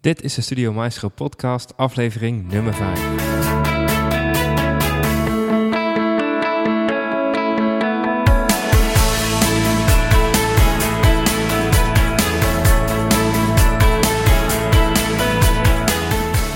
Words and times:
Dit 0.00 0.22
is 0.22 0.34
de 0.34 0.40
Studio 0.40 0.72
Maestro 0.72 1.08
podcast, 1.08 1.76
aflevering 1.76 2.50
nummer 2.50 2.74
5. 2.74 2.98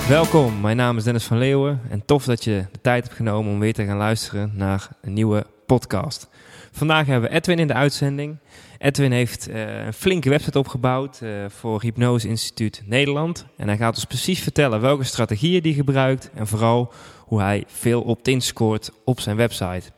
Welkom, 0.09 0.61
mijn 0.61 0.77
naam 0.77 0.97
is 0.97 1.05
Dennis 1.05 1.25
van 1.25 1.39
Leeuwen 1.39 1.81
en 1.91 2.05
tof 2.05 2.25
dat 2.25 2.45
je 2.45 2.67
de 2.73 2.81
tijd 2.81 3.05
hebt 3.05 3.17
genomen 3.17 3.53
om 3.53 3.59
weer 3.59 3.75
te 3.75 3.85
gaan 3.85 3.97
luisteren 3.97 4.53
naar 4.55 4.89
een 5.01 5.13
nieuwe 5.13 5.47
podcast. 5.79 6.29
Vandaag 6.73 7.07
hebben 7.07 7.31
we 7.31 7.37
Edwin 7.37 7.59
in 7.59 7.67
de 7.67 7.75
uitzending. 7.75 8.37
Edwin 8.79 9.13
heeft 9.13 9.49
uh, 9.49 9.85
een 9.85 9.93
flinke 9.93 10.29
website 10.29 10.59
opgebouwd 10.59 11.21
uh, 11.23 11.45
voor 11.49 11.83
Hypnose 11.83 12.29
Instituut 12.29 12.83
Nederland. 12.87 13.45
En 13.57 13.69
hij 13.69 13.77
gaat 13.77 13.95
ons 13.95 14.05
precies 14.05 14.41
vertellen 14.41 14.81
welke 14.81 15.05
strategieën 15.05 15.63
hij 15.63 15.73
gebruikt 15.73 16.31
en 16.35 16.47
vooral 16.47 16.93
hoe 17.19 17.41
hij 17.41 17.65
veel 17.67 18.03
opt-in 18.03 18.41
scoort 18.41 18.91
op 19.05 19.21
zijn 19.21 19.37
website. 19.37 19.91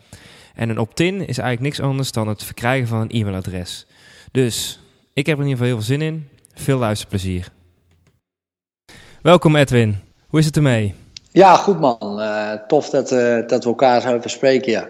En 0.55 0.69
een 0.69 0.79
opt-in 0.79 1.15
is 1.15 1.39
eigenlijk 1.39 1.61
niks 1.61 1.81
anders 1.81 2.13
dan 2.13 2.29
het 2.29 2.45
verkrijgen 2.45 2.89
van 2.89 3.01
een 3.01 3.11
e-mailadres. 3.11 3.87
Dus 4.33 4.81
ik 5.13 5.27
heb 5.27 5.39
er 5.39 5.45
in 5.45 5.49
ieder 5.49 5.65
geval 5.65 5.67
heel 5.67 5.87
veel 5.87 5.97
zin 5.97 6.15
in. 6.15 6.29
Veel 6.55 6.79
luisterplezier. 6.79 7.49
Welkom 9.23 9.57
Edwin, 9.57 9.97
hoe 10.29 10.39
is 10.39 10.47
het 10.47 10.57
ermee? 10.57 10.95
Ja, 11.31 11.57
goed 11.57 11.81
man. 11.81 12.21
Uh, 12.21 12.53
tof 12.53 12.91
dat, 12.91 13.09
dat 13.49 13.65
we 13.65 13.71
elkaar 13.71 14.01
zo 14.01 14.17
even 14.17 14.31
spreken. 14.31 14.73
Ja. 14.73 14.89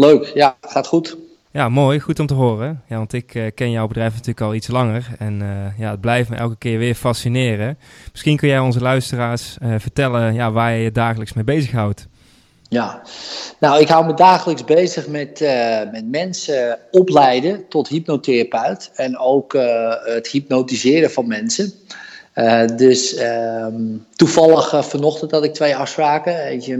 Leuk, 0.00 0.30
ja, 0.34 0.56
gaat 0.60 0.86
goed. 0.86 1.16
Ja, 1.50 1.68
mooi, 1.68 2.00
goed 2.00 2.20
om 2.20 2.26
te 2.26 2.34
horen. 2.34 2.82
Ja, 2.88 2.96
want 2.96 3.12
ik 3.12 3.34
uh, 3.34 3.46
ken 3.54 3.70
jouw 3.70 3.86
bedrijf 3.86 4.10
natuurlijk 4.12 4.40
al 4.40 4.54
iets 4.54 4.68
langer 4.68 5.06
en 5.18 5.42
ja, 5.78 5.90
het 5.90 6.00
blijft 6.00 6.30
me 6.30 6.36
elke 6.36 6.56
keer 6.58 6.78
weer 6.78 6.94
fascineren. 6.94 7.78
Misschien 8.10 8.36
kun 8.36 8.48
jij 8.48 8.58
onze 8.58 8.80
luisteraars 8.80 9.56
vertellen 9.78 10.34
ja, 10.34 10.52
waar 10.52 10.72
je 10.72 10.82
je 10.82 10.92
dagelijks 10.92 11.32
mee 11.32 11.44
bezighoudt. 11.44 12.06
Ja, 12.68 13.02
nou, 13.60 13.80
ik 13.80 13.88
hou 13.88 14.06
me 14.06 14.14
dagelijks 14.14 14.64
bezig 14.64 15.06
met, 15.06 15.40
met 15.92 16.10
mensen 16.10 16.78
opleiden 16.90 17.68
tot 17.68 17.88
hypnotherapeut 17.88 18.90
en 18.94 19.18
ook 19.18 19.52
het 20.04 20.28
hypnotiseren 20.28 21.10
van 21.10 21.26
mensen. 21.26 21.72
Dus 22.76 23.20
um, 23.20 24.06
toevallig 24.14 24.86
vanochtend 24.86 25.30
had 25.30 25.44
ik 25.44 25.54
twee 25.54 25.76
afspraken. 25.76 26.44
Eentje 26.44 26.76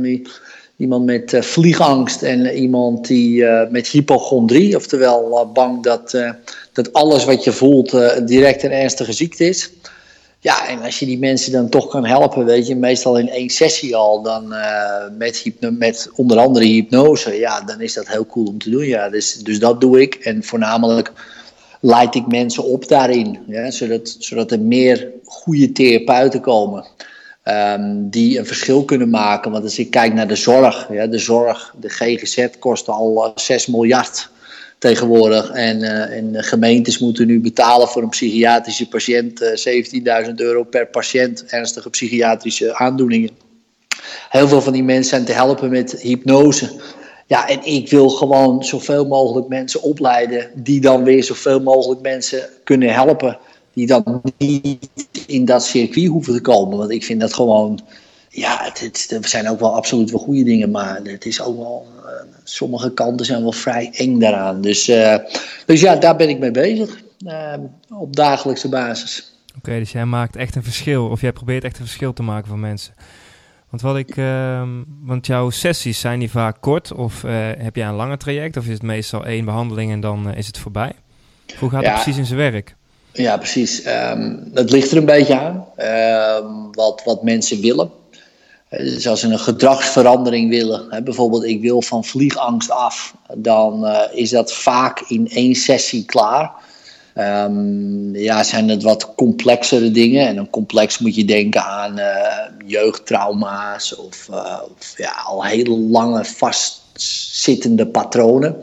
iemand 0.78 1.04
met 1.04 1.32
uh, 1.32 1.42
vliegangst 1.42 2.22
en 2.22 2.56
iemand 2.56 3.06
die 3.06 3.44
met 3.70 3.88
hypochondrie. 3.88 4.76
Oftewel 4.76 5.50
bang 5.52 5.82
dat, 5.82 6.16
dat 6.72 6.92
alles 6.92 7.24
wat 7.24 7.44
je 7.44 7.52
voelt 7.52 7.96
direct 8.24 8.62
een 8.62 8.72
ernstige 8.72 9.12
ziekte 9.12 9.44
is. 9.44 9.70
Ja, 10.40 10.68
en 10.68 10.82
als 10.82 10.98
je 10.98 11.06
die 11.06 11.18
mensen 11.18 11.52
dan 11.52 11.68
toch 11.68 11.88
kan 11.88 12.06
helpen, 12.06 12.44
weet 12.44 12.66
je, 12.66 12.76
meestal 12.76 13.18
in 13.18 13.28
één 13.28 13.50
sessie 13.50 13.96
al, 13.96 14.22
dan 14.22 14.54
met, 15.18 15.44
met 15.60 16.10
onder 16.14 16.38
andere 16.38 16.64
hypnose, 16.64 17.38
ja, 17.38 17.60
dan 17.60 17.80
is 17.80 17.94
dat 17.94 18.08
heel 18.08 18.26
cool 18.26 18.46
om 18.46 18.58
te 18.58 18.70
doen. 18.70 18.86
Ja, 18.86 19.08
dus, 19.08 19.34
dus 19.34 19.58
dat 19.58 19.80
doe 19.80 20.00
ik. 20.00 20.14
En 20.14 20.44
voornamelijk 20.44 21.12
leid 21.80 22.14
ik 22.14 22.26
mensen 22.26 22.64
op 22.64 22.88
daarin. 22.88 23.38
Ja, 23.46 23.70
zodat, 23.70 24.16
zodat 24.18 24.50
er 24.50 24.60
meer 24.60 25.08
goede 25.24 25.72
therapeuten 25.72 26.40
komen. 26.40 26.86
Um, 27.50 28.10
die 28.10 28.38
een 28.38 28.46
verschil 28.46 28.84
kunnen 28.84 29.10
maken. 29.10 29.50
Want 29.50 29.64
als 29.64 29.78
ik 29.78 29.90
kijk 29.90 30.14
naar 30.14 30.28
de 30.28 30.36
zorg. 30.36 30.88
Ja, 30.90 31.06
de 31.06 31.18
zorg, 31.18 31.74
de 31.80 31.88
GGZ 31.88 32.46
kost 32.58 32.88
al 32.88 33.26
uh, 33.26 33.32
6 33.34 33.66
miljard 33.66 34.30
tegenwoordig. 34.78 35.50
En, 35.50 35.78
de 36.32 36.42
gemeentes 36.42 36.98
moeten 36.98 37.26
nu 37.26 37.40
betalen 37.40 37.88
voor 37.88 38.02
een 38.02 38.08
psychiatrische 38.08 38.88
patiënt. 38.88 39.42
Uh, 39.42 40.26
17.000 40.26 40.34
euro 40.34 40.64
per 40.64 40.86
patiënt. 40.86 41.44
Ernstige 41.46 41.90
psychiatrische 41.90 42.74
aandoeningen. 42.74 43.30
Heel 44.28 44.48
veel 44.48 44.60
van 44.60 44.72
die 44.72 44.84
mensen 44.84 45.10
zijn 45.10 45.24
te 45.24 45.32
helpen 45.32 45.70
met 45.70 46.00
hypnose. 46.00 46.70
Ja, 47.26 47.48
en 47.48 47.64
ik 47.64 47.90
wil 47.90 48.08
gewoon 48.08 48.64
zoveel 48.64 49.06
mogelijk 49.06 49.48
mensen 49.48 49.82
opleiden 49.82 50.50
die 50.54 50.80
dan 50.80 51.04
weer 51.04 51.24
zoveel 51.24 51.60
mogelijk 51.60 52.00
mensen 52.00 52.48
kunnen 52.64 52.92
helpen. 52.92 53.38
Die 53.78 53.86
dan 53.86 54.22
niet 54.38 54.88
in 55.26 55.44
dat 55.44 55.64
circuit 55.64 56.06
hoeven 56.06 56.34
te 56.34 56.40
komen. 56.40 56.78
Want 56.78 56.90
ik 56.90 57.04
vind 57.04 57.20
dat 57.20 57.34
gewoon, 57.34 57.80
ja, 58.28 58.58
het, 58.62 58.80
het, 58.80 59.10
er 59.10 59.28
zijn 59.28 59.48
ook 59.48 59.60
wel 59.60 59.74
absoluut 59.74 60.10
wel 60.10 60.20
goede 60.20 60.44
dingen, 60.44 60.70
maar 60.70 61.00
het 61.02 61.26
is 61.26 61.42
ook 61.42 61.56
wel, 61.56 61.86
uh, 62.04 62.10
sommige 62.44 62.92
kanten 62.92 63.26
zijn 63.26 63.42
wel 63.42 63.52
vrij 63.52 63.90
eng 63.92 64.18
daaraan. 64.18 64.60
Dus, 64.60 64.88
uh, 64.88 65.16
dus 65.66 65.80
ja, 65.80 65.96
daar 65.96 66.16
ben 66.16 66.28
ik 66.28 66.38
mee 66.38 66.50
bezig, 66.50 67.02
uh, 67.26 67.54
op 67.88 68.16
dagelijkse 68.16 68.68
basis. 68.68 69.32
Oké, 69.48 69.58
okay, 69.58 69.78
dus 69.78 69.92
jij 69.92 70.04
maakt 70.04 70.36
echt 70.36 70.54
een 70.54 70.64
verschil, 70.64 71.06
of 71.08 71.20
jij 71.20 71.32
probeert 71.32 71.64
echt 71.64 71.78
een 71.78 71.84
verschil 71.84 72.12
te 72.12 72.22
maken 72.22 72.48
voor 72.48 72.58
mensen. 72.58 72.94
Want, 73.70 73.82
wat 73.82 73.96
ik, 73.96 74.16
uh, 74.16 74.68
want 75.00 75.26
jouw 75.26 75.50
sessies 75.50 76.00
zijn 76.00 76.18
die 76.18 76.30
vaak 76.30 76.56
kort 76.60 76.92
of 76.92 77.22
heb 77.58 77.76
jij 77.76 77.86
een 77.86 77.94
lange 77.94 78.16
traject 78.16 78.56
of 78.56 78.64
is 78.64 78.72
het 78.72 78.82
meestal 78.82 79.26
één 79.26 79.44
behandeling 79.44 79.92
en 79.92 80.00
dan 80.00 80.34
is 80.34 80.46
het 80.46 80.58
voorbij? 80.58 80.92
Hoe 81.58 81.70
gaat 81.70 81.82
ja, 81.82 81.92
het 81.92 82.02
precies 82.02 82.18
in 82.18 82.26
zijn 82.26 82.38
werk? 82.38 82.76
Ja, 83.18 83.36
precies. 83.36 83.86
Um, 83.86 84.50
het 84.54 84.70
ligt 84.70 84.90
er 84.90 84.96
een 84.96 85.04
beetje 85.04 85.38
aan 85.38 85.66
um, 86.44 86.72
wat, 86.72 87.02
wat 87.04 87.22
mensen 87.22 87.60
willen. 87.60 87.90
Dus 88.70 89.08
als 89.08 89.20
ze 89.20 89.26
een 89.26 89.38
gedragsverandering 89.38 90.50
willen, 90.50 90.86
hè, 90.90 91.02
bijvoorbeeld 91.02 91.44
ik 91.44 91.60
wil 91.60 91.82
van 91.82 92.04
vliegangst 92.04 92.70
af, 92.70 93.14
dan 93.34 93.84
uh, 93.84 94.00
is 94.12 94.30
dat 94.30 94.52
vaak 94.52 95.00
in 95.00 95.28
één 95.28 95.54
sessie 95.54 96.04
klaar. 96.04 96.52
Um, 97.16 98.16
ja, 98.16 98.42
zijn 98.42 98.68
het 98.68 98.82
wat 98.82 99.14
complexere 99.14 99.90
dingen. 99.90 100.26
En 100.26 100.34
dan 100.34 100.50
complex 100.50 100.98
moet 100.98 101.14
je 101.14 101.24
denken 101.24 101.64
aan 101.64 101.98
uh, 101.98 102.06
jeugdtrauma's 102.66 103.96
of, 103.96 104.28
uh, 104.30 104.62
of, 104.76 104.94
ja, 104.96 105.12
al 105.24 105.44
hele 105.44 105.78
lange 105.78 106.24
vastzittende 106.24 107.86
patronen. 107.86 108.56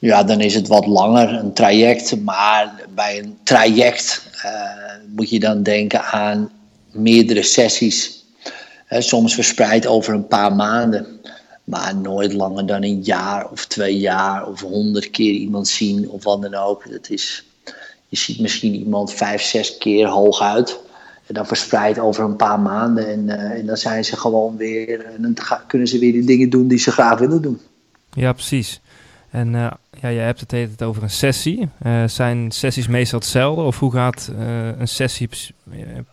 Ja, 0.00 0.22
dan 0.22 0.40
is 0.40 0.54
het 0.54 0.68
wat 0.68 0.86
langer, 0.86 1.32
een 1.32 1.52
traject. 1.52 2.22
Maar 2.22 2.74
bij 2.94 3.18
een 3.18 3.38
traject 3.42 4.28
uh, 4.44 4.52
moet 5.16 5.30
je 5.30 5.40
dan 5.40 5.62
denken 5.62 6.02
aan 6.04 6.50
meerdere 6.90 7.42
sessies. 7.42 8.24
Soms 8.88 9.34
verspreid 9.34 9.86
over 9.86 10.14
een 10.14 10.26
paar 10.26 10.54
maanden. 10.54 11.06
Maar 11.64 11.96
nooit 11.96 12.32
langer 12.32 12.66
dan 12.66 12.82
een 12.82 13.02
jaar 13.02 13.50
of 13.50 13.66
twee 13.66 13.98
jaar 13.98 14.46
of 14.46 14.60
honderd 14.60 15.10
keer 15.10 15.32
iemand 15.32 15.68
zien 15.68 16.08
of 16.08 16.24
wat 16.24 16.42
dan 16.42 16.54
ook. 16.54 16.90
Dat 16.90 17.10
is, 17.10 17.44
je 18.08 18.16
ziet 18.16 18.40
misschien 18.40 18.74
iemand 18.74 19.12
vijf, 19.12 19.42
zes 19.42 19.78
keer 19.78 20.06
hooguit. 20.06 20.78
En 21.26 21.34
dan 21.34 21.46
verspreid 21.46 21.98
over 21.98 22.24
een 22.24 22.36
paar 22.36 22.60
maanden. 22.60 23.08
En, 23.08 23.20
uh, 23.26 23.58
en 23.58 23.66
dan 23.66 23.76
zijn 23.76 24.04
ze 24.04 24.16
gewoon 24.16 24.56
weer. 24.56 25.04
En 25.04 25.22
dan 25.22 25.36
kunnen 25.66 25.88
ze 25.88 25.98
weer 25.98 26.12
de 26.12 26.24
dingen 26.24 26.50
doen 26.50 26.68
die 26.68 26.78
ze 26.78 26.90
graag 26.90 27.18
willen 27.18 27.42
doen. 27.42 27.60
Ja, 28.12 28.32
precies. 28.32 28.80
En 29.30 29.54
uh, 29.54 29.70
ja, 30.00 30.10
jij 30.12 30.24
hebt 30.24 30.40
het 30.40 30.50
het 30.50 30.82
over 30.82 31.02
een 31.02 31.10
sessie. 31.10 31.68
Uh, 31.86 32.02
zijn 32.06 32.50
sessies 32.50 32.88
meestal 32.88 33.18
hetzelfde? 33.18 33.62
Of 33.62 33.78
hoe 33.78 33.92
gaat 33.92 34.30
een 34.78 34.88
sessie 34.88 35.28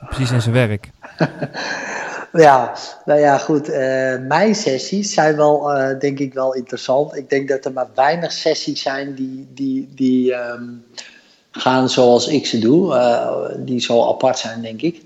precies 0.09 0.31
in 0.31 0.41
zijn 0.41 0.53
werk? 0.53 0.89
ja, 2.47 2.73
nou 3.05 3.19
ja, 3.19 3.37
goed. 3.37 3.67
mijn 4.27 4.55
sessies 4.55 5.13
zijn 5.13 5.35
wel, 5.35 5.71
denk 5.99 6.19
ik, 6.19 6.33
wel 6.33 6.53
interessant. 6.53 7.15
Ik 7.15 7.29
denk 7.29 7.47
dat 7.47 7.65
er 7.65 7.71
maar 7.71 7.87
weinig 7.95 8.31
sessies 8.31 8.81
zijn 8.81 9.15
die. 9.15 9.47
die, 9.53 9.89
die 9.95 10.33
um, 10.33 10.85
gaan 11.51 11.89
zoals 11.89 12.27
ik 12.27 12.45
ze 12.45 12.59
doe. 12.59 13.55
Die 13.57 13.79
zo 13.79 14.07
apart 14.07 14.37
zijn, 14.37 14.61
denk 14.61 14.81
ik. 14.81 15.01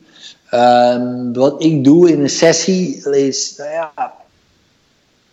Um, 0.54 1.34
wat 1.34 1.64
ik 1.64 1.84
doe 1.84 2.12
in 2.12 2.22
een 2.22 2.30
sessie 2.30 3.10
is, 3.10 3.56
nou 3.58 3.70
ja, 3.70 4.14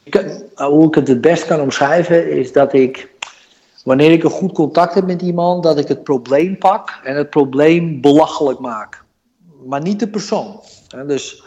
ik, 0.02 0.24
hoe 0.54 0.86
ik 0.86 0.94
het 0.94 1.08
het 1.08 1.20
best 1.20 1.46
kan 1.46 1.60
omschrijven, 1.60 2.30
is 2.30 2.52
dat 2.52 2.72
ik, 2.72 3.08
wanneer 3.88 4.12
ik 4.12 4.24
een 4.24 4.30
goed 4.30 4.52
contact 4.52 4.94
heb 4.94 5.06
met 5.06 5.22
iemand, 5.22 5.62
dat 5.62 5.78
ik 5.78 5.88
het 5.88 6.02
probleem 6.02 6.58
pak 6.58 7.00
en 7.04 7.16
het 7.16 7.30
probleem 7.30 8.00
belachelijk 8.00 8.58
maak. 8.58 9.04
Maar 9.66 9.82
niet 9.82 10.00
de 10.00 10.08
persoon. 10.08 10.60
Dus 11.06 11.42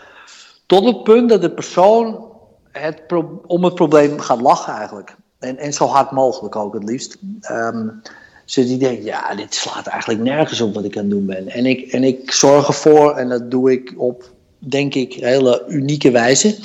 tot 0.65 0.85
het 0.85 1.03
punt 1.03 1.29
dat 1.29 1.41
de 1.41 1.51
persoon 1.51 2.25
het 2.71 3.01
om 3.47 3.63
het 3.63 3.75
probleem 3.75 4.19
gaat 4.19 4.41
lachen 4.41 4.73
eigenlijk. 4.73 5.15
En, 5.39 5.57
en 5.57 5.73
zo 5.73 5.85
hard 5.85 6.11
mogelijk 6.11 6.55
ook 6.55 6.73
het 6.73 6.83
liefst. 6.83 7.17
Um, 7.51 8.01
zodat 8.45 8.69
die 8.69 8.79
denkt, 8.79 9.03
ja, 9.03 9.35
dit 9.35 9.55
slaat 9.55 9.87
eigenlijk 9.87 10.21
nergens 10.21 10.61
op 10.61 10.73
wat 10.73 10.83
ik 10.83 10.97
aan 10.97 11.03
het 11.03 11.11
doen 11.11 11.25
ben. 11.25 11.47
En 11.47 11.65
ik, 11.65 11.91
en 11.91 12.03
ik 12.03 12.31
zorg 12.31 12.67
ervoor, 12.67 13.15
en 13.15 13.29
dat 13.29 13.51
doe 13.51 13.71
ik 13.71 13.93
op, 13.97 14.31
denk 14.57 14.95
ik, 14.95 15.13
hele 15.13 15.63
unieke 15.67 16.11
wijze, 16.11 16.57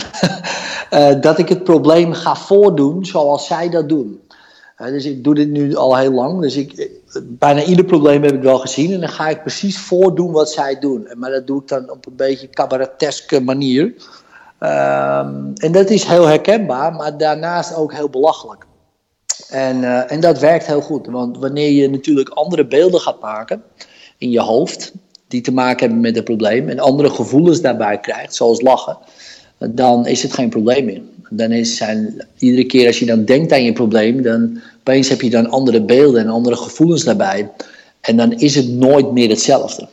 uh, 0.91 1.21
dat 1.27 1.39
ik 1.39 1.49
het 1.49 1.65
probleem 1.65 2.13
ga 2.13 2.37
voordoen 2.37 3.05
zoals 3.05 3.47
zij 3.47 3.69
dat 3.69 3.89
doen. 3.89 4.21
Dus 4.77 5.05
ik 5.05 5.25
doe 5.25 5.35
dit 5.35 5.49
nu 5.49 5.75
al 5.75 5.97
heel 5.97 6.13
lang. 6.13 6.41
Dus 6.41 6.57
ik, 6.57 6.91
bijna 7.23 7.65
ieder 7.65 7.85
probleem 7.85 8.23
heb 8.23 8.33
ik 8.33 8.43
wel 8.43 8.59
gezien. 8.59 8.93
En 8.93 9.01
dan 9.01 9.09
ga 9.09 9.29
ik 9.29 9.41
precies 9.41 9.79
voordoen 9.79 10.33
wat 10.33 10.51
zij 10.51 10.79
doen. 10.79 11.09
Maar 11.15 11.31
dat 11.31 11.47
doe 11.47 11.61
ik 11.61 11.69
dan 11.69 11.91
op 11.91 12.07
een 12.07 12.17
beetje 12.17 12.51
cabareteske 12.51 13.41
manier. 13.41 13.85
Um, 14.61 15.53
en 15.55 15.73
dat 15.73 15.91
is 15.91 16.05
heel 16.05 16.27
herkenbaar, 16.27 16.93
maar 16.93 17.19
daarnaast 17.19 17.75
ook 17.75 17.93
heel 17.93 18.09
belachelijk. 18.09 18.67
En, 19.49 19.77
uh, 19.77 20.13
en 20.13 20.21
dat 20.21 20.39
werkt 20.39 20.67
heel 20.67 20.81
goed, 20.81 21.07
want 21.07 21.39
wanneer 21.39 21.71
je 21.71 21.91
natuurlijk 21.91 22.29
andere 22.29 22.67
beelden 22.67 23.01
gaat 23.01 23.21
maken 23.21 23.63
in 24.19 24.31
je 24.31 24.41
hoofd, 24.41 24.93
die 25.29 25.41
te 25.41 25.53
maken 25.53 25.81
hebben 25.81 26.01
met 26.01 26.15
het 26.15 26.25
probleem 26.25 26.69
en 26.69 26.79
andere 26.79 27.11
gevoelens 27.11 27.61
daarbij 27.61 28.01
krijgt, 28.01 28.35
zoals 28.35 28.61
lachen, 28.61 28.99
dan 29.59 30.07
is 30.07 30.23
het 30.23 30.33
geen 30.33 30.49
probleem 30.49 30.85
meer. 30.85 31.03
Dan 31.31 31.53
is 31.53 31.77
zijn, 31.77 32.27
iedere 32.39 32.67
keer 32.67 32.87
als 32.87 32.99
je 32.99 33.07
dan 33.07 33.25
denkt 33.25 33.53
aan 33.53 33.65
je 33.65 33.73
probleem, 33.73 34.23
dan 34.23 34.61
opeens 34.79 35.09
heb 35.09 35.21
je 35.21 35.31
dan 35.31 35.51
andere 35.51 35.83
beelden 35.83 36.21
en 36.21 36.29
andere 36.29 36.57
gevoelens 36.57 37.05
daarbij. 37.05 37.51
En 38.01 38.17
dan 38.17 38.33
is 38.33 38.55
het 38.55 38.69
nooit 38.69 39.13
meer 39.13 39.29
hetzelfde. 39.29 39.89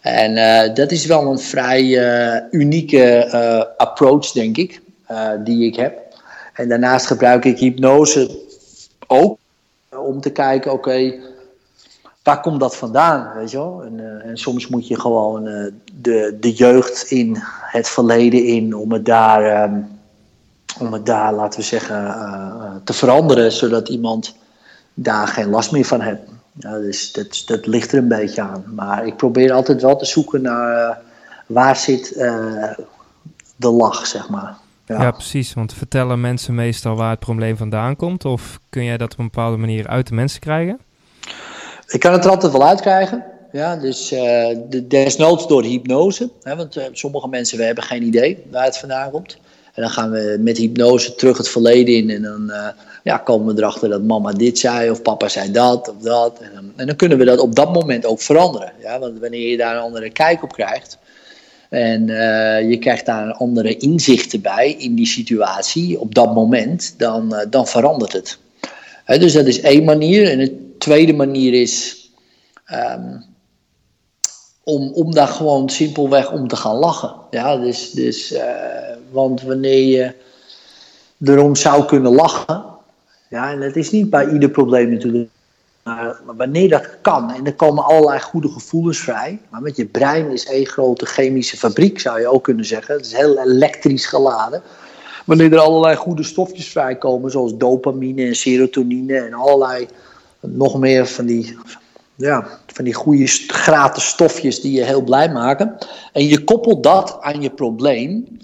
En 0.00 0.36
uh, 0.36 0.74
dat 0.74 0.90
is 0.90 1.06
wel 1.06 1.30
een 1.30 1.38
vrij 1.38 1.82
uh, 1.84 2.42
unieke 2.50 3.30
uh, 3.32 3.64
approach, 3.76 4.32
denk 4.32 4.56
ik, 4.56 4.80
die 5.44 5.66
ik 5.66 5.76
heb. 5.76 5.98
En 6.54 6.68
daarnaast 6.68 7.06
gebruik 7.06 7.44
ik 7.44 7.58
hypnose 7.58 8.38
ook 9.06 9.38
om 9.90 10.20
te 10.20 10.30
kijken, 10.30 10.72
oké, 10.72 11.14
waar 12.22 12.40
komt 12.40 12.60
dat 12.60 12.76
vandaan, 12.76 13.36
weet 13.36 13.50
je 13.50 13.56
wel? 13.56 13.82
En, 13.84 14.22
en 14.24 14.36
soms 14.36 14.68
moet 14.68 14.88
je 14.88 15.00
gewoon 15.00 15.44
de, 16.00 16.36
de 16.40 16.52
jeugd 16.52 17.10
in, 17.10 17.36
het 17.70 17.88
verleden 17.88 18.44
in, 18.44 18.74
om 18.74 18.92
het 18.92 19.04
daar, 19.04 19.70
um, 19.70 19.97
om 20.78 20.92
het 20.92 21.06
daar 21.06 21.32
laten 21.32 21.60
we 21.60 21.66
zeggen, 21.66 22.16
te 22.84 22.92
veranderen, 22.92 23.52
zodat 23.52 23.88
iemand 23.88 24.36
daar 24.94 25.28
geen 25.28 25.50
last 25.50 25.72
meer 25.72 25.84
van 25.84 26.00
heeft. 26.00 26.20
Ja, 26.58 26.78
dus 26.78 27.12
dat, 27.12 27.42
dat 27.46 27.66
ligt 27.66 27.92
er 27.92 27.98
een 27.98 28.08
beetje 28.08 28.42
aan. 28.42 28.64
Maar 28.74 29.06
ik 29.06 29.16
probeer 29.16 29.52
altijd 29.52 29.82
wel 29.82 29.96
te 29.96 30.04
zoeken 30.04 30.42
naar 30.42 30.88
uh, 30.90 30.96
waar 31.46 31.76
zit 31.76 32.16
uh, 32.16 32.72
de 33.56 33.68
lach, 33.70 34.06
zeg 34.06 34.28
maar. 34.28 34.56
Ja. 34.86 35.02
ja. 35.02 35.10
precies. 35.10 35.54
Want 35.54 35.72
vertellen 35.72 36.20
mensen 36.20 36.54
meestal 36.54 36.96
waar 36.96 37.10
het 37.10 37.18
probleem 37.18 37.56
vandaan 37.56 37.96
komt? 37.96 38.24
Of 38.24 38.58
kun 38.70 38.84
jij 38.84 38.96
dat 38.96 39.12
op 39.12 39.18
een 39.18 39.24
bepaalde 39.24 39.56
manier 39.56 39.88
uit 39.88 40.06
de 40.06 40.14
mensen 40.14 40.40
krijgen? 40.40 40.80
Ik 41.86 42.00
kan 42.00 42.12
het 42.12 42.24
er 42.24 42.30
altijd 42.30 42.52
wel 42.52 42.66
uitkrijgen. 42.66 43.24
Ja, 43.52 43.76
dus 43.76 44.12
uh, 44.12 44.18
de, 44.68 44.86
desnoods 44.88 45.46
door 45.46 45.62
hypnose. 45.62 46.30
Hè, 46.42 46.56
want 46.56 46.88
sommige 46.92 47.28
mensen 47.28 47.58
we 47.58 47.64
hebben 47.64 47.84
geen 47.84 48.02
idee 48.02 48.44
waar 48.50 48.64
het 48.64 48.78
vandaan 48.78 49.10
komt. 49.10 49.38
En 49.78 49.84
dan 49.84 49.92
gaan 49.92 50.10
we 50.10 50.36
met 50.40 50.56
hypnose 50.56 51.14
terug 51.14 51.36
het 51.36 51.48
verleden 51.48 51.94
in. 51.94 52.10
En 52.10 52.22
dan 52.22 52.52
ja, 53.02 53.16
komen 53.18 53.54
we 53.54 53.60
erachter 53.60 53.88
dat 53.88 54.02
mama 54.02 54.32
dit 54.32 54.58
zei 54.58 54.90
of 54.90 55.02
papa 55.02 55.28
zei 55.28 55.50
dat 55.50 55.88
of 55.88 56.02
dat. 56.02 56.38
En 56.40 56.50
dan, 56.54 56.72
en 56.76 56.86
dan 56.86 56.96
kunnen 56.96 57.18
we 57.18 57.24
dat 57.24 57.38
op 57.38 57.54
dat 57.54 57.72
moment 57.72 58.06
ook 58.06 58.20
veranderen. 58.20 58.72
Ja? 58.82 58.98
Want 58.98 59.18
wanneer 59.18 59.50
je 59.50 59.56
daar 59.56 59.76
een 59.76 59.82
andere 59.82 60.10
kijk 60.10 60.42
op 60.42 60.52
krijgt 60.52 60.98
en 61.68 62.08
uh, 62.08 62.70
je 62.70 62.78
krijgt 62.78 63.06
daar 63.06 63.32
andere 63.32 63.76
inzichten 63.76 64.40
bij 64.40 64.72
in 64.72 64.94
die 64.94 65.06
situatie 65.06 66.00
op 66.00 66.14
dat 66.14 66.34
moment, 66.34 66.94
dan, 66.96 67.34
uh, 67.34 67.40
dan 67.50 67.66
verandert 67.66 68.12
het. 68.12 68.38
dus 69.04 69.32
dat 69.32 69.46
is 69.46 69.60
één 69.60 69.84
manier. 69.84 70.30
En 70.30 70.38
de 70.38 70.74
tweede 70.78 71.12
manier 71.12 71.54
is 71.54 71.96
um, 72.72 73.24
om, 74.64 74.92
om 74.92 75.14
daar 75.14 75.28
gewoon 75.28 75.68
simpelweg 75.68 76.32
om 76.32 76.48
te 76.48 76.56
gaan 76.56 76.76
lachen. 76.76 77.14
Ja, 77.30 77.56
dus, 77.56 77.90
dus, 77.90 78.34
want 79.10 79.42
wanneer 79.42 79.82
je 79.82 80.14
erom 81.20 81.56
zou 81.56 81.84
kunnen 81.84 82.14
lachen, 82.14 82.64
ja, 83.28 83.52
en 83.52 83.60
het 83.60 83.76
is 83.76 83.90
niet 83.90 84.10
bij 84.10 84.28
ieder 84.28 84.50
probleem 84.50 84.90
natuurlijk. 84.90 85.28
Maar, 85.82 86.20
wanneer 86.36 86.68
dat 86.68 86.88
kan, 87.00 87.32
en 87.32 87.46
er 87.46 87.54
komen 87.54 87.84
allerlei 87.84 88.20
goede 88.20 88.48
gevoelens 88.48 88.98
vrij. 88.98 89.40
Maar 89.50 89.62
met 89.62 89.76
je 89.76 89.86
brein 89.86 90.30
is 90.30 90.46
één 90.46 90.66
grote 90.66 91.06
chemische 91.06 91.56
fabriek, 91.56 92.00
zou 92.00 92.20
je 92.20 92.28
ook 92.28 92.44
kunnen 92.44 92.64
zeggen. 92.64 92.94
Het 92.94 93.06
is 93.06 93.12
heel 93.12 93.38
elektrisch 93.38 94.06
geladen. 94.06 94.62
Wanneer 95.24 95.52
er 95.52 95.58
allerlei 95.58 95.96
goede 95.96 96.22
stofjes 96.22 96.68
vrijkomen, 96.68 97.30
zoals 97.30 97.56
dopamine 97.56 98.26
en 98.26 98.36
serotonine 98.36 99.18
en 99.18 99.34
allerlei 99.34 99.88
nog 100.40 100.78
meer 100.78 101.06
van 101.06 101.26
die, 101.26 101.58
ja, 102.14 102.46
van 102.66 102.84
die 102.84 102.94
goede 102.94 103.26
gratis 103.46 104.06
stofjes 104.06 104.60
die 104.60 104.72
je 104.72 104.84
heel 104.84 105.02
blij 105.02 105.32
maken. 105.32 105.76
En 106.12 106.26
je 106.26 106.44
koppelt 106.44 106.82
dat 106.82 107.16
aan 107.20 107.42
je 107.42 107.50
probleem 107.50 108.38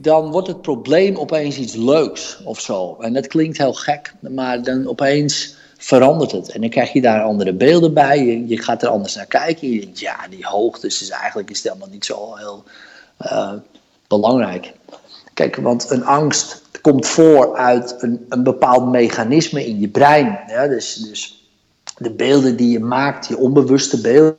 dan 0.00 0.30
wordt 0.30 0.48
het 0.48 0.62
probleem 0.62 1.16
opeens 1.16 1.58
iets 1.58 1.74
leuks 1.74 2.40
of 2.44 2.60
zo. 2.60 2.96
En 3.00 3.12
dat 3.12 3.26
klinkt 3.26 3.58
heel 3.58 3.74
gek, 3.74 4.14
maar 4.20 4.62
dan 4.62 4.88
opeens 4.88 5.54
verandert 5.76 6.32
het. 6.32 6.50
En 6.50 6.60
dan 6.60 6.70
krijg 6.70 6.92
je 6.92 7.00
daar 7.00 7.22
andere 7.22 7.52
beelden 7.52 7.94
bij. 7.94 8.44
Je, 8.46 8.62
gaat 8.62 8.82
er 8.82 8.88
anders 8.88 9.14
naar 9.14 9.26
kijken. 9.26 9.70
Je 9.70 9.80
denkt, 9.80 9.98
ja, 9.98 10.16
die 10.30 10.46
hoogtes 10.46 11.02
is 11.02 11.08
eigenlijk 11.08 11.50
is 11.50 11.62
helemaal 11.62 11.88
niet 11.88 12.04
zo 12.04 12.36
heel 12.36 12.64
uh, 13.20 13.52
belangrijk. 14.08 14.72
Kijk, 15.34 15.56
want 15.56 15.90
een 15.90 16.04
angst 16.04 16.62
komt 16.80 17.06
voor 17.06 17.56
uit 17.56 17.94
een, 17.98 18.26
een 18.28 18.42
bepaald 18.42 18.90
mechanisme 18.90 19.66
in 19.66 19.80
je 19.80 19.88
brein. 19.88 20.38
Ja? 20.48 20.66
Dus, 20.66 20.94
dus 20.94 21.48
de 21.98 22.10
beelden 22.10 22.56
die 22.56 22.70
je 22.70 22.80
maakt, 22.80 23.26
je 23.26 23.36
onbewuste 23.36 24.00
beelden, 24.00 24.38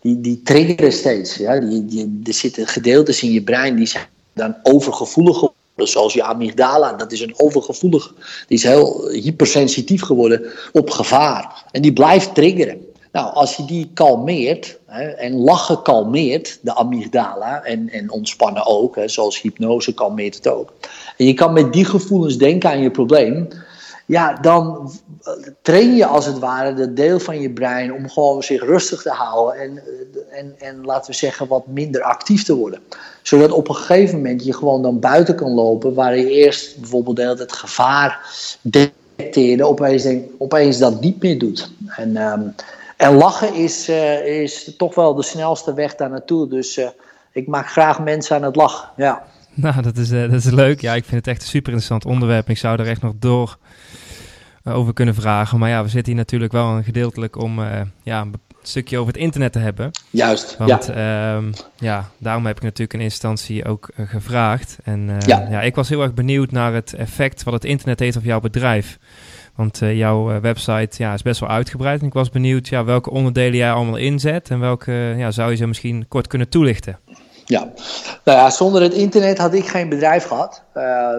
die, 0.00 0.20
die 0.20 0.42
triggeren 0.42 0.92
steeds. 0.92 1.36
Ja? 1.36 1.60
Die, 1.60 1.84
die, 1.86 2.20
er 2.24 2.34
zitten 2.34 2.66
gedeeltes 2.66 3.22
in 3.22 3.32
je 3.32 3.42
brein 3.42 3.76
die 3.76 3.86
zijn 3.86 4.06
dan 4.40 4.56
overgevoelig. 4.62 5.42
Zoals 5.76 6.12
je 6.12 6.22
amygdala, 6.22 6.92
dat 6.92 7.12
is 7.12 7.20
een 7.20 7.34
overgevoelig, 7.36 8.14
die 8.46 8.56
is 8.58 8.62
heel 8.62 9.08
hypersensitief 9.08 10.02
geworden 10.02 10.42
op 10.72 10.90
gevaar. 10.90 11.64
En 11.70 11.82
die 11.82 11.92
blijft 11.92 12.34
triggeren. 12.34 12.86
Nou, 13.12 13.34
als 13.34 13.56
je 13.56 13.64
die 13.64 13.90
kalmeert, 13.94 14.78
hè, 14.86 15.08
en 15.08 15.34
lachen 15.34 15.82
kalmeert, 15.82 16.58
de 16.62 16.74
amygdala, 16.74 17.62
en, 17.62 17.88
en 17.88 18.10
ontspannen 18.10 18.66
ook, 18.66 18.96
hè, 18.96 19.08
zoals 19.08 19.40
hypnose 19.40 19.94
kalmeert 19.94 20.34
het 20.34 20.48
ook. 20.48 20.72
En 21.16 21.26
je 21.26 21.34
kan 21.34 21.52
met 21.52 21.72
die 21.72 21.84
gevoelens 21.84 22.38
denken 22.38 22.70
aan 22.70 22.82
je 22.82 22.90
probleem, 22.90 23.48
ja, 24.10 24.32
dan 24.32 24.90
train 25.62 25.96
je 25.96 26.06
als 26.06 26.26
het 26.26 26.38
ware 26.38 26.74
dat 26.74 26.96
deel 26.96 27.20
van 27.20 27.40
je 27.40 27.50
brein 27.50 27.94
om 27.94 28.08
gewoon 28.08 28.42
zich 28.42 28.62
rustig 28.62 29.02
te 29.02 29.10
houden 29.10 29.60
en, 29.60 29.82
en, 30.30 30.54
en 30.58 30.84
laten 30.84 31.10
we 31.10 31.16
zeggen 31.16 31.46
wat 31.46 31.66
minder 31.66 32.02
actief 32.02 32.44
te 32.44 32.54
worden. 32.54 32.80
Zodat 33.22 33.52
op 33.52 33.68
een 33.68 33.74
gegeven 33.74 34.16
moment 34.16 34.44
je 34.44 34.52
gewoon 34.52 34.82
dan 34.82 35.00
buiten 35.00 35.34
kan 35.34 35.50
lopen 35.50 35.94
waar 35.94 36.16
je 36.16 36.30
eerst 36.30 36.80
bijvoorbeeld 36.80 37.38
het 37.38 37.52
gevaar 37.52 38.26
detecteerde, 38.60 39.64
opeens, 39.64 40.06
opeens 40.38 40.78
dat 40.78 41.00
niet 41.00 41.22
meer 41.22 41.38
doet. 41.38 41.70
En, 41.96 42.16
um, 42.16 42.54
en 42.96 43.14
lachen 43.14 43.54
is, 43.54 43.88
uh, 43.88 44.42
is 44.42 44.74
toch 44.76 44.94
wel 44.94 45.14
de 45.14 45.22
snelste 45.22 45.74
weg 45.74 45.94
daar 45.94 46.10
naartoe. 46.10 46.48
Dus 46.48 46.78
uh, 46.78 46.88
ik 47.32 47.46
maak 47.46 47.66
graag 47.66 48.00
mensen 48.00 48.36
aan 48.36 48.42
het 48.42 48.56
lachen. 48.56 48.88
Ja. 48.96 49.24
Nou, 49.54 49.82
dat 49.82 49.96
is, 49.96 50.10
uh, 50.10 50.20
dat 50.20 50.44
is 50.44 50.50
leuk. 50.50 50.80
Ja, 50.80 50.94
ik 50.94 51.04
vind 51.04 51.16
het 51.16 51.26
echt 51.26 51.42
een 51.42 51.48
super 51.48 51.72
interessant 51.72 52.04
onderwerp. 52.04 52.48
Ik 52.48 52.58
zou 52.58 52.80
er 52.80 52.86
echt 52.86 53.02
nog 53.02 53.12
door 53.18 53.58
over 54.64 54.92
kunnen 54.92 55.14
vragen. 55.14 55.58
Maar 55.58 55.68
ja, 55.68 55.82
we 55.82 55.88
zitten 55.88 56.12
hier 56.12 56.22
natuurlijk 56.22 56.52
wel 56.52 56.68
een 56.68 56.84
gedeeltelijk 56.84 57.36
om 57.36 57.58
uh, 57.58 57.80
ja, 58.02 58.20
een 58.20 58.34
stukje 58.62 58.98
over 58.98 59.12
het 59.12 59.22
internet 59.22 59.52
te 59.52 59.58
hebben. 59.58 59.90
Juist, 60.10 60.56
Want 60.56 60.86
ja. 60.86 61.36
Um, 61.36 61.52
ja, 61.78 62.10
daarom 62.18 62.46
heb 62.46 62.56
ik 62.56 62.62
natuurlijk 62.62 62.92
in 62.92 63.00
instantie 63.00 63.64
ook 63.64 63.90
gevraagd. 63.96 64.78
En 64.84 65.10
ja. 65.26 65.46
ja. 65.50 65.60
ik 65.60 65.74
was 65.74 65.88
heel 65.88 66.02
erg 66.02 66.14
benieuwd 66.14 66.50
naar 66.50 66.74
het 66.74 66.94
effect 66.94 67.42
wat 67.42 67.54
het 67.54 67.64
internet 67.64 67.98
heeft 67.98 68.16
op 68.16 68.24
jouw 68.24 68.40
bedrijf. 68.40 68.98
Want 69.54 69.78
jouw 69.78 70.40
website 70.40 71.02
ja, 71.02 71.14
is 71.14 71.22
best 71.22 71.40
wel 71.40 71.48
uitgebreid. 71.48 72.00
En 72.00 72.06
ik 72.06 72.12
was 72.12 72.30
benieuwd 72.30 72.68
ja, 72.68 72.84
welke 72.84 73.10
onderdelen 73.10 73.56
jij 73.56 73.72
allemaal 73.72 73.96
inzet. 73.96 74.50
En 74.50 74.60
welke 74.60 75.14
ja, 75.16 75.30
zou 75.30 75.50
je 75.50 75.56
ze 75.56 75.66
misschien 75.66 76.08
kort 76.08 76.26
kunnen 76.26 76.48
toelichten? 76.48 76.98
Ja, 77.44 77.72
nou 78.24 78.50
zonder 78.50 78.82
het 78.82 78.92
internet 78.92 79.38
had 79.38 79.54
ik 79.54 79.66
geen 79.66 79.88
bedrijf 79.88 80.24
gehad. 80.24 80.62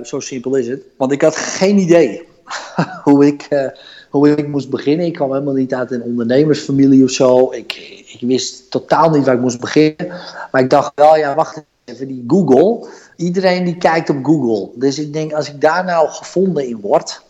zo 0.04 0.20
simpel 0.20 0.56
is 0.56 0.68
het. 0.68 0.82
Want 0.98 1.12
ik 1.12 1.22
had 1.22 1.36
geen 1.36 1.78
idee 1.78 2.28
hoe, 3.04 3.25
ik, 3.25 3.48
uh, 3.50 3.66
hoe 4.10 4.30
ik 4.30 4.48
moest 4.48 4.70
beginnen. 4.70 5.06
Ik 5.06 5.13
kwam 5.13 5.32
helemaal 5.32 5.54
niet 5.54 5.74
uit 5.74 5.92
een 5.92 6.04
ondernemersfamilie 6.04 7.04
of 7.04 7.10
zo. 7.10 7.51
Ik, 7.51 7.74
ik 8.08 8.20
wist 8.22 8.72
totaal 8.72 9.10
niet 9.10 9.25
waar 9.25 9.36
ik 9.36 9.42
moest 9.42 9.60
beginnen. 9.60 10.08
Maar 10.51 10.62
ik 10.62 10.70
dacht 10.70 10.92
wel, 10.96 11.18
ja, 11.18 11.36
wacht 11.36 11.63
even, 11.86 12.08
die 12.08 12.24
Google. 12.28 12.88
Iedereen 13.16 13.63
die 13.63 13.78
kijkt 13.78 14.10
op 14.10 14.25
Google. 14.25 14.70
Dus 14.75 15.00
ik 15.00 15.13
denk, 15.13 15.34
als 15.34 15.50
ik 15.50 15.62
daar 15.62 15.84
nou 15.84 16.10
gevonden 16.10 16.68
in 16.68 16.80
word 16.82 17.22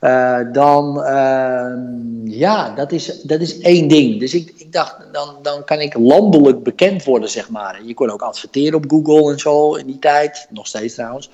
uh, 0.00 0.38
dan, 0.52 0.98
uh, 0.98 1.72
ja, 2.24 2.70
dat 2.74 2.92
is, 2.92 3.22
dat 3.22 3.40
is 3.40 3.58
één 3.58 3.88
ding. 3.88 4.20
Dus 4.20 4.34
ik, 4.34 4.52
ik 4.56 4.72
dacht, 4.72 4.96
dan, 5.12 5.36
dan 5.42 5.64
kan 5.64 5.80
ik 5.80 5.94
landelijk 5.94 6.62
bekend 6.62 7.04
worden, 7.04 7.30
zeg 7.30 7.50
maar. 7.50 7.80
Je 7.84 7.94
kon 7.94 8.10
ook 8.10 8.22
adverteren 8.22 8.74
op 8.74 8.84
Google 8.88 9.32
en 9.32 9.38
zo 9.38 9.74
in 9.74 9.86
die 9.86 9.98
tijd, 9.98 10.46
nog 10.50 10.66
steeds 10.66 10.94
trouwens. 10.94 11.30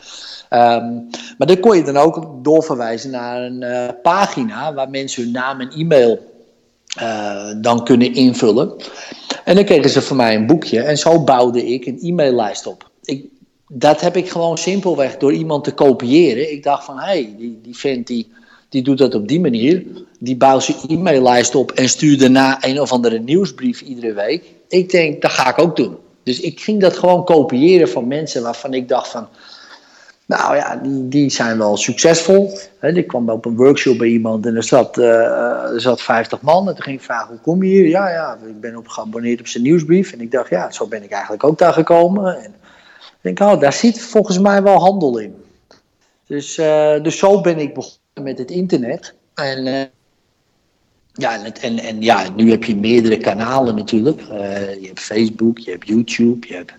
Um, 0.50 1.08
maar 1.38 1.46
dan 1.46 1.60
kon 1.60 1.76
je 1.76 1.82
dan 1.82 1.96
ook 1.96 2.44
doorverwijzen 2.44 3.10
naar 3.10 3.42
een 3.42 3.62
uh, 3.62 3.88
pagina 4.02 4.74
waar 4.74 4.90
mensen 4.90 5.22
hun 5.22 5.32
naam 5.32 5.60
en 5.60 5.70
e-mail 5.70 6.32
uh, 7.00 7.52
dan 7.56 7.84
kunnen 7.84 8.14
invullen. 8.14 8.74
En 9.44 9.54
dan 9.54 9.64
kregen 9.64 9.90
ze 9.90 10.02
van 10.02 10.16
mij 10.16 10.34
een 10.34 10.46
boekje 10.46 10.80
en 10.80 10.98
zo 10.98 11.24
bouwde 11.24 11.66
ik 11.66 11.86
een 11.86 11.98
e-maillijst 12.02 12.66
op. 12.66 12.90
Ik, 13.02 13.24
dat 13.68 14.00
heb 14.00 14.16
ik 14.16 14.30
gewoon 14.30 14.58
simpelweg 14.58 15.16
door 15.16 15.32
iemand 15.32 15.64
te 15.64 15.74
kopiëren. 15.74 16.52
Ik 16.52 16.62
dacht 16.62 16.84
van, 16.84 16.98
hé, 16.98 17.04
hey, 17.04 17.34
die, 17.38 17.60
die 17.62 17.76
vent 17.76 18.06
die 18.06 18.32
die 18.74 18.82
doet 18.82 18.98
dat 18.98 19.14
op 19.14 19.28
die 19.28 19.40
manier. 19.40 19.84
Die 20.18 20.36
bouwt 20.36 20.62
zijn 20.62 20.76
e-maillijst 20.88 21.54
op 21.54 21.72
en 21.72 21.88
stuurt 21.88 22.20
daarna 22.20 22.64
een 22.64 22.80
of 22.80 22.92
andere 22.92 23.18
nieuwsbrief 23.18 23.80
iedere 23.80 24.12
week. 24.12 24.44
Ik 24.68 24.90
denk, 24.90 25.22
dat 25.22 25.30
ga 25.30 25.50
ik 25.50 25.58
ook 25.58 25.76
doen. 25.76 25.96
Dus 26.22 26.40
ik 26.40 26.60
ging 26.60 26.80
dat 26.80 26.96
gewoon 26.96 27.24
kopiëren 27.24 27.88
van 27.88 28.06
mensen 28.06 28.42
waarvan 28.42 28.74
ik 28.74 28.88
dacht 28.88 29.08
van... 29.08 29.28
Nou 30.26 30.56
ja, 30.56 30.76
die, 30.76 31.08
die 31.08 31.30
zijn 31.30 31.58
wel 31.58 31.76
succesvol. 31.76 32.58
Ik 32.80 33.06
kwam 33.06 33.28
op 33.28 33.44
een 33.44 33.56
workshop 33.56 33.98
bij 33.98 34.08
iemand 34.08 34.46
en 34.46 34.56
er 34.56 34.62
zat, 34.62 34.98
uh, 34.98 35.72
er 35.72 35.80
zat 35.80 36.02
50 36.02 36.40
man. 36.40 36.68
En 36.68 36.74
toen 36.74 36.84
ging 36.84 36.96
ik 36.98 37.04
vragen, 37.04 37.28
hoe 37.28 37.40
kom 37.40 37.62
je 37.62 37.70
hier? 37.70 37.88
Ja, 37.88 38.08
ja, 38.08 38.38
ik 38.46 38.60
ben 38.60 38.76
op 38.76 38.88
geabonneerd 38.88 39.40
op 39.40 39.46
zijn 39.46 39.62
nieuwsbrief. 39.62 40.12
En 40.12 40.20
ik 40.20 40.30
dacht, 40.30 40.50
ja, 40.50 40.70
zo 40.70 40.86
ben 40.86 41.02
ik 41.02 41.10
eigenlijk 41.10 41.44
ook 41.44 41.58
daar 41.58 41.72
gekomen. 41.72 42.36
En 42.36 42.54
ik 43.22 43.36
denk, 43.36 43.40
oh, 43.40 43.60
daar 43.60 43.72
zit 43.72 44.00
volgens 44.00 44.38
mij 44.38 44.62
wel 44.62 44.78
handel 44.78 45.18
in. 45.18 45.34
Dus, 46.26 46.58
uh, 46.58 47.02
dus 47.02 47.18
zo 47.18 47.40
ben 47.40 47.58
ik 47.58 47.74
begonnen 47.74 48.02
met 48.22 48.38
het 48.38 48.50
internet. 48.50 49.14
En, 49.34 49.66
uh, 49.66 49.82
ja, 51.12 51.44
en, 51.60 51.78
en, 51.78 52.02
ja, 52.02 52.30
nu 52.36 52.50
heb 52.50 52.64
je 52.64 52.76
meerdere 52.76 53.16
kanalen 53.16 53.74
natuurlijk. 53.74 54.20
je 54.80 54.86
hebt 54.86 55.00
Facebook, 55.00 55.58
je 55.58 55.70
hebt 55.70 55.88
YouTube, 55.88 56.46
je 56.46 56.54
hebt 56.54 56.72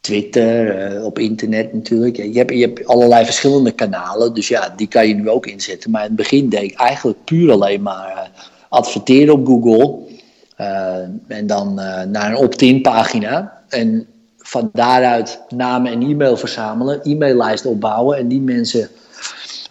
Twitter, 0.00 0.92
uh, 0.94 1.04
op 1.04 1.18
internet 1.18 1.72
natuurlijk. 1.72 2.16
Je 2.16 2.38
hebt, 2.38 2.50
je 2.50 2.60
hebt 2.60 2.86
allerlei 2.86 3.24
verschillende 3.24 3.72
kanalen, 3.72 4.34
dus 4.34 4.48
ja, 4.48 4.72
die 4.76 4.88
kan 4.88 5.08
je 5.08 5.14
nu 5.14 5.28
ook 5.28 5.46
inzetten. 5.46 5.90
Maar 5.90 6.00
in 6.00 6.06
het 6.06 6.16
begin 6.16 6.48
deed 6.48 6.62
ik 6.62 6.74
eigenlijk 6.74 7.24
puur 7.24 7.52
alleen 7.52 7.82
maar 7.82 8.30
adverteren 8.68 9.34
op 9.34 9.46
Google. 9.46 9.98
En 11.26 11.46
dan 11.46 11.74
naar 12.10 12.30
een 12.30 12.36
opt-in 12.36 12.82
pagina. 12.82 13.62
En 13.68 14.06
van 14.38 14.70
daaruit 14.72 15.40
namen 15.48 15.92
en 15.92 16.02
e-mail 16.02 16.36
verzamelen, 16.36 17.02
e-maillijst 17.02 17.66
opbouwen 17.66 18.16
en 18.16 18.28
die 18.28 18.40
mensen 18.40 18.90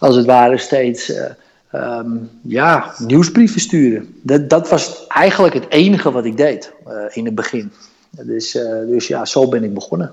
als 0.00 0.16
het 0.16 0.26
ware 0.26 0.58
steeds 0.58 1.12
um, 1.72 2.30
ja, 2.42 2.94
nieuwsbrieven 2.98 3.60
sturen. 3.60 4.14
Dat, 4.22 4.50
dat 4.50 4.68
was 4.68 5.06
eigenlijk 5.06 5.54
het 5.54 5.66
enige 5.68 6.12
wat 6.12 6.24
ik 6.24 6.36
deed 6.36 6.72
in 7.10 7.24
het 7.24 7.34
begin. 7.34 7.72
Dus, 8.10 8.54
uh, 8.54 8.62
dus 8.86 9.06
ja, 9.06 9.24
zo 9.24 9.48
ben 9.48 9.64
ik 9.64 9.74
begonnen. 9.74 10.08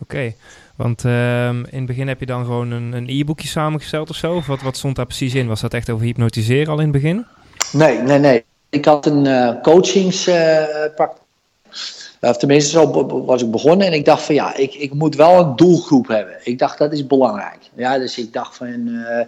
Oké, 0.00 0.02
okay. 0.02 0.36
want 0.76 1.04
uh, 1.04 1.48
in 1.48 1.66
het 1.70 1.86
begin 1.86 2.08
heb 2.08 2.20
je 2.20 2.26
dan 2.26 2.44
gewoon 2.44 2.70
een 2.70 3.08
e-boekje 3.08 3.48
samengesteld 3.48 4.10
of 4.10 4.16
zo? 4.16 4.34
Of 4.34 4.46
wat, 4.46 4.62
wat 4.62 4.76
stond 4.76 4.96
daar 4.96 5.06
precies 5.06 5.34
in? 5.34 5.46
Was 5.46 5.60
dat 5.60 5.74
echt 5.74 5.90
over 5.90 6.06
hypnotiseren 6.06 6.72
al 6.72 6.78
in 6.78 6.92
het 6.92 6.92
begin? 6.92 7.26
Nee, 7.72 7.98
nee, 7.98 8.18
nee. 8.18 8.44
Ik 8.68 8.84
had 8.84 9.06
een 9.06 9.58
coachingspraktijk. 9.62 11.20
Of 12.30 12.36
tenminste, 12.36 12.70
zo 12.70 13.06
was 13.26 13.42
ik 13.42 13.50
begonnen. 13.50 13.86
En 13.86 13.92
ik 13.92 14.04
dacht 14.04 14.22
van 14.22 14.34
ja, 14.34 14.56
ik, 14.56 14.74
ik 14.74 14.94
moet 14.94 15.14
wel 15.14 15.38
een 15.38 15.56
doelgroep 15.56 16.08
hebben. 16.08 16.34
Ik 16.44 16.58
dacht 16.58 16.78
dat 16.78 16.92
is 16.92 17.06
belangrijk. 17.06 17.58
Ja, 17.74 17.98
dus 17.98 18.18
ik 18.18 18.32
dacht 18.32 18.56
van, 18.56 18.66
ik 18.68 19.26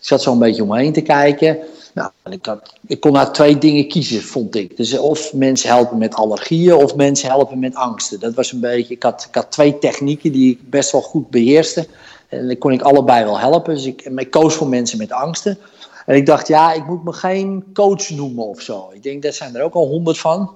zat 0.00 0.22
zo 0.22 0.32
een 0.32 0.38
beetje 0.38 0.62
omheen 0.62 0.92
te 0.92 1.00
kijken. 1.00 1.58
Nou, 1.94 2.10
ik, 2.30 2.48
ik 2.86 3.00
kon 3.00 3.12
daar 3.12 3.32
twee 3.32 3.58
dingen 3.58 3.88
kiezen, 3.88 4.22
vond 4.22 4.54
ik. 4.54 4.76
Dus 4.76 4.98
of 4.98 5.32
mensen 5.32 5.68
helpen 5.68 5.98
met 5.98 6.14
allergieën 6.14 6.74
of 6.74 6.94
mensen 6.94 7.28
helpen 7.28 7.58
met 7.58 7.74
angsten. 7.74 8.20
Dat 8.20 8.34
was 8.34 8.52
een 8.52 8.60
beetje, 8.60 8.94
ik 8.94 9.02
had, 9.02 9.26
ik 9.28 9.34
had 9.34 9.50
twee 9.50 9.78
technieken 9.78 10.32
die 10.32 10.50
ik 10.50 10.70
best 10.70 10.92
wel 10.92 11.02
goed 11.02 11.30
beheerste. 11.30 11.86
En 12.28 12.46
dan 12.46 12.58
kon 12.58 12.72
ik 12.72 12.82
allebei 12.82 13.24
wel 13.24 13.38
helpen. 13.38 13.74
Dus 13.74 13.84
ik, 13.84 14.02
ik 14.02 14.30
koos 14.30 14.54
voor 14.54 14.68
mensen 14.68 14.98
met 14.98 15.12
angsten. 15.12 15.58
En 16.06 16.16
ik 16.16 16.26
dacht, 16.26 16.48
ja, 16.48 16.72
ik 16.72 16.86
moet 16.86 17.04
me 17.04 17.12
geen 17.12 17.64
coach 17.74 18.10
noemen 18.10 18.44
of 18.44 18.60
zo. 18.60 18.90
Ik 18.92 19.02
denk, 19.02 19.22
dat 19.22 19.34
zijn 19.34 19.56
er 19.56 19.62
ook 19.62 19.74
al 19.74 19.86
honderd 19.86 20.18
van. 20.18 20.50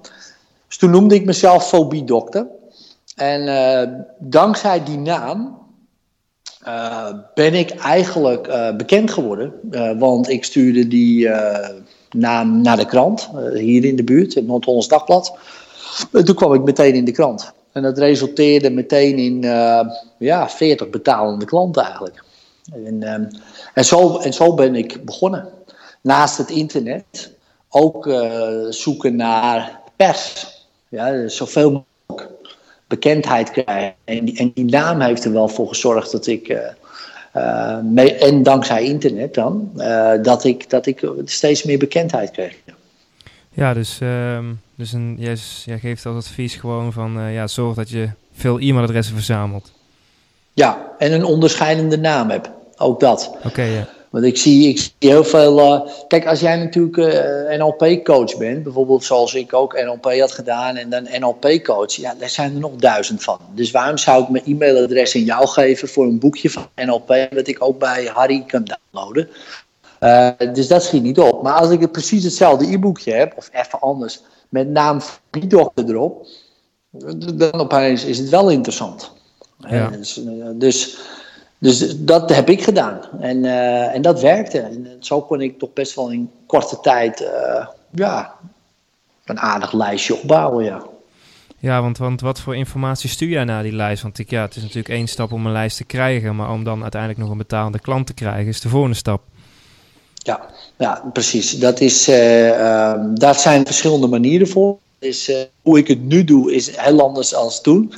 Dus 0.67 0.77
toen 0.77 0.89
noemde 0.89 1.15
ik 1.15 1.25
mezelf 1.25 1.67
fobiedokter. 1.67 2.47
En 3.15 3.41
uh, 3.41 3.99
dankzij 4.19 4.83
die 4.83 4.97
naam 4.97 5.57
uh, 6.67 7.13
ben 7.33 7.53
ik 7.53 7.69
eigenlijk 7.69 8.47
uh, 8.47 8.75
bekend 8.75 9.11
geworden. 9.11 9.53
Want 9.99 10.29
ik 10.29 10.43
stuurde 10.43 10.87
die 10.87 11.29
naam 12.09 12.61
naar 12.61 12.77
de 12.77 12.85
krant, 12.85 13.29
hier 13.53 13.85
in 13.85 13.95
de 13.95 14.03
buurt, 14.03 14.33
het 14.33 14.47
Noord-Hollands 14.47 14.87
Dagblad. 14.87 15.37
En 16.11 16.25
toen 16.25 16.35
kwam 16.35 16.53
ik 16.53 16.63
meteen 16.63 16.93
in 16.93 17.05
de 17.05 17.11
krant. 17.11 17.53
En 17.71 17.81
dat 17.81 17.97
resulteerde 17.97 18.69
meteen 18.69 19.17
in 19.17 19.41
ja, 20.17 20.49
40 20.49 20.89
betalende 20.89 21.45
klanten 21.45 21.83
eigenlijk. 21.83 22.23
En, 22.73 23.13
um, 23.13 23.27
en, 23.73 23.85
zo, 23.85 24.17
en 24.17 24.33
zo 24.33 24.53
ben 24.53 24.75
ik 24.75 25.05
begonnen. 25.05 25.49
Naast 26.01 26.37
het 26.37 26.49
internet 26.49 27.35
ook 27.69 28.09
zoeken 28.69 29.15
naar 29.15 29.79
pers. 29.95 30.56
Ja, 30.89 31.27
zoveel 31.27 31.85
bekendheid 32.87 33.51
krijgen. 33.51 33.93
En 34.03 34.25
die, 34.25 34.37
en 34.37 34.51
die 34.53 34.65
naam 34.65 35.01
heeft 35.01 35.25
er 35.25 35.33
wel 35.33 35.47
voor 35.47 35.67
gezorgd 35.67 36.11
dat 36.11 36.27
ik. 36.27 36.49
Uh, 36.49 36.59
uh, 37.35 37.79
mee, 37.79 38.15
en 38.15 38.43
dankzij 38.43 38.83
internet 38.83 39.33
dan, 39.33 39.71
uh, 39.75 40.11
dat, 40.21 40.43
ik, 40.43 40.69
dat 40.69 40.85
ik 40.85 41.05
steeds 41.25 41.63
meer 41.63 41.77
bekendheid 41.77 42.31
kreeg. 42.31 42.55
Ja, 43.49 43.73
dus, 43.73 43.99
ehm, 44.01 44.45
dus 44.75 44.93
een, 44.93 45.15
jij, 45.19 45.37
jij, 45.65 45.79
geeft 45.79 46.05
als 46.05 46.15
advies 46.15 46.55
gewoon 46.55 46.93
van 46.93 47.31
ja, 47.31 47.47
zorg 47.47 47.75
dat 47.75 47.89
je 47.89 48.09
veel 48.33 48.59
e-mailadressen 48.59 49.15
verzamelt. 49.15 49.71
Ja, 50.53 50.91
en 50.97 51.11
een 51.11 51.23
onderscheidende 51.23 51.97
naam 51.97 52.29
hebt. 52.29 52.49
Ook 52.77 52.99
dat. 52.99 53.37
Oké, 53.43 53.61
ja. 53.61 53.87
Want 54.09 54.25
ik 54.25 54.37
zie, 54.37 54.69
ik 54.69 54.77
zie 54.77 54.91
heel 54.99 55.23
veel. 55.23 55.59
Uh, 55.59 55.81
kijk, 56.07 56.27
als 56.27 56.39
jij 56.39 56.55
natuurlijk 56.55 56.97
uh, 56.97 57.57
NLP-coach 57.57 58.37
bent, 58.37 58.63
bijvoorbeeld 58.63 59.03
zoals 59.03 59.33
ik 59.33 59.53
ook 59.53 59.81
NLP 59.83 60.19
had 60.19 60.31
gedaan 60.31 60.75
en 60.75 60.89
dan 60.89 61.07
NLP-coach, 61.19 61.91
ja, 61.91 62.15
daar 62.19 62.29
zijn 62.29 62.53
er 62.53 62.59
nog 62.59 62.75
duizend 62.75 63.23
van. 63.23 63.39
Dus 63.51 63.71
waarom 63.71 63.97
zou 63.97 64.23
ik 64.23 64.29
mijn 64.29 64.43
e-mailadres 64.45 65.15
in 65.15 65.23
jou 65.23 65.47
geven 65.47 65.87
voor 65.87 66.05
een 66.05 66.19
boekje 66.19 66.49
van 66.49 66.67
NLP, 66.75 67.27
dat 67.29 67.47
ik 67.47 67.63
ook 67.63 67.79
bij 67.79 68.09
Harry 68.13 68.43
kan 68.47 68.63
downloaden? 68.63 69.29
Uh, 69.99 70.29
dus 70.53 70.67
dat 70.67 70.83
schiet 70.83 71.03
niet 71.03 71.19
op. 71.19 71.43
Maar 71.43 71.53
als 71.53 71.69
ik 71.69 71.79
het 71.79 71.91
precies 71.91 72.23
hetzelfde 72.23 72.71
e-boekje 72.71 73.13
heb, 73.13 73.33
of 73.35 73.49
even 73.53 73.79
anders, 73.79 74.21
met 74.49 74.67
naam 74.67 74.99
die 75.29 75.47
dochter 75.47 75.89
erop, 75.89 76.27
dan 77.33 77.53
opeens 77.53 78.03
is 78.03 78.17
het 78.17 78.29
wel 78.29 78.49
interessant. 78.49 79.11
Ja. 79.57 79.89
Dus, 79.89 80.21
dus 80.53 80.97
dus 81.59 81.95
dat 81.97 82.35
heb 82.35 82.49
ik 82.49 82.63
gedaan. 82.63 82.99
En, 83.19 83.43
uh, 83.43 83.95
en 83.95 84.01
dat 84.01 84.21
werkte. 84.21 84.59
En 84.59 84.97
zo 84.99 85.21
kon 85.21 85.41
ik 85.41 85.59
toch 85.59 85.73
best 85.73 85.95
wel 85.95 86.11
in 86.11 86.31
korte 86.45 86.79
tijd 86.79 87.21
uh, 87.21 87.67
ja, 87.91 88.33
een 89.25 89.39
aardig 89.39 89.71
lijstje 89.73 90.15
opbouwen. 90.15 90.65
Ja, 90.65 90.83
ja 91.59 91.81
want, 91.81 91.97
want 91.97 92.21
wat 92.21 92.39
voor 92.39 92.55
informatie 92.55 93.09
stuur 93.09 93.29
jij 93.29 93.43
naar 93.43 93.63
die 93.63 93.75
lijst? 93.75 94.01
Want 94.01 94.19
ik, 94.19 94.29
ja, 94.29 94.41
het 94.41 94.55
is 94.55 94.61
natuurlijk 94.61 94.89
één 94.89 95.07
stap 95.07 95.31
om 95.31 95.45
een 95.45 95.51
lijst 95.51 95.77
te 95.77 95.83
krijgen. 95.83 96.35
Maar 96.35 96.51
om 96.51 96.63
dan 96.63 96.81
uiteindelijk 96.81 97.21
nog 97.21 97.31
een 97.31 97.37
betalende 97.37 97.79
klant 97.79 98.07
te 98.07 98.13
krijgen, 98.13 98.47
is 98.47 98.61
de 98.61 98.69
volgende 98.69 98.95
stap. 98.95 99.21
Ja, 100.13 100.49
ja 100.77 101.03
precies. 101.13 101.59
Dat 101.59 101.79
is, 101.79 102.09
uh, 102.09 102.47
uh, 102.47 102.93
daar 103.13 103.35
zijn 103.35 103.65
verschillende 103.65 104.07
manieren 104.07 104.47
voor. 104.47 104.77
Dus, 104.99 105.31
hoe 105.61 105.77
ik 105.77 105.87
het 105.87 106.01
nu 106.01 106.23
doe 106.23 106.53
is 106.53 106.77
heel 106.77 107.01
anders 107.01 107.29
dan 107.29 107.49
toen. 107.61 107.93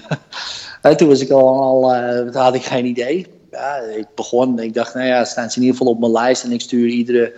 toen 0.98 1.08
was 1.08 1.22
ik 1.22 1.30
al, 1.30 1.62
al 1.62 1.96
had 2.32 2.56
ik 2.56 2.63
geen 2.63 2.86
idee 2.86 3.38
ja, 3.51 3.77
ik 3.77 4.08
begon, 4.15 4.60
ik 4.60 4.74
dacht, 4.74 4.94
nou 4.94 5.08
ja, 5.08 5.25
staan 5.25 5.50
ze 5.50 5.56
in 5.58 5.63
ieder 5.63 5.77
geval 5.77 5.94
op 5.94 6.00
mijn 6.00 6.12
lijst 6.12 6.44
en 6.44 6.51
ik 6.51 6.62
stuur 6.62 6.88
iedere, 6.88 7.34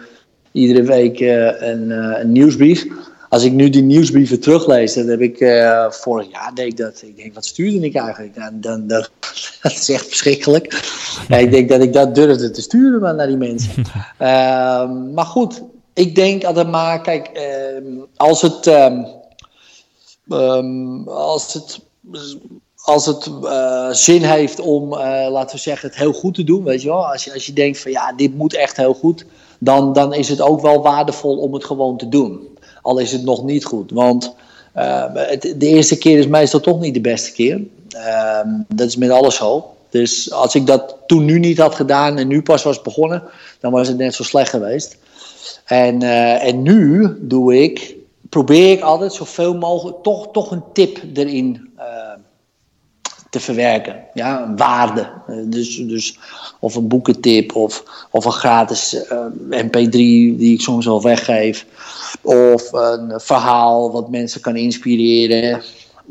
iedere 0.52 0.84
week 0.84 1.20
uh, 1.20 1.62
een, 1.62 1.90
uh, 1.90 2.20
een, 2.20 2.32
nieuwsbrief. 2.32 2.88
Als 3.30 3.44
ik 3.44 3.52
nu 3.52 3.70
die 3.70 3.84
nieuwsbrieven 3.84 4.40
teruglees, 4.40 4.94
dan 4.94 5.08
heb 5.08 5.22
ik 5.22 5.40
uh, 5.40 5.92
vorig 5.92 6.32
jaar 6.32 6.52
deed 6.54 6.66
ik 6.66 6.78
dat. 6.78 7.02
Ik 7.02 7.18
denk, 7.18 7.34
wat 7.34 7.46
stuurde 7.46 7.86
ik 7.86 7.96
eigenlijk? 7.96 8.36
Dan, 8.36 8.62
dan, 8.62 8.88
dan, 8.88 9.06
dat 9.62 9.72
is 9.72 9.90
echt 9.90 10.08
verschrikkelijk. 10.08 10.84
ja, 11.28 11.38
ik 11.38 11.52
denk 11.52 11.70
dat 11.70 11.82
ik 11.82 11.94
dat 11.94 12.16
durfde 12.16 12.52
te 12.52 12.62
sturen 12.62 13.16
naar 13.16 13.28
die 13.28 13.38
mensen. 13.38 13.72
Ehm, 14.18 15.14
maar 15.14 15.26
goed, 15.26 15.62
ik 15.94 16.16
denk 16.16 16.44
altijd 16.44 16.70
maar, 16.70 17.02
kijk, 17.02 17.28
ehm, 17.28 17.86
als 18.16 18.42
het, 18.42 18.66
um, 20.28 21.08
als 21.08 21.54
het 21.54 21.80
als 22.82 23.06
het 23.06 23.30
uh, 23.44 23.90
zin 23.92 24.24
heeft 24.24 24.60
om, 24.60 24.94
uh, 24.94 25.00
laten 25.30 25.56
we 25.56 25.62
zeggen, 25.62 25.90
het 25.90 25.98
heel 25.98 26.14
goed 26.14 26.34
te 26.34 26.44
doen, 26.44 26.64
weet 26.64 26.82
je 26.82 26.88
wel. 26.88 27.08
Als 27.08 27.24
je, 27.24 27.34
als 27.34 27.46
je 27.46 27.54
denkt 27.54 27.80
van 27.80 27.92
ja, 27.92 28.14
dit 28.14 28.36
moet 28.36 28.54
echt 28.54 28.78
heel 28.78 28.94
goed, 28.94 29.26
dan, 29.60 29.94
dan 29.94 30.14
is 30.14 30.30
het 30.30 30.42
ook 30.42 30.62
wel 30.62 30.82
waardevol 30.82 31.38
om 31.38 31.54
het 31.54 31.66
gewoon 31.66 31.98
te 31.98 32.10
doen. 32.10 32.48
Al 32.82 33.00
is 33.00 33.12
het 33.12 33.24
nog 33.24 33.44
niet 33.44 33.66
goed. 33.66 33.92
Want 33.92 34.36
het, 34.74 35.42
de 35.42 35.68
eerste 35.68 35.98
keer 35.98 36.18
is 36.18 36.28
meestal 36.28 36.60
toch 36.60 36.80
niet 36.80 36.94
de 36.94 37.02
beste 37.02 37.32
keer. 37.32 37.62
Ehm, 37.90 38.48
dat 38.68 38.88
is 38.88 38.96
met 38.96 39.10
alles 39.10 39.36
zo. 39.36 39.74
Dus 39.90 40.32
als 40.32 40.56
ik 40.56 40.66
dat 40.66 40.96
toen 41.08 41.26
nu 41.26 41.40
niet 41.40 41.58
had 41.58 41.76
gedaan 41.76 42.18
en 42.18 42.28
nu 42.28 42.42
pas 42.42 42.64
was 42.64 42.82
begonnen, 42.82 43.24
dan 43.60 43.72
was 43.72 43.88
het 43.88 43.98
net 43.98 44.16
zo 44.16 44.24
slecht 44.24 44.50
geweest. 44.50 44.98
En, 45.66 46.02
en 46.42 46.62
nu 46.62 47.08
doe 47.20 47.64
ik, 47.64 47.96
probeer 48.30 48.72
ik 48.72 48.82
altijd 48.82 49.14
zoveel 49.14 49.54
mogelijk 49.54 49.98
toch, 50.04 50.28
toch 50.32 50.52
een 50.52 50.64
tip 50.74 51.02
erin 51.14 51.70
te 51.78 52.31
verwerken. 53.40 54.04
Ja, 54.14 54.54
waarde. 54.56 55.10
Eh, 55.28 55.36
dus, 55.46 55.76
dus 55.76 56.18
of 56.60 56.76
een 56.76 56.88
boekentip 56.88 57.56
of, 57.56 57.84
of 58.12 58.26
een 58.26 58.32
gratis 58.32 59.06
eh, 59.06 59.26
MP3 59.50 59.90
die 59.92 60.54
ik 60.54 60.62
soms 60.62 60.86
wel 60.86 61.02
weggeef. 61.02 61.66
Of 62.22 62.72
een 62.72 63.20
verhaal 63.20 63.92
wat 63.92 64.10
mensen 64.10 64.42
kan 64.42 64.56
inspireren. 64.56 65.62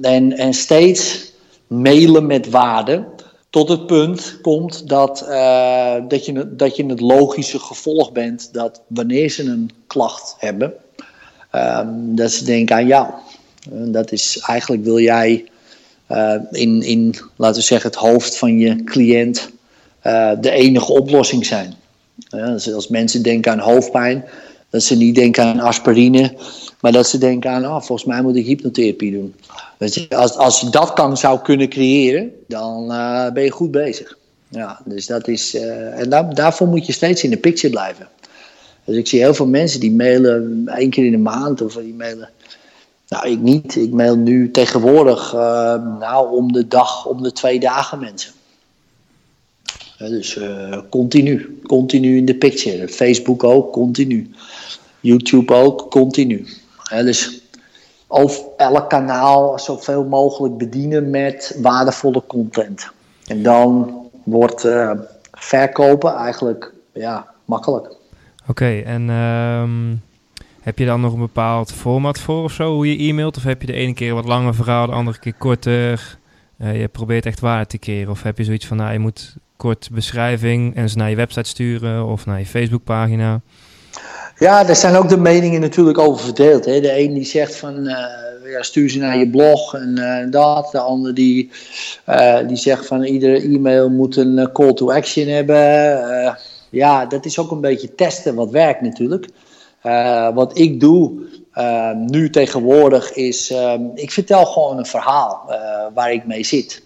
En, 0.03 0.37
en 0.37 0.55
steeds 0.55 1.33
mailen 1.67 2.27
met 2.27 2.51
waarde. 2.51 3.05
Tot 3.51 3.69
het 3.69 3.87
punt 3.87 4.39
komt 4.43 4.89
dat, 4.89 5.27
uh, 5.29 5.95
dat, 6.09 6.25
je, 6.25 6.57
dat 6.57 6.77
je 6.77 6.87
het 6.87 7.01
logische 7.01 7.59
gevolg 7.59 8.13
bent 8.13 8.53
dat 8.53 8.83
wanneer 8.87 9.31
ze 9.31 9.43
een 9.43 9.71
klacht 9.87 10.35
hebben, 10.39 10.73
um, 11.53 12.17
dat 12.17 12.31
ze 12.31 12.45
denken 12.45 12.77
aan 12.77 12.87
jou. 12.87 13.07
dat 13.69 14.13
is 14.13 14.39
eigenlijk 14.39 14.85
wil 14.85 14.99
jij 14.99 15.50
in, 16.51 16.83
in, 16.83 17.15
laten 17.37 17.61
we 17.61 17.67
zeggen, 17.67 17.91
het 17.91 17.99
hoofd 17.99 18.37
van 18.37 18.59
je 18.59 18.85
cliënt 18.85 19.51
de 20.41 20.51
enige 20.51 20.93
oplossing 20.93 21.47
zijn. 21.47 21.75
Dus 22.31 22.73
als 22.73 22.89
mensen 22.89 23.23
denken 23.23 23.53
aan 23.53 23.59
hoofdpijn, 23.59 24.25
dat 24.71 24.83
ze 24.83 24.97
niet 24.97 25.15
denken 25.15 25.45
aan 25.45 25.61
aspirine, 25.61 26.35
maar 26.81 26.93
dat 26.93 27.09
ze 27.09 27.19
denken 27.19 27.51
aan, 27.51 27.65
ah, 27.65 27.83
volgens 27.83 28.05
mij 28.05 28.23
moet 28.23 28.37
ik 28.37 28.47
hypnotherapie 28.47 29.13
doen. 29.13 29.35
Als, 30.09 30.37
als 30.37 30.61
je 30.61 30.71
dat 30.71 30.93
kan, 30.93 31.17
zou 31.17 31.41
kunnen 31.41 31.69
creëren, 31.69 32.33
dan 32.49 32.87
ben 33.35 33.43
je 33.43 33.51
goed 33.51 33.71
bezig. 33.71 34.19
Ja, 34.49 34.81
dus 34.85 35.07
dat 35.07 35.29
is, 35.29 35.55
en 35.55 36.11
daar, 36.11 36.35
daarvoor 36.35 36.67
moet 36.67 36.87
je 36.87 36.93
steeds 36.93 37.25
in 37.25 37.31
de 37.31 37.37
picture 37.37 37.73
blijven. 37.73 38.09
Dus 38.85 38.97
ik 38.97 39.09
zie 39.09 39.21
heel 39.21 39.35
veel 39.35 39.47
mensen 39.47 39.81
die 39.81 39.93
mailen 39.93 40.63
één 40.75 40.91
keer 40.91 41.05
in 41.05 41.11
de 41.11 41.19
maand 41.19 41.63
of 41.63 41.75
die 41.75 41.95
mailen. 41.95 42.29
Nou, 43.11 43.29
ik 43.29 43.39
niet. 43.39 43.77
Ik 43.77 43.93
mail 43.93 44.17
nu 44.17 44.51
tegenwoordig 44.51 45.35
uh, 45.35 45.41
nou, 45.99 46.31
om 46.37 46.53
de 46.53 46.69
dag, 46.69 47.07
om 47.07 47.23
de 47.23 47.33
twee 47.33 47.61
dagen 47.61 47.99
mensen. 47.99 48.33
dus 49.99 50.37
uh, 50.37 50.79
continu. 50.91 51.61
Continu 51.67 52.17
in 52.17 52.25
de 52.25 52.35
picture. 52.35 52.89
Facebook 52.89 53.45
ook, 53.45 53.73
continu. 53.73 54.31
YouTube 55.01 55.55
ook, 55.55 55.91
continu. 55.91 56.47
dus 56.89 57.43
over 58.07 58.43
elk 58.57 58.91
kanaal 58.91 59.59
zoveel 59.59 60.05
mogelijk 60.05 60.57
bedienen 60.59 61.11
met 61.11 61.59
waardevolle 61.63 62.23
content. 62.27 62.91
En 63.27 63.43
dan 63.43 63.95
wordt 64.25 64.65
uh, 64.65 64.91
verkopen 65.33 66.15
eigenlijk 66.15 66.73
ja, 66.93 67.27
makkelijk. 67.45 67.97
Oké, 68.47 68.81
en 68.85 69.11
ehm, 69.11 69.95
heb 70.71 70.79
je 70.79 70.85
dan 70.85 71.01
nog 71.01 71.13
een 71.13 71.19
bepaald 71.19 71.73
format 71.73 72.19
voor 72.19 72.43
of 72.43 72.53
zo, 72.53 72.75
hoe 72.75 72.97
je 72.97 73.09
e-mailt? 73.09 73.37
Of 73.37 73.43
heb 73.43 73.61
je 73.61 73.67
de 73.67 73.73
ene 73.73 73.95
keer 73.95 74.15
wat 74.15 74.25
langer 74.25 74.55
verhaal, 74.55 74.87
de 74.87 74.93
andere 74.93 75.19
keer 75.19 75.35
korter? 75.39 76.19
Uh, 76.63 76.81
je 76.81 76.89
probeert 76.89 77.27
echt 77.27 77.41
waarde 77.41 77.67
te 77.67 77.79
keren? 77.79 78.11
Of 78.11 78.23
heb 78.23 78.39
je 78.39 78.45
zoiets 78.45 78.67
van, 78.67 78.77
nou, 78.77 78.93
je 78.93 78.99
moet 78.99 79.35
kort 79.57 79.89
beschrijving 79.93 80.77
en 80.77 80.89
ze 80.89 80.97
naar 80.97 81.11
je 81.11 81.17
website 81.17 81.49
sturen 81.49 82.07
of 82.07 82.27
naar 82.27 82.39
je 82.39 82.47
Facebookpagina? 82.47 83.41
Ja, 84.39 84.65
daar 84.65 84.77
zijn 84.77 84.97
ook 84.97 85.09
de 85.09 85.19
meningen 85.19 85.61
natuurlijk 85.61 85.99
over 85.99 86.25
verdeeld. 86.25 86.65
Hè. 86.65 86.81
De 86.81 87.01
een 87.01 87.15
die 87.15 87.25
zegt 87.25 87.57
van, 87.57 87.87
uh, 87.87 87.95
ja, 88.53 88.63
stuur 88.63 88.91
ze 88.91 88.99
naar 88.99 89.19
je 89.19 89.31
blog 89.31 89.75
en 89.75 89.97
uh, 89.99 90.31
dat. 90.31 90.69
De 90.73 90.81
ander 90.81 91.15
die, 91.15 91.51
die 92.47 92.57
zegt 92.57 92.87
van, 92.87 93.03
iedere 93.03 93.41
e-mail 93.41 93.91
moet 93.91 94.17
een 94.17 94.51
call 94.53 94.73
to 94.73 94.91
action 94.91 95.27
hebben 95.27 96.39
ja, 96.71 97.07
dat 97.07 97.25
is 97.25 97.39
ook 97.39 97.51
een 97.51 97.61
beetje 97.61 97.95
testen 97.95 98.35
wat 98.35 98.51
werkt 98.51 98.81
natuurlijk. 98.81 99.29
Uh, 99.83 100.35
wat 100.35 100.59
ik 100.59 100.81
doe 100.81 101.13
uh, 101.55 101.91
nu 101.93 102.31
tegenwoordig 102.31 103.13
is, 103.13 103.51
uh, 103.51 103.75
ik 103.95 104.11
vertel 104.11 104.47
gewoon 104.47 104.79
een 104.79 104.87
verhaal 104.87 105.47
uh, 105.49 105.57
waar 105.95 106.13
ik 106.13 106.27
mee 106.27 106.45
zit. 106.45 106.83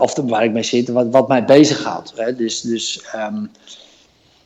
of 0.00 0.14
waar 0.14 0.44
ik 0.44 0.52
mee 0.52 0.62
zit, 0.62 0.88
wat, 0.88 1.06
wat 1.10 1.28
mij 1.28 1.44
bezighoudt. 1.44 2.12
Hè. 2.16 2.36
Dus, 2.36 2.60
dus 2.60 3.04
um, 3.14 3.50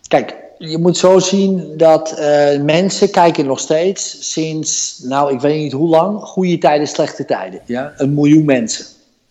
kijk, 0.09 0.37
je 0.59 0.79
moet 0.79 0.97
zo 0.97 1.19
zien 1.19 1.77
dat 1.77 2.15
mensen 2.63 3.11
kijken 3.11 3.47
nog 3.47 3.61
steeds 3.61 4.33
sinds, 4.33 5.01
nou 5.03 5.33
ik 5.33 5.41
weet 5.41 5.59
niet 5.59 5.73
hoe 5.73 5.89
lang, 5.89 6.23
goede 6.23 6.59
tijden, 6.59 6.87
slechte 6.87 7.25
tijden. 7.25 7.61
Ja? 7.65 7.93
Een 7.97 8.15
miljoen 8.15 8.45
mensen. 8.45 8.87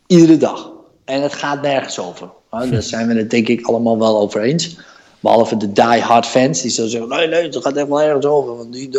Iedere 0.07 0.37
dag. 0.37 0.71
En 1.05 1.21
het 1.21 1.33
gaat 1.33 1.61
nergens 1.61 1.99
over. 1.99 2.29
Daar 2.49 2.81
zijn 2.81 3.07
we 3.07 3.13
het 3.13 3.29
denk 3.29 3.47
ik 3.47 3.67
allemaal 3.67 3.99
wel 3.99 4.19
over 4.19 4.41
eens. 4.41 4.77
Behalve 5.19 5.57
de 5.57 5.71
die-hard 5.71 6.25
fans, 6.25 6.61
die 6.61 6.71
zo 6.71 6.87
zeggen: 6.87 7.09
nee, 7.09 7.27
nee, 7.27 7.43
het 7.43 7.55
gaat 7.55 7.75
echt 7.75 7.87
wel 7.87 8.01
ergens 8.01 8.25
over. 8.25 8.57
Want 8.57 8.73
die, 8.73 8.89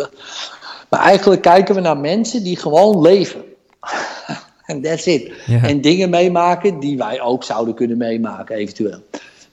Maar 0.89 0.99
eigenlijk 0.99 1.41
kijken 1.41 1.75
we 1.75 1.81
naar 1.81 1.97
mensen 1.97 2.43
die 2.43 2.57
gewoon 2.57 3.01
leven. 3.01 3.43
En 4.65 4.81
that's 4.81 5.05
it. 5.05 5.31
En 5.61 5.81
dingen 5.81 6.09
meemaken 6.09 6.79
die 6.79 6.97
wij 6.97 7.21
ook 7.21 7.43
zouden 7.43 7.73
kunnen 7.73 7.97
meemaken, 7.97 8.55
eventueel. 8.55 8.99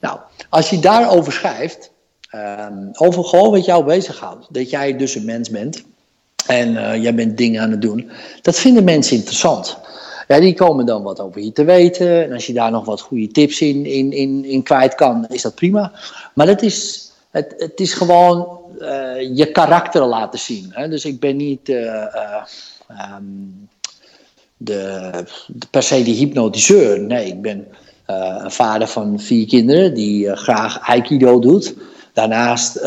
Nou, 0.00 0.18
als 0.48 0.70
je 0.70 0.78
daarover 0.78 1.32
schrijft, 1.32 1.90
um, 2.34 2.90
over 2.92 3.24
gewoon 3.24 3.50
wat 3.50 3.64
jou 3.64 3.84
bezighoudt, 3.84 4.46
dat 4.50 4.70
jij 4.70 4.96
dus 4.96 5.14
een 5.14 5.24
mens 5.24 5.50
bent 5.50 5.84
en 6.46 6.72
uh, 6.72 7.02
jij 7.02 7.14
bent 7.14 7.36
dingen 7.36 7.62
aan 7.62 7.70
het 7.70 7.82
doen, 7.82 8.10
dat 8.42 8.58
vinden 8.58 8.84
mensen 8.84 9.16
interessant. 9.16 9.78
Ja, 10.28 10.40
die 10.40 10.54
komen 10.54 10.86
dan 10.86 11.02
wat 11.02 11.20
over 11.20 11.40
je 11.40 11.52
te 11.52 11.64
weten. 11.64 12.24
En 12.24 12.32
als 12.32 12.46
je 12.46 12.52
daar 12.52 12.70
nog 12.70 12.84
wat 12.84 13.00
goede 13.00 13.28
tips 13.28 13.60
in, 13.60 13.86
in, 13.86 14.12
in, 14.12 14.44
in 14.44 14.62
kwijt 14.62 14.94
kan, 14.94 15.26
is 15.28 15.42
dat 15.42 15.54
prima. 15.54 15.92
Maar 16.34 16.46
het 16.46 16.62
is, 16.62 17.10
het, 17.30 17.54
het 17.58 17.80
is 17.80 17.94
gewoon 17.94 18.58
uh, 18.80 19.36
je 19.36 19.50
karakter 19.52 20.04
laten 20.04 20.38
zien. 20.38 20.70
Hè? 20.70 20.88
Dus 20.88 21.04
ik 21.04 21.20
ben 21.20 21.36
niet 21.36 21.68
uh, 21.68 21.76
uh, 21.76 22.44
um, 23.16 23.68
de, 24.56 25.10
de, 25.46 25.66
per 25.70 25.82
se 25.82 26.02
die 26.02 26.14
hypnotiseur. 26.14 27.00
Nee, 27.00 27.26
ik 27.26 27.42
ben 27.42 27.66
een 28.06 28.50
vader 28.50 28.88
van 28.88 29.20
vier 29.20 29.46
kinderen 29.46 29.94
die 29.94 30.36
graag 30.36 30.80
aikido 30.80 31.38
doet. 31.38 31.74
Daarnaast 32.12 32.82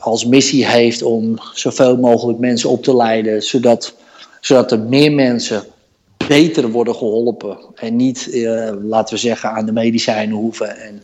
als 0.00 0.26
missie 0.26 0.66
heeft 0.66 1.02
om 1.02 1.38
zoveel 1.54 1.96
mogelijk 1.96 2.38
mensen 2.38 2.70
op 2.70 2.82
te 2.82 2.96
leiden, 2.96 3.42
zodat, 3.42 3.94
zodat 4.40 4.72
er 4.72 4.80
meer 4.80 5.12
mensen 5.12 5.64
beter 6.28 6.70
worden 6.70 6.94
geholpen. 6.94 7.58
En 7.74 7.96
niet, 7.96 8.28
uh, 8.30 8.72
laten 8.82 9.14
we 9.14 9.20
zeggen, 9.20 9.50
aan 9.50 9.66
de 9.66 9.72
medicijnen 9.72 10.36
hoeven. 10.36 10.76
En, 10.76 11.02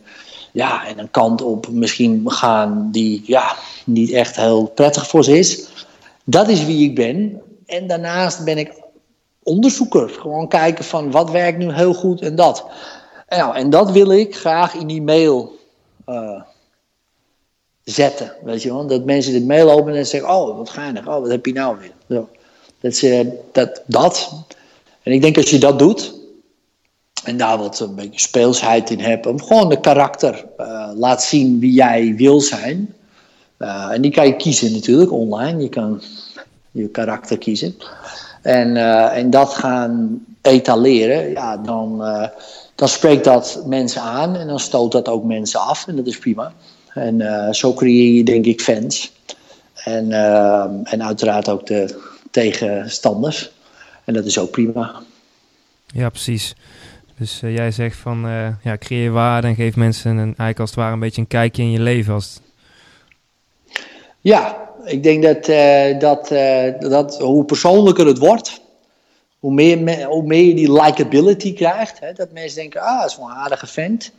ja, 0.51 0.87
en 0.87 0.99
een 0.99 1.11
kant 1.11 1.41
op 1.41 1.67
misschien 1.71 2.31
gaan 2.31 2.89
die 2.91 3.23
ja, 3.25 3.55
niet 3.85 4.11
echt 4.11 4.35
heel 4.35 4.65
prettig 4.65 5.07
voor 5.07 5.23
ze 5.23 5.37
is. 5.37 5.67
Dat 6.23 6.49
is 6.49 6.65
wie 6.65 6.89
ik 6.89 6.95
ben. 6.95 7.41
En 7.65 7.87
daarnaast 7.87 8.43
ben 8.43 8.57
ik 8.57 8.73
onderzoeker. 9.43 10.09
Gewoon 10.09 10.47
kijken 10.47 10.85
van 10.85 11.11
wat 11.11 11.31
werkt 11.31 11.57
nu 11.57 11.73
heel 11.73 11.93
goed 11.93 12.21
en 12.21 12.35
dat. 12.35 12.65
Nou, 13.29 13.55
en 13.55 13.69
dat 13.69 13.91
wil 13.91 14.11
ik 14.11 14.35
graag 14.35 14.73
in 14.73 14.87
die 14.87 15.01
mail 15.01 15.55
uh, 16.07 16.41
zetten. 17.83 18.33
Weet 18.43 18.61
je 18.61 18.69
wel? 18.69 18.87
Dat 18.87 19.05
mensen 19.05 19.33
dit 19.33 19.45
mail 19.45 19.71
openen 19.71 19.97
en 19.97 20.07
zeggen: 20.07 20.29
Oh, 20.29 20.57
wat 20.57 20.69
geinig. 20.69 21.07
Oh, 21.07 21.19
wat 21.19 21.29
heb 21.29 21.45
je 21.45 21.53
nou 21.53 21.77
weer? 21.79 21.91
Zo. 22.09 22.29
Dat, 22.79 23.01
uh, 23.01 23.27
dat, 23.51 23.81
dat 23.85 24.31
en 25.03 25.11
ik 25.11 25.21
denk 25.21 25.37
als 25.37 25.49
je 25.49 25.59
dat 25.59 25.79
doet, 25.79 26.19
en 27.23 27.37
daar 27.37 27.57
wat 27.57 27.79
een 27.79 27.95
beetje 27.95 28.19
speelsheid 28.19 28.89
in 28.89 28.99
hebt, 28.99 29.25
om 29.25 29.41
gewoon 29.41 29.69
de 29.69 29.79
karakter 29.79 30.45
uh, 30.59 30.89
laat 30.95 31.23
zien 31.23 31.59
wie 31.59 31.71
jij 31.71 32.13
wil 32.15 32.41
zijn. 32.41 32.95
Uh, 33.59 33.89
en 33.91 34.01
die 34.01 34.11
kan 34.11 34.25
je 34.25 34.35
kiezen 34.35 34.71
natuurlijk 34.71 35.11
online, 35.11 35.61
je 35.61 35.69
kan 35.69 36.01
je 36.71 36.87
karakter 36.87 37.37
kiezen. 37.37 37.75
En, 38.41 38.75
uh, 38.75 39.17
en 39.17 39.29
dat 39.29 39.53
gaan 39.53 40.25
etaleren, 40.41 41.29
ja, 41.31 41.57
dan, 41.57 41.97
dan 42.75 42.87
spreekt 42.87 43.23
dat 43.23 43.63
mensen 43.65 44.01
aan 44.01 44.35
en 44.35 44.47
dan 44.47 44.59
stoot 44.59 44.91
dat 44.91 45.07
ook 45.07 45.23
mensen 45.23 45.59
af 45.59 45.87
en 45.87 45.95
dat 45.95 46.07
is 46.07 46.17
prima. 46.17 46.53
En 46.93 47.23
zo 47.55 47.73
creëer 47.73 48.13
je 48.13 48.23
denk 48.23 48.45
ik 48.45 48.61
fans. 48.61 49.11
En, 49.83 50.11
en 50.83 51.03
uiteraard 51.03 51.49
ook 51.49 51.67
de 51.67 52.01
tegenstanders. 52.31 53.51
En 54.05 54.13
dat 54.13 54.25
is 54.25 54.39
ook 54.39 54.51
prima. 54.51 55.01
Ja, 55.87 56.09
precies. 56.09 56.55
Dus 57.17 57.41
uh, 57.41 57.55
jij 57.55 57.71
zegt 57.71 57.97
van 57.97 58.25
uh, 58.25 58.47
ja, 58.63 58.77
creëer 58.77 59.11
waarde 59.11 59.47
en 59.47 59.55
geef 59.55 59.75
mensen 59.75 60.11
een, 60.11 60.17
eigenlijk 60.17 60.59
als 60.59 60.69
het 60.69 60.79
ware 60.79 60.93
een 60.93 60.99
beetje 60.99 61.21
een 61.21 61.27
kijkje 61.27 61.61
in 61.61 61.71
je 61.71 61.79
leven. 61.79 62.13
Als 62.13 62.39
Ja, 64.21 64.69
ik 64.85 65.03
denk 65.03 65.23
dat, 65.23 65.49
uh, 65.49 65.99
dat, 65.99 66.27
dat 66.79 67.19
hoe 67.19 67.45
persoonlijker 67.45 68.07
het 68.07 68.17
wordt, 68.17 68.61
hoe 69.39 69.53
meer, 69.53 70.03
hoe 70.03 70.23
meer 70.23 70.45
je 70.45 70.53
die 70.53 70.81
likability 70.81 71.53
krijgt. 71.53 71.99
Hè, 71.99 72.13
dat 72.13 72.31
mensen 72.31 72.59
denken, 72.59 72.81
ah, 72.81 73.01
dat 73.01 73.09
is 73.09 73.17
wel 73.17 73.29
een 73.29 73.35
aardige 73.35 73.67
vent. 73.67 74.11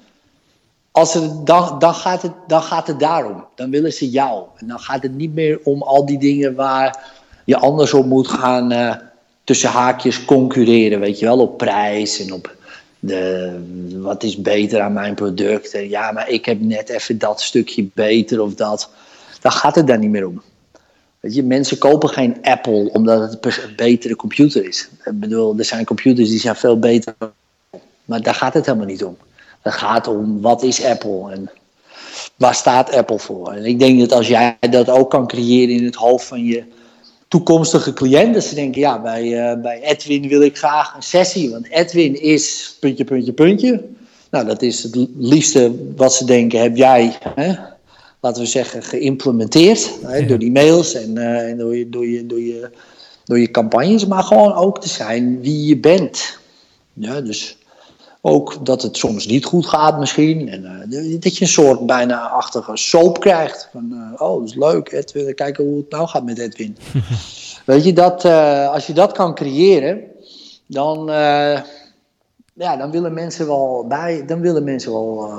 Als 0.91 1.15
er, 1.15 1.45
dan, 1.45 1.79
dan, 1.79 1.95
gaat 1.95 2.23
het, 2.23 2.33
dan 2.47 2.63
gaat 2.63 2.87
het 2.87 3.01
daarom. 3.01 3.45
Dan 3.55 3.71
willen 3.71 3.93
ze 3.93 4.11
jou. 4.11 4.45
En 4.57 4.69
dan 4.69 4.79
gaat 4.79 5.03
het 5.03 5.15
niet 5.15 5.35
meer 5.35 5.61
om 5.65 5.83
al 5.83 6.07
die 6.07 6.19
dingen 6.19 6.55
waar 6.55 7.13
je 7.45 7.57
anders 7.57 7.95
op 7.95 8.07
moet 8.07 8.29
gaan 8.29 8.73
tussen 9.45 9.71
haakjes 9.71 10.25
concurreren, 10.25 11.01
weet 11.01 11.19
je 11.19 11.27
wel, 11.27 11.41
op 11.41 11.59
prijs 11.59 12.21
en 12.21 12.33
op 12.33 12.57
de, 12.99 13.53
wat 14.01 14.23
is 14.23 14.37
beter 14.37 14.81
aan 14.81 14.93
mijn 14.93 15.15
product. 15.15 15.75
En 15.75 15.89
ja, 15.89 16.13
maar 16.13 16.29
ik 16.29 16.45
heb 16.45 16.61
net 16.61 16.89
even 16.89 17.19
dat 17.19 17.41
stukje 17.41 17.89
beter 17.95 18.41
of 18.41 18.55
dat. 18.55 18.91
Dan 19.41 19.53
gaat 19.53 19.75
het 19.75 19.87
daar 19.87 19.99
niet 19.99 20.11
meer 20.11 20.27
om. 20.27 20.43
Weet 21.21 21.35
je, 21.35 21.43
mensen 21.43 21.79
kopen 21.79 22.09
geen 22.09 22.37
Apple 22.43 22.91
omdat 22.93 23.21
het 23.21 23.47
een 23.47 23.77
betere 23.77 24.17
computer 24.17 24.65
is. 24.67 24.89
Ik 25.05 25.21
bedoel, 25.21 25.59
er 25.59 25.65
zijn 25.65 25.85
computers 25.85 26.29
die 26.29 26.39
zijn 26.39 26.57
veel 26.57 26.79
beter. 26.79 27.15
Maar 28.05 28.23
daar 28.23 28.35
gaat 28.35 28.55
het 28.55 28.67
helemaal 28.67 28.87
niet 28.87 29.05
om. 29.05 29.17
Het 29.61 29.73
gaat 29.73 30.07
om 30.07 30.41
wat 30.41 30.63
is 30.63 30.85
Apple 30.85 31.33
en 31.33 31.51
waar 32.37 32.55
staat 32.55 32.93
Apple 32.93 33.19
voor. 33.19 33.53
En 33.53 33.65
ik 33.65 33.79
denk 33.79 34.01
dat 34.01 34.13
als 34.13 34.29
jij 34.29 34.57
dat 34.71 34.89
ook 34.89 35.11
kan 35.11 35.27
creëren 35.27 35.75
in 35.75 35.85
het 35.85 35.95
hoofd 35.95 36.25
van 36.25 36.45
je 36.45 36.65
toekomstige 37.33 37.93
cliënt. 37.93 38.35
Dat 38.35 38.45
ze 38.45 38.55
denken, 38.55 38.81
ja, 38.81 39.01
bij, 39.01 39.25
uh, 39.25 39.63
bij 39.63 39.83
Edwin 39.83 40.29
wil 40.29 40.43
ik 40.43 40.59
graag 40.59 40.95
een 40.95 41.03
sessie. 41.03 41.51
Want 41.51 41.71
Edwin 41.71 42.21
is 42.21 42.77
puntje, 42.81 43.05
puntje, 43.05 43.33
puntje. 43.33 43.85
Nou, 44.31 44.47
dat 44.47 44.63
is 44.63 44.83
het 44.83 45.07
liefste 45.17 45.73
wat 45.97 46.15
ze 46.15 46.25
denken, 46.25 46.61
heb 46.61 46.77
jij, 46.77 47.19
hè, 47.35 47.55
laten 48.21 48.43
we 48.43 48.49
zeggen, 48.49 48.83
geïmplementeerd. 48.83 49.91
Hè, 50.03 50.27
door 50.27 50.39
die 50.39 50.53
mails 50.53 50.95
en, 50.95 51.17
uh, 51.17 51.51
en 51.51 51.59
door, 51.59 51.77
je, 51.77 51.89
door, 51.89 52.07
je, 52.07 52.27
door, 52.27 52.41
je, 52.41 52.71
door 53.25 53.39
je 53.39 53.51
campagnes. 53.51 54.07
Maar 54.07 54.23
gewoon 54.23 54.55
ook 54.55 54.81
te 54.81 54.89
zijn 54.89 55.41
wie 55.41 55.67
je 55.67 55.77
bent. 55.77 56.39
Ja, 56.93 57.21
dus 57.21 57.57
Ook 58.25 58.67
dat 58.67 58.83
het 58.83 58.97
soms 58.97 59.27
niet 59.27 59.45
goed 59.45 59.67
gaat 59.67 59.99
misschien. 59.99 60.49
En 60.49 60.89
uh, 60.91 61.21
dat 61.21 61.37
je 61.37 61.45
een 61.45 61.51
soort 61.51 61.87
bijna 61.87 62.29
achtige 62.29 62.77
soap 62.77 63.21
krijgt. 63.21 63.69
Van, 63.73 63.89
uh, 63.93 64.21
oh, 64.21 64.41
dat 64.41 64.49
is 64.49 64.55
leuk, 64.55 64.93
Edwin. 64.93 65.35
Kijken 65.35 65.65
hoe 65.65 65.77
het 65.77 65.91
nou 65.91 66.09
gaat 66.09 66.25
met 66.25 66.39
Edwin. 66.39 66.77
Weet 67.67 67.85
je, 67.85 67.93
dat, 67.93 68.25
uh, 68.25 68.69
als 68.69 68.87
je 68.87 68.93
dat 68.93 69.13
kan 69.13 69.35
creëren, 69.35 70.01
dan, 70.67 71.07
ja, 72.53 72.77
dan 72.77 72.91
willen 72.91 73.15
mensen 73.15 73.47
wel, 73.47 73.85
bij, 73.89 74.27
dan 74.27 74.41
willen 74.41 74.65
mensen 74.65 74.93
wel 74.93 75.31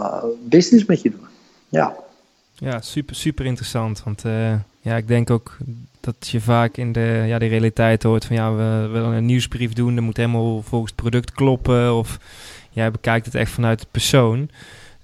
business 0.43 0.85
met 0.85 1.01
je 1.01 1.09
doen. 1.09 1.27
Ja. 1.69 1.95
Ja, 2.53 2.81
super, 2.81 3.15
super 3.15 3.45
interessant. 3.45 4.03
Want 4.03 4.21
ja, 4.81 4.95
ik 4.95 5.07
denk 5.07 5.29
ook 5.29 5.57
dat 5.99 6.27
je 6.27 6.41
vaak 6.41 6.77
in 6.77 6.91
de, 6.91 7.23
ja, 7.27 7.39
de 7.39 7.45
realiteit 7.45 8.03
hoort 8.03 8.25
van 8.25 8.35
ja, 8.35 8.53
we 8.53 8.87
willen 8.91 9.11
een 9.11 9.25
nieuwsbrief 9.25 9.73
doen, 9.73 9.95
dat 9.95 10.03
moet 10.03 10.17
helemaal 10.17 10.61
volgens 10.61 10.91
het 10.91 11.01
product 11.01 11.31
kloppen. 11.31 11.95
Of 11.95 12.19
jij 12.73 12.91
bekijkt 12.91 13.25
het 13.25 13.35
echt 13.35 13.51
vanuit 13.51 13.79
de 13.79 13.87
persoon 13.91 14.49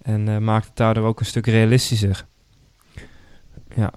en 0.01 0.27
uh, 0.27 0.37
maakt 0.37 0.65
het 0.65 0.75
daardoor 0.75 1.05
ook 1.05 1.19
een 1.19 1.25
stuk 1.25 1.45
realistischer. 1.45 2.25
Ja, 3.75 3.91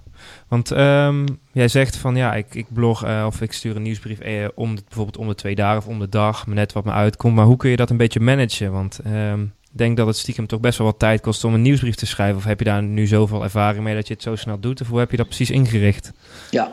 want 0.47 0.71
um, 0.71 1.25
jij 1.51 1.67
zegt 1.67 1.95
van 1.95 2.15
ja, 2.15 2.33
ik, 2.33 2.55
ik 2.55 2.65
blog 2.69 3.05
uh, 3.05 3.23
of 3.27 3.41
ik 3.41 3.53
stuur 3.53 3.75
een 3.75 3.81
nieuwsbrief 3.81 4.21
uh, 4.21 4.47
om 4.55 4.75
bijvoorbeeld 4.75 5.17
om 5.17 5.27
de 5.27 5.35
twee 5.35 5.55
dagen 5.55 5.77
of 5.77 5.87
om 5.87 5.99
de 5.99 6.09
dag, 6.09 6.45
maar 6.45 6.55
net 6.55 6.73
wat 6.73 6.83
me 6.83 6.91
uitkomt. 6.91 7.35
Maar 7.35 7.45
hoe 7.45 7.57
kun 7.57 7.69
je 7.69 7.75
dat 7.75 7.89
een 7.89 7.97
beetje 7.97 8.19
managen? 8.19 8.71
Want 8.71 8.99
um, 9.07 9.53
denk 9.71 9.97
dat 9.97 10.07
het 10.07 10.17
stiekem 10.17 10.47
toch 10.47 10.59
best 10.59 10.77
wel 10.77 10.87
wat 10.87 10.99
tijd 10.99 11.21
kost 11.21 11.43
om 11.43 11.53
een 11.53 11.61
nieuwsbrief 11.61 11.95
te 11.95 12.05
schrijven. 12.05 12.37
Of 12.37 12.43
heb 12.43 12.59
je 12.59 12.65
daar 12.65 12.83
nu 12.83 13.07
zoveel 13.07 13.43
ervaring 13.43 13.83
mee 13.83 13.95
dat 13.95 14.07
je 14.07 14.13
het 14.13 14.23
zo 14.23 14.35
snel 14.35 14.59
doet? 14.59 14.81
Of 14.81 14.87
hoe 14.87 14.99
heb 14.99 15.11
je 15.11 15.17
dat 15.17 15.25
precies 15.25 15.51
ingericht? 15.51 16.11
Ja, 16.49 16.71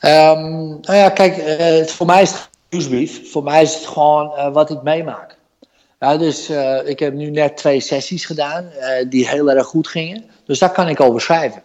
um, 0.00 0.68
nou 0.80 0.96
ja, 0.96 1.08
kijk, 1.08 1.34
voor 1.90 2.06
mij 2.06 2.22
is 2.22 2.30
het 2.30 2.48
nieuwsbrief. 2.70 3.30
Voor 3.30 3.42
mij 3.42 3.62
is 3.62 3.74
het 3.74 3.86
gewoon 3.86 4.52
wat 4.52 4.70
ik 4.70 4.82
meemaak. 4.82 5.38
Ja, 6.00 6.16
dus 6.16 6.50
uh, 6.50 6.78
ik 6.84 6.98
heb 6.98 7.14
nu 7.14 7.30
net 7.30 7.56
twee 7.56 7.80
sessies 7.80 8.24
gedaan 8.24 8.70
die 9.08 9.28
heel 9.28 9.50
erg 9.50 9.66
goed 9.66 9.88
gingen. 9.88 10.24
Dus 10.44 10.58
daar 10.58 10.72
kan 10.72 10.88
ik 10.88 11.00
over 11.00 11.20
schrijven. 11.20 11.62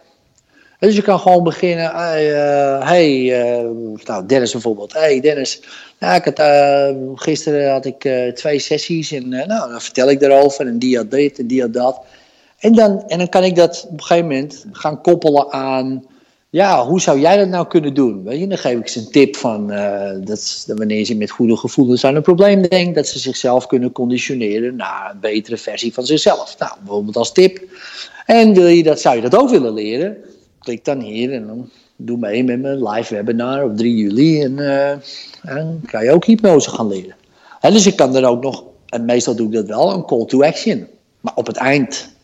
Dus 0.78 0.96
je 0.96 1.02
kan 1.02 1.18
gewoon 1.18 1.44
beginnen. 1.44 1.84
Uh, 1.84 2.88
hey 2.88 3.20
uh, 3.20 3.70
nou 4.04 4.26
Dennis 4.26 4.52
bijvoorbeeld. 4.52 4.92
Hey 4.92 5.20
Dennis, 5.20 5.60
ja, 5.98 6.14
ik 6.14 6.24
had, 6.24 6.38
uh, 6.38 6.96
gisteren 7.14 7.70
had 7.70 7.84
ik 7.84 8.08
twee 8.34 8.58
sessies 8.58 9.12
en 9.12 9.28
nou, 9.28 9.70
dan 9.70 9.80
vertel 9.80 10.10
ik 10.10 10.20
daarover. 10.20 10.66
En 10.66 10.78
die 10.78 10.96
had 10.96 11.10
dit 11.10 11.38
en 11.38 11.46
die 11.46 11.60
had 11.60 11.72
dat. 11.72 12.00
En 12.58 12.72
dan, 12.72 13.08
en 13.08 13.18
dan 13.18 13.28
kan 13.28 13.44
ik 13.44 13.56
dat 13.56 13.84
op 13.88 13.98
een 13.98 14.04
gegeven 14.04 14.28
moment 14.28 14.64
gaan 14.72 15.00
koppelen 15.00 15.52
aan. 15.52 16.04
Ja, 16.56 16.86
hoe 16.86 17.00
zou 17.00 17.20
jij 17.20 17.36
dat 17.36 17.48
nou 17.48 17.66
kunnen 17.66 17.94
doen? 17.94 18.24
Weet 18.24 18.40
je, 18.40 18.46
dan 18.46 18.58
geef 18.58 18.78
ik 18.78 18.88
ze 18.88 18.98
een 18.98 19.10
tip 19.10 19.36
van 19.36 19.66
dat, 19.66 20.64
dat 20.66 20.78
wanneer 20.78 21.04
ze 21.04 21.16
met 21.16 21.30
goede 21.30 21.56
gevoelens 21.56 22.04
aan 22.04 22.14
een 22.14 22.22
probleem 22.22 22.62
denken, 22.68 22.94
dat 22.94 23.08
ze 23.08 23.18
zichzelf 23.18 23.66
kunnen 23.66 23.92
conditioneren 23.92 24.76
naar 24.76 25.10
een 25.10 25.20
betere 25.20 25.56
versie 25.56 25.94
van 25.94 26.06
zichzelf. 26.06 26.58
Nou, 26.58 26.72
bijvoorbeeld 26.78 27.16
als 27.16 27.32
tip. 27.32 27.62
En 28.26 28.54
wil 28.54 28.66
je 28.66 28.82
dat, 28.82 29.00
zou 29.00 29.16
je 29.16 29.22
dat 29.22 29.36
ook 29.36 29.50
willen 29.50 29.74
leren? 29.74 30.16
klik 30.58 30.84
dan 30.84 31.00
hier 31.00 31.32
en 31.32 31.46
dan 31.46 31.70
doe 31.96 32.18
mee 32.18 32.44
met 32.44 32.60
mijn 32.60 32.88
live 32.88 33.14
webinar 33.14 33.64
op 33.64 33.76
3 33.76 33.96
juli. 33.96 34.42
En, 34.42 34.58
uh, 34.58 35.66
kan 35.90 36.04
je 36.04 36.10
ook 36.10 36.24
hypnose 36.24 36.70
gaan 36.70 36.88
leren. 36.88 37.14
En 37.60 37.72
dus 37.72 37.86
ik 37.86 37.96
kan 37.96 38.16
er 38.16 38.24
ook 38.24 38.42
nog, 38.42 38.64
en 38.86 39.04
meestal 39.04 39.36
doe 39.36 39.46
ik 39.46 39.52
dat 39.52 39.66
wel, 39.66 39.92
een 39.92 40.04
call 40.04 40.24
to 40.24 40.42
action. 40.42 40.86
Maar 41.20 41.34
op 41.34 41.46
het 41.46 41.56
eind. 41.56 42.15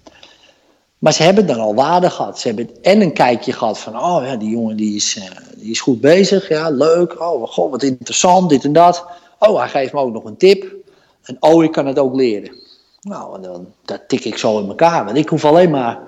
Maar 1.03 1.13
ze 1.13 1.23
hebben 1.23 1.47
dan 1.47 1.61
al 1.61 1.75
waarde 1.75 2.11
gehad. 2.11 2.41
Ze 2.41 2.47
hebben 2.47 2.83
en 2.83 3.01
een 3.01 3.13
kijkje 3.13 3.53
gehad 3.53 3.79
van, 3.79 3.97
oh 3.97 4.25
ja, 4.25 4.37
die 4.37 4.51
jongen 4.51 4.77
die 4.77 4.97
is, 4.97 5.17
uh, 5.17 5.25
die 5.57 5.71
is 5.71 5.81
goed 5.81 6.01
bezig. 6.01 6.49
Ja, 6.49 6.71
leuk. 6.71 7.21
Oh, 7.21 7.49
god, 7.49 7.71
wat 7.71 7.83
interessant, 7.83 8.51
dit 8.51 8.65
en 8.65 8.73
dat. 8.73 9.07
Oh, 9.39 9.59
hij 9.59 9.69
geeft 9.69 9.93
me 9.93 10.01
ook 10.01 10.13
nog 10.13 10.25
een 10.25 10.37
tip. 10.37 10.75
En 11.23 11.37
oh, 11.41 11.65
ik 11.65 11.73
kan 11.73 11.87
het 11.87 11.99
ook 11.99 12.15
leren. 12.15 12.55
Nou, 13.01 13.37
en 13.37 13.43
dan 13.43 13.67
dat 13.85 14.09
tik 14.09 14.25
ik 14.25 14.39
zo 14.39 14.59
in 14.59 14.69
elkaar. 14.69 15.05
Want 15.05 15.17
ik 15.17 15.29
hoef 15.29 15.45
alleen 15.45 15.71
maar 15.71 16.01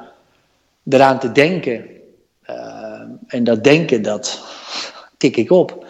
eraan 0.89 1.19
te 1.19 1.33
denken 1.33 1.85
uh, 2.51 3.01
en 3.27 3.45
dat 3.45 3.65
denken, 3.65 4.03
dat 4.03 4.43
tik 5.19 5.37
ik 5.37 5.51
op. 5.51 5.87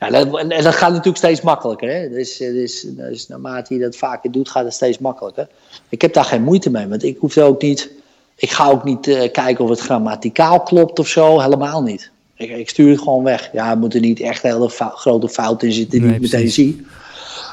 Ja, 0.00 0.10
dat, 0.10 0.38
en 0.38 0.48
dat 0.48 0.74
gaat 0.74 0.90
natuurlijk 0.90 1.16
steeds 1.16 1.40
makkelijker. 1.40 1.90
Hè? 1.90 2.08
Dus, 2.08 2.36
dus, 2.36 2.80
dus 2.80 3.28
naarmate 3.28 3.74
je 3.74 3.80
dat 3.80 3.96
vaker 3.96 4.32
doet, 4.32 4.50
gaat 4.50 4.64
het 4.64 4.74
steeds 4.74 4.98
makkelijker. 4.98 5.48
Ik 5.88 6.02
heb 6.02 6.12
daar 6.12 6.24
geen 6.24 6.42
moeite 6.42 6.70
mee, 6.70 6.88
want 6.88 7.02
ik 7.02 7.18
hoef 7.18 7.38
ook 7.38 7.62
niet. 7.62 7.96
Ik 8.38 8.50
ga 8.50 8.68
ook 8.68 8.84
niet 8.84 9.06
uh, 9.06 9.32
kijken 9.32 9.64
of 9.64 9.70
het 9.70 9.80
grammaticaal 9.80 10.60
klopt 10.60 10.98
of 10.98 11.08
zo, 11.08 11.40
helemaal 11.40 11.82
niet. 11.82 12.10
Ik, 12.34 12.50
ik 12.50 12.68
stuur 12.68 12.90
het 12.90 12.98
gewoon 12.98 13.24
weg. 13.24 13.50
Ja, 13.52 13.70
er 13.70 13.78
moeten 13.78 14.00
niet 14.00 14.20
echt 14.20 14.42
hele 14.42 14.68
grote 14.68 15.28
fouten 15.28 15.68
in 15.68 15.74
zitten 15.74 15.98
die 15.98 16.06
nee, 16.06 16.16
ik 16.16 16.20
meteen 16.20 16.50
zie. 16.50 16.86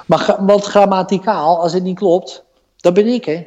Maar 0.06 0.36
want 0.40 0.64
grammaticaal, 0.64 1.62
als 1.62 1.74
het 1.74 1.84
niet 1.84 1.98
klopt, 1.98 2.44
dan 2.78 2.94
ben 2.94 3.08
ik, 3.08 3.26
hè? 3.26 3.46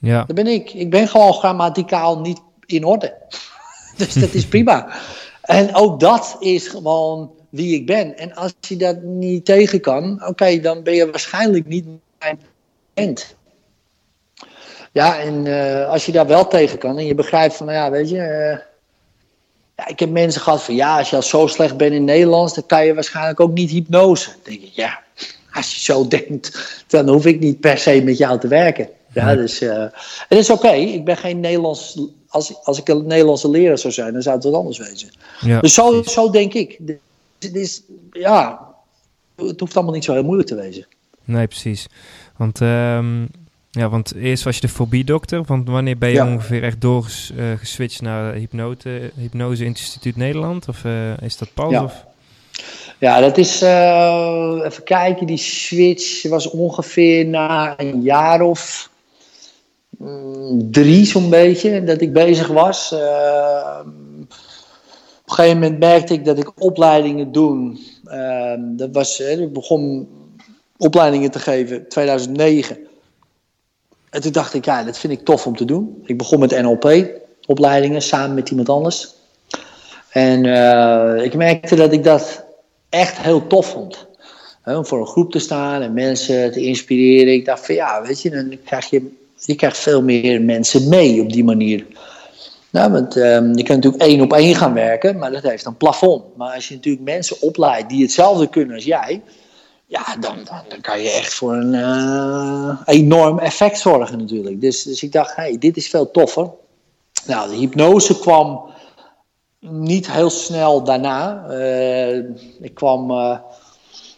Ja. 0.00 0.24
Dan 0.24 0.34
ben 0.34 0.46
ik. 0.46 0.72
Ik 0.72 0.90
ben 0.90 1.08
gewoon 1.08 1.32
grammaticaal 1.32 2.20
niet 2.20 2.40
in 2.66 2.84
orde. 2.84 3.14
Dus 3.96 4.14
dat 4.14 4.34
is 4.34 4.46
prima. 4.46 4.88
En 5.42 5.74
ook 5.74 6.00
dat 6.00 6.36
is 6.40 6.68
gewoon 6.68 7.30
wie 7.48 7.74
ik 7.74 7.86
ben. 7.86 8.18
En 8.18 8.34
als 8.34 8.54
je 8.60 8.76
dat 8.76 9.02
niet 9.02 9.44
tegen 9.44 9.80
kan, 9.80 10.26
oké, 10.26 10.60
dan 10.60 10.82
ben 10.82 10.94
je 10.94 11.10
waarschijnlijk 11.10 11.66
niet 11.66 11.86
mijn 12.18 12.40
cliënt. 12.94 13.34
Ja, 14.92 15.20
en 15.20 15.46
uh, 15.46 15.88
als 15.88 16.06
je 16.06 16.12
daar 16.12 16.26
wel 16.26 16.46
tegen 16.46 16.78
kan 16.78 16.98
en 16.98 17.06
je 17.06 17.14
begrijpt 17.14 17.56
van, 17.56 17.66
nou 17.66 17.78
ja, 17.78 17.90
weet 17.90 18.10
je, 18.10 18.16
uh, 18.16 18.58
ja, 19.76 19.88
ik 19.88 19.98
heb 19.98 20.10
mensen 20.10 20.40
gehad 20.40 20.62
van, 20.62 20.74
ja, 20.74 20.98
als 20.98 21.10
je 21.10 21.16
al 21.16 21.22
zo 21.22 21.46
slecht 21.46 21.76
bent 21.76 21.92
in 21.92 22.04
Nederlands, 22.04 22.54
dan 22.54 22.66
kan 22.66 22.86
je 22.86 22.94
waarschijnlijk 22.94 23.40
ook 23.40 23.52
niet 23.52 23.70
hypnose. 23.70 24.28
Dan 24.30 24.38
denk 24.42 24.60
ik, 24.60 24.72
ja, 24.72 25.02
als 25.52 25.74
je 25.74 25.80
zo 25.80 26.08
denkt, 26.18 26.84
dan 26.86 27.08
hoef 27.08 27.26
ik 27.26 27.40
niet 27.40 27.60
per 27.60 27.78
se 27.78 28.02
met 28.02 28.18
jou 28.18 28.40
te 28.40 28.48
werken. 28.48 28.88
Ja, 29.12 29.34
dus, 29.34 29.62
uh, 29.62 29.84
dat 30.28 30.38
is 30.38 30.50
oké, 30.50 30.70
ik 30.70 31.04
ben 31.04 31.16
geen 31.16 31.40
Nederlands 31.40 31.98
als, 32.28 32.64
als 32.64 32.78
ik 32.78 32.88
een 32.88 33.06
Nederlandse 33.06 33.50
leraar 33.50 33.78
zou 33.78 33.92
zijn, 33.92 34.12
dan 34.12 34.22
zou 34.22 34.34
het 34.34 34.44
wat 34.44 34.54
anders 34.54 34.78
wezen. 34.78 35.08
Ja, 35.40 35.60
dus 35.60 35.74
zo, 35.74 36.02
zo 36.02 36.30
denk 36.30 36.54
ik. 36.54 36.78
Het 37.38 37.54
is, 37.54 37.82
ja, 38.10 38.68
het 39.36 39.60
hoeft 39.60 39.76
allemaal 39.76 39.94
niet 39.94 40.04
zo 40.04 40.12
heel 40.12 40.22
moeilijk 40.22 40.48
te 40.48 40.54
wezen. 40.54 40.86
Nee, 41.24 41.46
precies. 41.46 41.86
Want, 42.36 42.60
um, 42.60 43.28
ja, 43.78 43.88
want 43.88 44.14
eerst 44.14 44.44
was 44.44 44.54
je 44.54 44.60
de 44.60 44.68
fobiedokter. 44.68 45.42
Want 45.46 45.68
wanneer 45.68 45.98
ben 45.98 46.10
je 46.10 46.22
ongeveer 46.22 46.62
echt 46.62 46.80
doorgeswitcht 46.80 48.00
uh, 48.00 48.08
naar 48.08 48.34
hypnote, 48.34 49.10
Hypnose 49.16 49.64
Instituut 49.64 50.16
Nederland? 50.16 50.68
Of 50.68 50.84
uh, 50.84 51.18
is 51.20 51.36
dat 51.36 51.54
pas? 51.54 51.70
Ja. 51.70 51.82
Of? 51.84 52.06
Ja, 52.98 53.20
dat 53.20 53.38
is, 53.38 53.62
uh, 53.62 54.60
even 54.64 54.84
kijken, 54.84 55.26
die 55.26 55.36
switch 55.36 56.28
was 56.28 56.50
ongeveer 56.50 57.26
na 57.26 57.74
een 57.80 58.02
jaar 58.02 58.40
of 58.40 58.90
Mm, 59.98 60.70
drie 60.72 61.06
zo'n 61.06 61.30
beetje 61.30 61.84
dat 61.84 62.00
ik 62.00 62.12
bezig 62.12 62.46
was. 62.46 62.92
Op 62.92 62.98
een 65.24 65.34
gegeven 65.34 65.58
moment 65.58 65.78
merkte 65.78 66.12
ik 66.12 66.24
dat 66.24 66.38
ik 66.38 66.62
opleidingen 66.62 67.32
doen. 67.32 67.78
Dat 68.58 68.88
was, 68.92 69.20
ik 69.20 69.52
begon 69.52 70.08
opleidingen 70.76 71.30
te 71.30 71.38
geven 71.38 71.88
2009. 71.88 72.87
En 74.10 74.20
toen 74.20 74.32
dacht 74.32 74.54
ik, 74.54 74.64
ja, 74.64 74.84
dat 74.84 74.98
vind 74.98 75.12
ik 75.12 75.24
tof 75.24 75.46
om 75.46 75.56
te 75.56 75.64
doen. 75.64 76.02
Ik 76.04 76.18
begon 76.18 76.38
met 76.38 76.62
NLP-opleidingen 76.62 78.02
samen 78.02 78.34
met 78.34 78.50
iemand 78.50 78.68
anders. 78.68 79.08
En 80.08 80.44
uh, 80.44 81.24
ik 81.24 81.34
merkte 81.34 81.76
dat 81.76 81.92
ik 81.92 82.04
dat 82.04 82.44
echt 82.88 83.18
heel 83.18 83.46
tof 83.46 83.66
vond. 83.66 84.06
om 84.64 84.86
voor 84.86 85.00
een 85.00 85.06
groep 85.06 85.30
te 85.30 85.38
staan 85.38 85.82
en 85.82 85.92
mensen 85.92 86.52
te 86.52 86.60
inspireren. 86.60 87.32
Ik 87.32 87.44
dacht 87.44 87.66
van 87.66 87.74
ja, 87.74 88.02
weet 88.02 88.22
je, 88.22 88.30
dan 88.30 88.58
krijg 88.64 88.90
je 88.90 89.16
je 89.46 89.54
krijgt 89.54 89.78
veel 89.78 90.02
meer 90.02 90.42
mensen 90.42 90.88
mee 90.88 91.20
op 91.20 91.32
die 91.32 91.44
manier. 91.44 91.86
Nou, 92.70 92.92
want 92.92 93.16
um, 93.16 93.56
je 93.56 93.62
kunt 93.62 93.84
natuurlijk 93.84 94.02
één 94.02 94.20
op 94.20 94.32
één 94.32 94.54
gaan 94.54 94.74
werken, 94.74 95.18
maar 95.18 95.30
dat 95.32 95.42
heeft 95.42 95.64
een 95.64 95.76
plafond. 95.76 96.36
Maar 96.36 96.54
als 96.54 96.68
je 96.68 96.74
natuurlijk 96.74 97.04
mensen 97.04 97.36
opleidt 97.40 97.88
die 97.88 98.02
hetzelfde 98.02 98.48
kunnen 98.48 98.74
als 98.74 98.84
jij, 98.84 99.22
ja, 99.88 100.16
dan, 100.20 100.36
dan, 100.68 100.80
kan 100.80 101.02
je 101.02 101.10
echt 101.10 101.34
voor 101.34 101.52
een 101.52 101.74
uh, 101.74 102.80
enorm 102.84 103.38
effect 103.38 103.78
zorgen 103.78 104.18
natuurlijk. 104.18 104.60
Dus, 104.60 104.82
dus 104.82 105.02
ik 105.02 105.12
dacht, 105.12 105.36
hey, 105.36 105.58
dit 105.58 105.76
is 105.76 105.88
veel 105.88 106.10
toffer. 106.10 106.50
Nou, 107.26 107.50
de 107.50 107.56
hypnose 107.56 108.18
kwam 108.18 108.70
niet 109.58 110.12
heel 110.12 110.30
snel 110.30 110.84
daarna. 110.84 111.44
Uh, 111.50 112.16
ik 112.60 112.74
kwam 112.74 113.10
uh, 113.10 113.38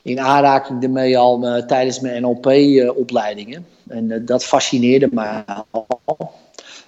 in 0.02 0.20
aanraking 0.20 0.82
ermee 0.82 1.18
al 1.18 1.64
tijdens 1.66 2.00
mijn 2.00 2.22
NLP-opleidingen. 2.22 3.66
En 3.88 4.24
dat 4.24 4.44
fascineerde 4.44 5.08
mij 5.12 5.44
al. 5.70 5.86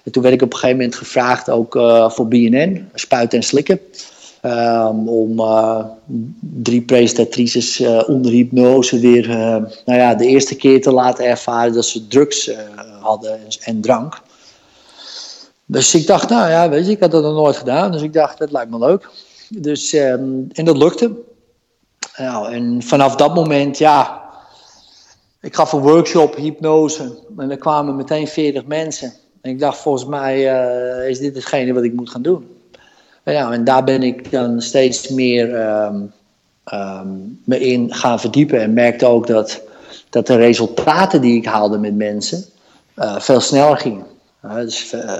En 0.03 0.11
toen 0.11 0.23
werd 0.23 0.35
ik 0.35 0.41
op 0.41 0.53
een 0.53 0.59
gegeven 0.59 0.77
moment 0.77 0.95
gevraagd 0.95 1.49
ook 1.49 1.71
voor 2.13 2.27
BNN, 2.27 2.89
spuiten 2.93 3.37
en 3.37 3.43
slikken. 3.43 3.79
Um, 4.45 5.09
om 5.09 5.39
uh, 5.39 5.85
drie 6.39 6.81
presentatrices 6.81 7.83
onder 8.07 8.31
hypnose 8.31 8.99
weer 8.99 9.27
nou 9.85 9.99
ja, 9.99 10.15
de 10.15 10.25
eerste 10.25 10.55
keer 10.55 10.81
te 10.81 10.91
laten 10.91 11.25
ervaren 11.25 11.73
dat 11.73 11.85
ze 11.85 12.07
drugs 12.07 12.51
hadden 12.99 13.39
en, 13.63 13.81
drank. 13.81 14.21
Dus 15.65 15.95
ik 15.95 16.07
dacht, 16.07 16.29
nou 16.29 16.49
ja, 16.49 16.69
weet 16.69 16.85
je, 16.85 16.91
ik 16.91 16.99
had 16.99 17.11
dat 17.11 17.23
nog 17.23 17.33
nooit 17.33 17.55
gedaan. 17.55 17.91
Dus 17.91 18.01
ik 18.01 18.13
dacht, 18.13 18.37
dat 18.37 18.51
lijkt 18.51 18.71
me 18.71 18.77
leuk. 18.77 19.09
Dus, 19.49 19.93
um, 19.93 20.47
en 20.51 20.65
dat 20.65 20.77
lukte. 20.77 21.11
Nou, 22.17 22.53
en 22.53 22.83
vanaf 22.83 23.15
dat 23.15 23.35
moment, 23.35 23.77
ja, 23.77 24.21
ik 25.41 25.55
gaf 25.55 25.71
een 25.71 25.81
workshop 25.81 26.35
hypnose 26.35 27.19
en 27.37 27.51
er 27.51 27.57
kwamen 27.57 27.95
meteen 27.95 28.27
40 28.27 28.65
mensen. 28.65 29.13
En 29.41 29.51
ik 29.51 29.59
dacht, 29.59 29.77
volgens 29.77 30.05
mij 30.05 30.43
is 31.09 31.19
dit 31.19 31.35
hetgene 31.35 31.73
wat 31.73 31.83
ik 31.83 31.93
moet 31.93 32.09
gaan 32.09 32.21
doen. 32.21 32.47
Ja, 33.25 33.51
en 33.51 33.63
daar 33.63 33.83
ben 33.83 34.03
ik 34.03 34.31
dan 34.31 34.61
steeds 34.61 35.07
meer 35.07 35.75
um, 35.83 36.13
um, 36.73 37.39
me 37.43 37.59
in 37.59 37.93
gaan 37.93 38.19
verdiepen. 38.19 38.61
En 38.61 38.73
merkte 38.73 39.05
ook 39.05 39.27
dat, 39.27 39.61
dat 40.09 40.27
de 40.27 40.35
resultaten 40.35 41.21
die 41.21 41.37
ik 41.37 41.45
haalde 41.45 41.77
met 41.77 41.95
mensen 41.95 42.45
uh, 42.95 43.19
veel 43.19 43.39
sneller 43.39 43.77
gingen. 43.77 44.05
Uh, 44.45 44.55
dus 44.55 44.93
uh, 44.93 45.11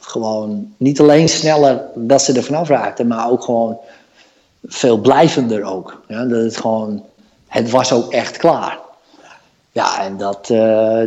gewoon 0.00 0.74
niet 0.76 1.00
alleen 1.00 1.28
sneller 1.28 1.82
dat 1.94 2.22
ze 2.22 2.32
er 2.32 2.42
vanaf 2.42 2.68
raakten, 2.68 3.06
maar 3.06 3.30
ook 3.30 3.44
gewoon 3.44 3.78
veel 4.64 4.98
blijvender 4.98 5.64
ook. 5.64 6.00
Ja, 6.08 6.24
dat 6.24 6.42
het 6.42 6.56
gewoon, 6.56 7.04
het 7.46 7.70
was 7.70 7.92
ook 7.92 8.12
echt 8.12 8.36
klaar. 8.36 8.78
Ja, 9.72 10.04
en 10.04 10.16
dat, 10.16 10.46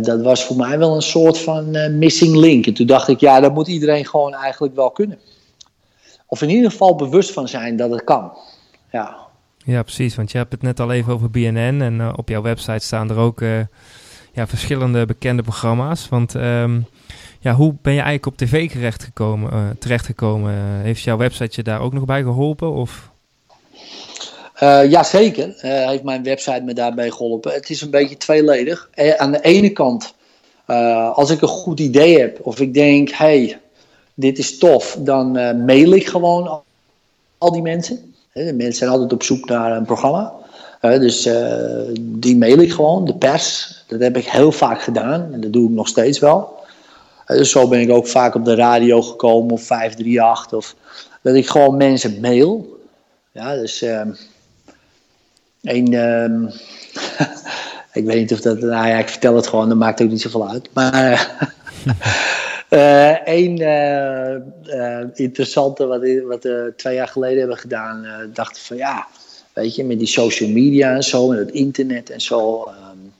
dat 0.05 0.21
was 0.21 0.45
voor 0.45 0.55
mij 0.55 0.79
wel 0.79 0.95
een 0.95 1.01
soort 1.01 1.37
van 1.37 1.97
missing 1.97 2.35
link. 2.35 2.65
En 2.65 2.73
toen 2.73 2.87
dacht 2.87 3.07
ik, 3.07 3.19
ja, 3.19 3.39
dat 3.39 3.53
moet 3.53 3.67
iedereen 3.67 4.05
gewoon 4.05 4.33
eigenlijk 4.33 4.75
wel 4.75 4.91
kunnen. 4.91 5.19
Of 6.31 6.41
in 6.41 6.49
ieder 6.49 6.71
geval 6.71 6.95
bewust 6.95 7.31
van 7.31 7.47
zijn 7.47 7.75
dat 7.75 7.89
het 7.89 8.03
kan. 8.03 8.31
Ja, 8.91 9.15
ja 9.57 9.83
precies. 9.83 10.15
Want 10.15 10.31
je 10.31 10.37
hebt 10.37 10.51
het 10.51 10.61
net 10.61 10.79
al 10.79 10.91
even 10.91 11.13
over 11.13 11.29
BNN. 11.29 11.81
En 11.81 11.93
uh, 11.93 12.13
op 12.15 12.29
jouw 12.29 12.41
website 12.41 12.85
staan 12.85 13.09
er 13.09 13.17
ook 13.17 13.39
ja, 14.33 14.47
verschillende 14.47 15.05
bekende 15.05 15.41
programma's. 15.41 16.09
Want 16.09 16.33
um, 16.33 16.85
ja, 17.39 17.53
hoe 17.53 17.75
ben 17.81 17.93
je 17.93 18.01
eigenlijk 18.01 18.25
op 18.25 18.37
tv 18.37 18.69
terechtgekomen? 18.71 19.77
terechtgekomen? 19.79 20.53
Heeft 20.81 21.01
jouw 21.01 21.17
website 21.17 21.51
je 21.55 21.63
daar 21.63 21.81
ook 21.81 21.93
nog 21.93 22.05
bij 22.05 22.21
geholpen? 22.21 22.71
Of... 22.71 23.11
Jazeker, 24.89 25.53
heeft 25.61 26.03
mijn 26.03 26.23
website 26.23 26.61
me 26.65 26.73
daarbij 26.73 27.11
geholpen. 27.11 27.53
Het 27.53 27.69
is 27.69 27.81
een 27.81 27.89
beetje 27.89 28.17
tweeledig. 28.17 28.89
Aan 29.17 29.31
de 29.31 29.41
ene 29.41 29.69
kant, 29.69 30.13
als 31.13 31.29
ik 31.29 31.41
een 31.41 31.47
goed 31.47 31.79
idee 31.79 32.19
heb 32.19 32.39
of 32.41 32.59
ik 32.59 32.73
denk, 32.73 33.09
hey, 33.09 33.59
dit 34.19 34.37
is 34.37 34.57
tof, 34.57 34.97
dan 34.99 35.31
mail 35.65 35.93
ik 35.93 36.07
gewoon 36.07 36.63
al, 37.37 37.51
die 37.51 37.61
mensen. 37.61 38.13
de 38.33 38.53
mensen 38.53 38.73
zijn 38.73 38.89
altijd 38.89 39.13
op 39.13 39.23
zoek 39.23 39.49
naar 39.49 39.77
een 39.77 39.85
programma. 39.85 40.33
dus 40.81 41.29
die 42.01 42.37
mail 42.37 42.57
ik 42.57 42.71
gewoon, 42.71 43.05
de 43.05 43.15
pers. 43.15 43.77
Dat 43.87 43.99
heb 43.99 44.17
ik 44.17 44.25
heel 44.25 44.51
vaak 44.51 44.81
gedaan 44.81 45.33
en 45.33 45.41
dat 45.41 45.53
doe 45.53 45.69
ik 45.69 45.75
nog 45.75 45.87
steeds 45.87 46.19
wel. 46.19 46.57
dus 47.25 47.51
zo 47.51 47.67
ben 47.67 47.79
ik 47.79 47.89
ook 47.89 48.07
vaak 48.07 48.35
op 48.35 48.45
de 48.45 48.55
radio 48.55 49.01
gekomen 49.01 49.51
of 49.51 49.63
538 49.63 50.57
of 50.57 50.75
dat 51.21 51.35
ik 51.35 51.47
gewoon 51.47 51.77
mensen 51.77 52.19
mail. 52.21 52.79
Ja, 53.31 53.55
dus 53.55 53.81
ehm, 53.81 54.09
een, 55.61 55.93
um, 55.93 56.51
ik 57.99 58.05
weet 58.05 58.19
niet 58.19 58.33
of 58.33 58.39
dat, 58.39 58.59
nou 58.59 58.87
ja, 58.87 58.97
ik 58.97 59.09
vertel 59.09 59.35
het 59.35 59.47
gewoon, 59.47 59.69
dat 59.69 59.77
maakt 59.77 60.01
ook 60.01 60.09
niet 60.09 60.21
zoveel 60.21 60.49
uit. 60.49 60.69
Maar 60.73 61.31
uh, 62.69 63.25
een 63.25 63.59
uh, 63.61 64.35
uh, 64.75 65.07
interessante 65.13 65.85
wat, 65.85 66.01
wat 66.27 66.43
we 66.43 66.73
twee 66.75 66.95
jaar 66.95 67.07
geleden 67.07 67.39
hebben 67.39 67.57
gedaan, 67.57 68.05
dacht 68.33 68.59
van 68.59 68.77
ja, 68.77 69.07
weet 69.53 69.75
je, 69.75 69.83
met 69.83 69.99
die 69.99 70.07
social 70.07 70.49
media 70.49 70.93
en 70.93 71.03
zo, 71.03 71.31
en 71.31 71.37
het 71.37 71.51
internet 71.51 72.09
en 72.09 72.21
zo. 72.21 72.67
Um, 72.67 73.13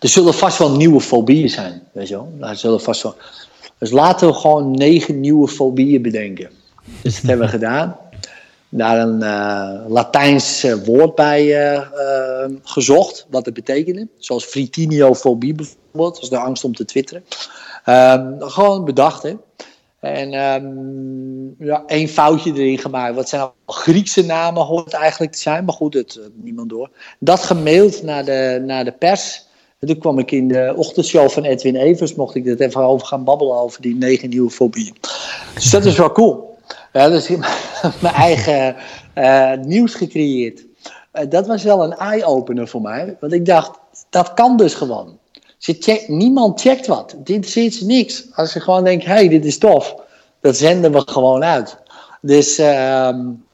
er 0.00 0.08
zullen 0.08 0.34
vast 0.34 0.58
wel 0.58 0.76
nieuwe 0.76 1.00
fobieën 1.00 1.50
zijn, 1.50 1.82
weet 1.92 2.08
je 2.08 2.14
wel. 2.14 2.32
Er 2.40 2.56
zullen 2.56 2.80
vast 2.80 3.02
wel. 3.02 3.16
Dus 3.78 3.90
laten 3.90 4.28
we 4.28 4.34
gewoon 4.34 4.70
negen 4.70 5.20
nieuwe 5.20 5.48
fobieën 5.48 6.02
bedenken. 6.02 6.50
Dus 7.02 7.14
dat 7.14 7.22
hebben 7.22 7.46
we 7.46 7.52
gedaan 7.52 7.96
daar 8.76 8.98
een 8.98 9.20
uh, 9.20 9.88
Latijns 9.88 10.66
woord 10.84 11.14
bij 11.14 11.72
uh, 11.74 11.80
gezocht, 12.62 13.26
wat 13.30 13.44
het 13.44 13.54
betekende. 13.54 14.08
Zoals 14.18 14.44
fritinofobie 14.44 15.54
bijvoorbeeld, 15.54 16.14
dat 16.14 16.22
is 16.22 16.28
de 16.28 16.38
angst 16.38 16.64
om 16.64 16.74
te 16.74 16.84
twitteren. 16.84 17.24
Um, 17.86 18.36
gewoon 18.38 18.84
bedacht, 18.84 19.22
hè. 19.22 19.34
En 20.00 20.34
um, 20.34 21.54
ja, 21.58 21.82
één 21.86 22.08
foutje 22.08 22.52
erin 22.52 22.78
gemaakt. 22.78 23.14
Wat 23.14 23.28
zijn 23.28 23.40
nou 23.40 23.52
Griekse 23.66 24.24
namen, 24.24 24.62
hoort 24.62 24.84
het 24.84 24.94
eigenlijk 24.94 25.32
te 25.32 25.38
zijn. 25.38 25.64
Maar 25.64 25.74
goed, 25.74 25.94
het, 25.94 26.20
niemand 26.34 26.68
door. 26.68 26.90
Dat 27.18 27.40
gemaild 27.40 28.02
naar 28.02 28.24
de, 28.24 28.62
naar 28.66 28.84
de 28.84 28.92
pers. 28.92 29.46
En 29.78 29.88
toen 29.88 29.98
kwam 29.98 30.18
ik 30.18 30.30
in 30.30 30.48
de 30.48 30.72
ochtendshow 30.76 31.28
van 31.28 31.44
Edwin 31.44 31.76
Evers. 31.76 32.14
Mocht 32.14 32.34
ik 32.34 32.44
het 32.44 32.60
even 32.60 32.80
over 32.80 33.06
gaan 33.06 33.24
babbelen 33.24 33.56
over 33.56 33.80
die 33.80 33.94
negen 33.94 34.28
nieuwe 34.28 34.50
fobieën. 34.50 34.96
Dus 35.54 35.70
dat 35.70 35.84
is 35.84 35.96
wel 35.96 36.12
cool. 36.12 36.58
Ja, 36.92 37.08
dus 37.08 37.28
mijn 38.02 38.14
eigen 38.14 38.76
uh, 39.18 39.52
nieuws 39.66 39.94
gecreëerd. 39.94 40.64
Uh, 41.14 41.22
dat 41.28 41.46
was 41.46 41.62
wel 41.62 41.84
een 41.84 41.96
eye-opener 41.96 42.68
voor 42.68 42.80
mij. 42.80 43.16
Want 43.20 43.32
ik 43.32 43.46
dacht, 43.46 43.78
dat 44.10 44.34
kan 44.34 44.56
dus 44.56 44.74
gewoon. 44.74 45.18
Ze 45.64 46.04
niemand 46.06 46.60
checkt 46.60 46.86
wat. 46.86 47.14
Het 47.18 47.28
interesseert 47.28 47.74
ze 47.74 47.86
niks. 47.86 48.24
Als 48.32 48.52
ze 48.52 48.60
gewoon 48.60 48.84
denken, 48.84 49.08
hé, 49.08 49.14
hey, 49.14 49.28
dit 49.28 49.44
is 49.44 49.58
tof. 49.58 49.94
Dat 50.40 50.56
zenden 50.56 50.92
we 50.92 51.02
gewoon 51.06 51.44
uit. 51.44 51.76
Dus... 52.20 52.58
Um, 52.58 53.44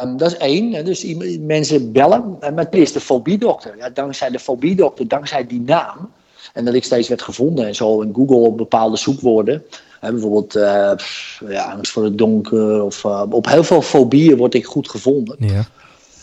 Um, 0.00 0.16
dat 0.16 0.30
is 0.30 0.36
één. 0.36 0.84
Dus 0.84 1.14
mensen 1.40 1.92
bellen. 1.92 2.36
Maar 2.40 2.64
het 2.64 2.74
is 2.74 2.92
de 2.92 3.00
fobiedokter. 3.00 3.76
Ja, 3.76 3.90
dankzij 3.90 4.30
de 4.30 4.38
fobiedokter, 4.38 5.08
dankzij 5.08 5.46
die 5.46 5.60
naam, 5.60 6.12
en 6.52 6.64
dat 6.64 6.74
ik 6.74 6.84
steeds 6.84 7.08
werd 7.08 7.22
gevonden 7.22 7.66
en 7.66 7.74
zo 7.74 8.00
in 8.00 8.14
Google 8.14 8.36
op 8.36 8.56
bepaalde 8.56 8.96
zoekwoorden. 8.96 9.64
Hè, 10.00 10.10
bijvoorbeeld 10.10 10.56
uh, 10.56 10.92
ja, 11.48 11.72
angst 11.72 11.92
voor 11.92 12.04
het 12.04 12.18
donker 12.18 12.82
of 12.82 13.04
uh, 13.04 13.22
op 13.30 13.46
heel 13.46 13.64
veel 13.64 13.82
fobieën 13.82 14.36
word 14.36 14.54
ik 14.54 14.66
goed 14.66 14.90
gevonden. 14.90 15.36
Ja. 15.38 15.68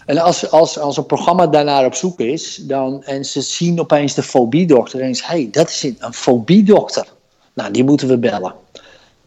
En 0.09 0.17
als, 0.17 0.51
als, 0.51 0.79
als 0.79 0.97
een 0.97 1.05
programma 1.05 1.47
daarnaar 1.47 1.85
op 1.85 1.93
zoek 1.93 2.19
is 2.19 2.55
dan, 2.55 3.03
en 3.03 3.25
ze 3.25 3.41
zien 3.41 3.79
opeens 3.79 4.13
de 4.13 4.23
fobiedokter 4.23 5.01
en 5.01 5.07
hé, 5.07 5.25
hey, 5.25 5.47
dat 5.51 5.69
is 5.69 5.83
een 5.83 6.13
fobiedokter. 6.13 7.07
Nou, 7.53 7.71
die 7.71 7.83
moeten 7.83 8.07
we 8.07 8.17
bellen. 8.17 8.53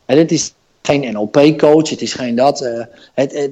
En 0.05 0.17
dit 0.17 0.33
is 0.33 0.53
geen 0.83 1.13
NLP-coach, 1.13 1.91
het 1.91 2.03
is 2.03 2.15
geen 2.15 2.35
dat. 2.35 2.63
Uh, 2.63 2.85
het, 3.15 3.33
het, 3.33 3.51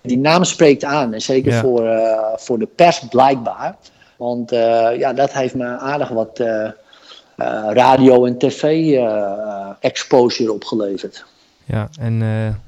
die 0.00 0.18
naam 0.18 0.44
spreekt 0.44 0.84
aan, 0.84 1.12
en 1.12 1.22
zeker 1.22 1.52
ja. 1.52 1.60
voor, 1.60 1.88
voor 2.36 2.58
de 2.58 2.66
pers 2.66 3.02
blijkbaar. 3.10 3.76
Want 4.16 4.52
uh, 4.52 4.88
ja, 4.98 5.12
dat 5.12 5.32
heeft 5.32 5.54
me 5.54 5.66
aardig 5.66 6.08
wat 6.08 6.42
radio- 7.68 8.24
en 8.24 8.38
tv-exposure 8.38 10.52
opgeleverd. 10.52 11.24
Ja, 11.64 11.88
en 12.00 12.22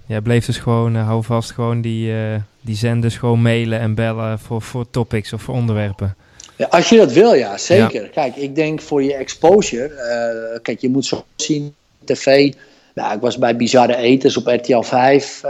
jij 0.07 0.20
bleef 0.20 0.46
dus 0.46 0.59
gewoon, 0.59 0.94
hou 0.94 1.24
vast, 1.24 1.50
gewoon 1.50 1.81
die, 1.81 2.12
die 2.61 2.77
zenders 2.77 3.16
gewoon 3.16 3.42
mailen 3.42 3.79
en 3.81 3.94
bellen 3.94 4.38
voor, 4.38 4.62
voor 4.62 4.90
topics 4.90 5.33
of 5.33 5.42
voor 5.42 5.55
onderwerpen. 5.55 6.16
Ja, 6.57 6.66
als 6.66 6.88
je 6.88 6.96
dat 6.96 7.12
wil, 7.12 7.35
ja, 7.35 7.59
zeker. 7.59 8.03
Ja. 8.03 8.09
Kijk, 8.09 8.37
ik 8.37 8.55
denk 8.55 8.81
voor 8.81 9.03
je 9.03 9.14
exposure, 9.14 10.59
kijk, 10.62 10.81
je 10.81 10.88
moet 10.88 11.07
zo 11.07 11.25
zien, 11.37 11.75
tv... 12.05 12.53
Nou, 12.94 13.14
ik 13.14 13.20
was 13.20 13.38
bij 13.38 13.57
Bizarre 13.57 13.96
Eters 13.96 14.37
op 14.37 14.46
RTL 14.46 14.81
5 14.81 15.42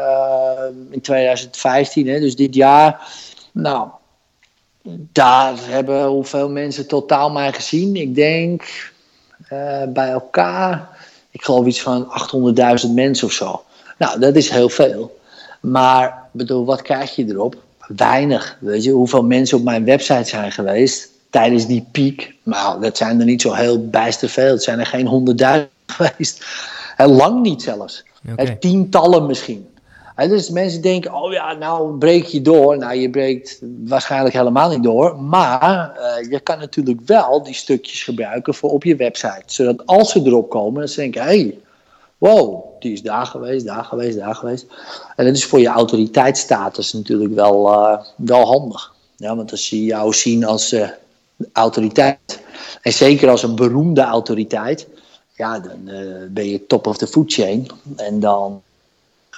in 0.91 1.01
2015, 1.01 2.09
hè, 2.09 2.21
dus 2.21 2.37
dit 2.37 2.55
jaar. 2.55 3.01
Nou, 3.53 3.89
daar 5.13 5.55
hebben 5.59 6.05
hoeveel 6.05 6.51
mensen 6.51 6.87
totaal 6.87 7.31
mij 7.31 7.53
gezien? 7.53 7.97
Ik 7.97 8.15
denk 8.15 8.93
uh, 9.53 9.83
bij 9.89 10.09
elkaar, 10.09 10.89
ik 11.31 11.45
geloof 11.45 11.67
iets 11.67 11.81
van 11.81 12.13
800.000 12.85 12.91
mensen 12.95 13.27
of 13.27 13.33
zo. 13.33 13.63
Nou, 13.99 14.21
dat 14.21 14.37
is 14.37 14.51
heel 14.51 14.69
veel. 14.69 15.20
Maar 15.61 16.29
bedoel, 16.33 16.65
wat 16.65 16.83
krijg 16.83 17.17
je 17.17 17.25
erop? 17.29 17.57
Weinig. 17.97 18.57
Weet 18.61 18.85
je, 18.85 18.91
hoeveel 18.91 19.25
mensen 19.25 19.59
op 19.59 19.65
mijn 19.65 19.85
website 19.85 20.29
zijn 20.29 20.53
geweest 20.53 21.09
tijdens 21.31 21.67
die 21.67 21.87
piek? 21.93 22.35
Nou, 22.43 22.81
dat 22.81 22.97
zijn 22.97 23.19
er 23.19 23.27
niet 23.27 23.43
zo 23.43 23.53
heel 23.53 23.89
bijster 23.89 24.29
veel. 24.29 24.53
Het 24.53 24.63
zijn 24.63 24.79
er 24.79 24.87
geen 24.87 25.07
honderdduizend 25.07 25.71
geweest. 25.97 26.45
En 26.97 27.09
lang 27.09 27.43
niet 27.43 27.63
zelfs. 27.63 28.05
Okay. 28.33 28.57
Tientallen 28.57 29.27
misschien. 29.27 29.69
En 30.21 30.29
dus 30.29 30.51
mensen 30.51 30.83
denken, 30.83 31.15
oh 31.15 31.33
ja, 31.33 31.53
nou 31.53 31.99
breek 31.99 32.25
je 32.25 32.43
door. 32.43 32.79
Nou, 32.79 32.95
je 32.95 33.11
breekt 33.11 33.59
waarschijnlijk 33.85 34.35
helemaal 34.35 34.71
niet 34.71 34.83
door. 34.83 35.23
Maar 35.23 35.93
uh, 35.97 36.31
je 36.31 36.41
kan 36.41 36.59
natuurlijk 36.59 37.01
wel 37.07 37.43
die 37.43 37.55
stukjes 37.55 38.03
gebruiken 38.03 38.55
voor 38.55 38.71
op 38.71 38.85
je 38.85 38.97
website. 38.97 39.43
Zodat 39.47 39.87
als 39.87 40.11
ze 40.11 40.23
erop 40.25 40.51
komen, 40.51 40.81
dan 40.81 40.89
ze 40.89 41.01
denken, 41.01 41.23
hé, 41.23 41.29
hey, 41.29 41.59
wow, 42.21 42.65
die 42.81 42.93
is 42.93 43.03
daar 43.03 43.27
geweest, 43.27 43.67
daar 43.67 43.85
geweest, 43.85 44.19
daar 44.19 44.35
geweest. 44.35 44.67
En 45.17 45.25
dat 45.25 45.35
is 45.35 45.45
voor 45.45 45.61
je 45.61 45.69
autoriteitsstatus 45.69 46.93
natuurlijk 46.93 47.35
wel, 47.35 47.73
uh, 47.73 48.01
wel 48.17 48.47
handig. 48.47 48.93
Ja, 49.17 49.37
want 49.37 49.51
als 49.51 49.67
ze 49.67 49.85
jou 49.85 50.15
zien 50.15 50.45
als 50.45 50.73
uh, 50.73 50.89
autoriteit, 51.53 52.41
en 52.83 52.93
zeker 52.93 53.29
als 53.29 53.43
een 53.43 53.55
beroemde 53.55 54.03
autoriteit, 54.03 54.87
ja, 55.37 55.59
dan 55.59 55.91
ben 56.31 56.49
je 56.49 56.67
top 56.67 56.87
of 56.87 56.97
the 56.97 57.07
food 57.07 57.33
chain. 57.33 57.69
En 57.97 58.21
dan 58.21 58.63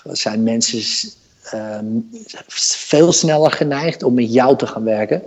zijn 0.04 0.42
mensen 0.42 0.82
um, 1.54 2.10
veel 2.48 3.12
sneller 3.12 3.50
geneigd 3.50 4.02
om 4.02 4.14
met 4.14 4.32
jou 4.32 4.56
te 4.56 4.66
gaan 4.66 4.84
werken. 4.84 5.22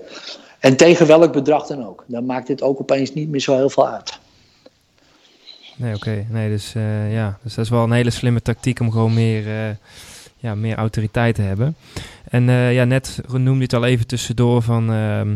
En 0.60 0.76
tegen 0.76 1.08
welk 1.08 1.34
bedrag 1.34 1.68
dan 1.68 1.88
ook. 1.88 2.04
Dan 2.08 2.26
maakt 2.26 2.48
dit 2.48 2.62
ook 2.62 2.80
opeens 2.80 3.14
niet 3.14 3.30
meer 3.30 3.40
zo 3.40 3.56
heel 3.56 3.70
veel 3.70 3.88
uit. 3.88 4.20
Nee, 5.76 5.96
oké. 5.96 6.26
Nee, 6.30 6.50
dus 6.50 6.74
uh, 6.76 7.14
ja, 7.14 7.38
dus 7.44 7.56
dat 7.56 7.66
is 7.66 7.72
wel 7.72 7.84
een 7.84 7.92
hele 7.92 8.10
slimme 8.10 8.42
tactiek 8.42 8.80
om 8.80 8.92
gewoon 8.92 9.14
meer, 9.14 9.46
uh, 9.48 9.76
ja, 10.38 10.56
meer 10.56 10.76
autoriteit 10.76 11.36
te 11.36 11.42
hebben. 11.42 11.76
En 12.30 12.44
ja, 12.52 12.84
net 12.84 13.22
noemde 13.28 13.56
je 13.56 13.62
het 13.62 13.74
al 13.74 13.86
even 13.86 14.08
tussendoor 14.08 14.62
van 14.62 14.92
ehm, 14.92 15.36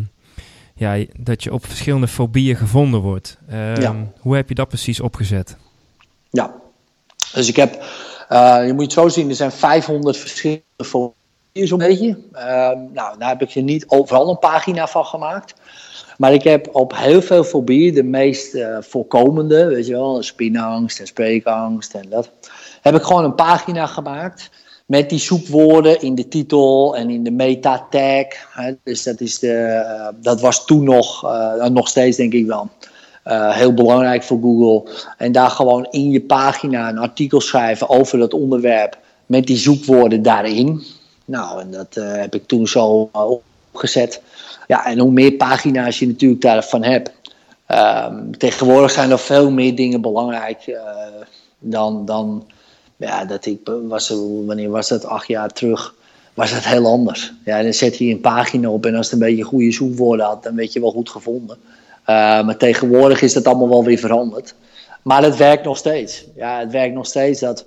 ja, 0.75 1.05
dat 1.17 1.43
je 1.43 1.53
op 1.53 1.65
verschillende 1.65 2.07
fobieën 2.07 2.55
gevonden 2.55 2.99
wordt. 2.99 3.37
Ehm, 3.49 4.03
hoe 4.19 4.35
heb 4.35 4.49
je 4.49 4.55
dat 4.55 4.67
precies 4.67 4.99
opgezet? 4.99 5.57
Ja, 6.29 6.53
dus 7.33 7.47
ik 7.47 7.55
heb, 7.55 7.83
je 8.65 8.71
moet 8.73 8.83
het 8.83 8.93
zo 8.93 9.07
zien, 9.07 9.29
er 9.29 9.35
zijn 9.35 9.51
500 9.51 10.17
verschillende 10.17 10.63
fobieën 10.77 11.67
zo'n 11.67 11.77
beetje. 11.77 12.17
Ehm, 12.31 12.77
nou, 12.93 13.17
daar 13.17 13.29
heb 13.29 13.41
ik 13.41 13.55
er 13.55 13.61
niet 13.61 13.87
overal 13.87 14.29
een 14.29 14.39
pagina 14.39 14.87
van 14.87 15.05
gemaakt. 15.05 15.53
Maar 16.19 16.33
ik 16.33 16.43
heb 16.43 16.69
op 16.71 16.95
heel 16.95 17.21
veel 17.21 17.43
fobieën, 17.43 17.93
de 17.93 18.03
meest 18.03 18.55
uh, 18.55 18.77
voorkomende, 18.79 19.65
weet 19.65 19.85
je 19.85 19.91
wel, 19.91 20.23
spinangst 20.23 20.99
en 20.99 21.07
spreekangst 21.07 21.93
en 21.93 22.09
dat, 22.09 22.31
heb 22.81 22.95
ik 22.95 23.01
gewoon 23.01 23.23
een 23.23 23.35
pagina 23.35 23.85
gemaakt 23.85 24.49
met 24.85 25.09
die 25.09 25.19
zoekwoorden 25.19 26.01
in 26.01 26.15
de 26.15 26.27
titel 26.27 26.95
en 26.95 27.09
in 27.09 27.23
de 27.23 27.31
meta 27.31 27.87
tag. 27.89 28.25
Hè, 28.51 28.73
dus 28.83 29.03
dat, 29.03 29.21
is 29.21 29.39
de, 29.39 29.83
uh, 29.83 30.07
dat 30.21 30.41
was 30.41 30.65
toen 30.65 30.83
nog, 30.83 31.23
uh, 31.23 31.65
nog 31.65 31.87
steeds 31.87 32.17
denk 32.17 32.33
ik 32.33 32.45
wel, 32.45 32.69
heel 33.53 33.73
belangrijk 33.73 34.23
voor 34.23 34.39
Google. 34.41 34.91
En 35.17 35.31
daar 35.31 35.49
gewoon 35.49 35.87
in 35.89 36.09
je 36.09 36.21
pagina 36.21 36.89
een 36.89 36.97
artikel 36.97 37.41
schrijven 37.41 37.89
over 37.89 38.19
dat 38.19 38.33
onderwerp 38.33 38.97
met 39.25 39.47
die 39.47 39.57
zoekwoorden 39.57 40.21
daarin. 40.21 40.83
Nou, 41.25 41.61
en 41.61 41.71
dat 41.71 41.95
heb 41.95 42.35
ik 42.35 42.47
toen 42.47 42.67
zo 42.67 43.09
opgezet. 43.79 44.21
Ja, 44.67 44.85
en 44.85 44.99
hoe 44.99 45.11
meer 45.11 45.31
pagina's 45.31 45.99
je 45.99 46.07
natuurlijk 46.07 46.41
daarvan 46.41 46.83
hebt. 46.83 47.11
Um, 47.67 48.37
tegenwoordig 48.37 48.91
zijn 48.91 49.11
er 49.11 49.19
veel 49.19 49.51
meer 49.51 49.75
dingen 49.75 50.01
belangrijk 50.01 50.77
dan, 51.59 52.05
dan 52.05 52.47
ja, 52.97 53.25
dat 53.25 53.45
ik 53.45 53.59
was, 53.87 54.13
wanneer 54.45 54.69
was 54.69 54.87
dat? 54.87 55.05
Acht 55.05 55.27
jaar 55.27 55.49
terug. 55.49 55.93
Was 56.33 56.51
dat 56.51 56.63
heel 56.63 56.85
anders. 56.85 57.33
Ja, 57.45 57.63
dan 57.63 57.73
zet 57.73 57.97
je 57.97 58.05
een 58.05 58.21
pagina 58.21 58.69
op 58.69 58.85
en 58.85 58.95
als 58.95 59.05
het 59.11 59.13
een 59.13 59.27
beetje 59.27 59.43
goede 59.43 59.71
zoekwoorden 59.71 60.25
had, 60.25 60.43
dan 60.43 60.55
werd 60.55 60.73
je 60.73 60.79
wel 60.79 60.91
goed 60.91 61.09
gevonden. 61.09 61.57
Uh, 62.01 62.05
maar 62.45 62.57
tegenwoordig 62.57 63.21
is 63.21 63.33
dat 63.33 63.45
allemaal 63.45 63.69
wel 63.69 63.83
weer 63.83 63.97
veranderd. 63.97 64.55
Maar 65.01 65.23
het 65.23 65.37
werkt 65.37 65.63
nog 65.63 65.77
steeds. 65.77 66.25
Ja, 66.35 66.59
het 66.59 66.71
werkt 66.71 66.93
nog 66.93 67.05
steeds 67.05 67.39
dat 67.39 67.65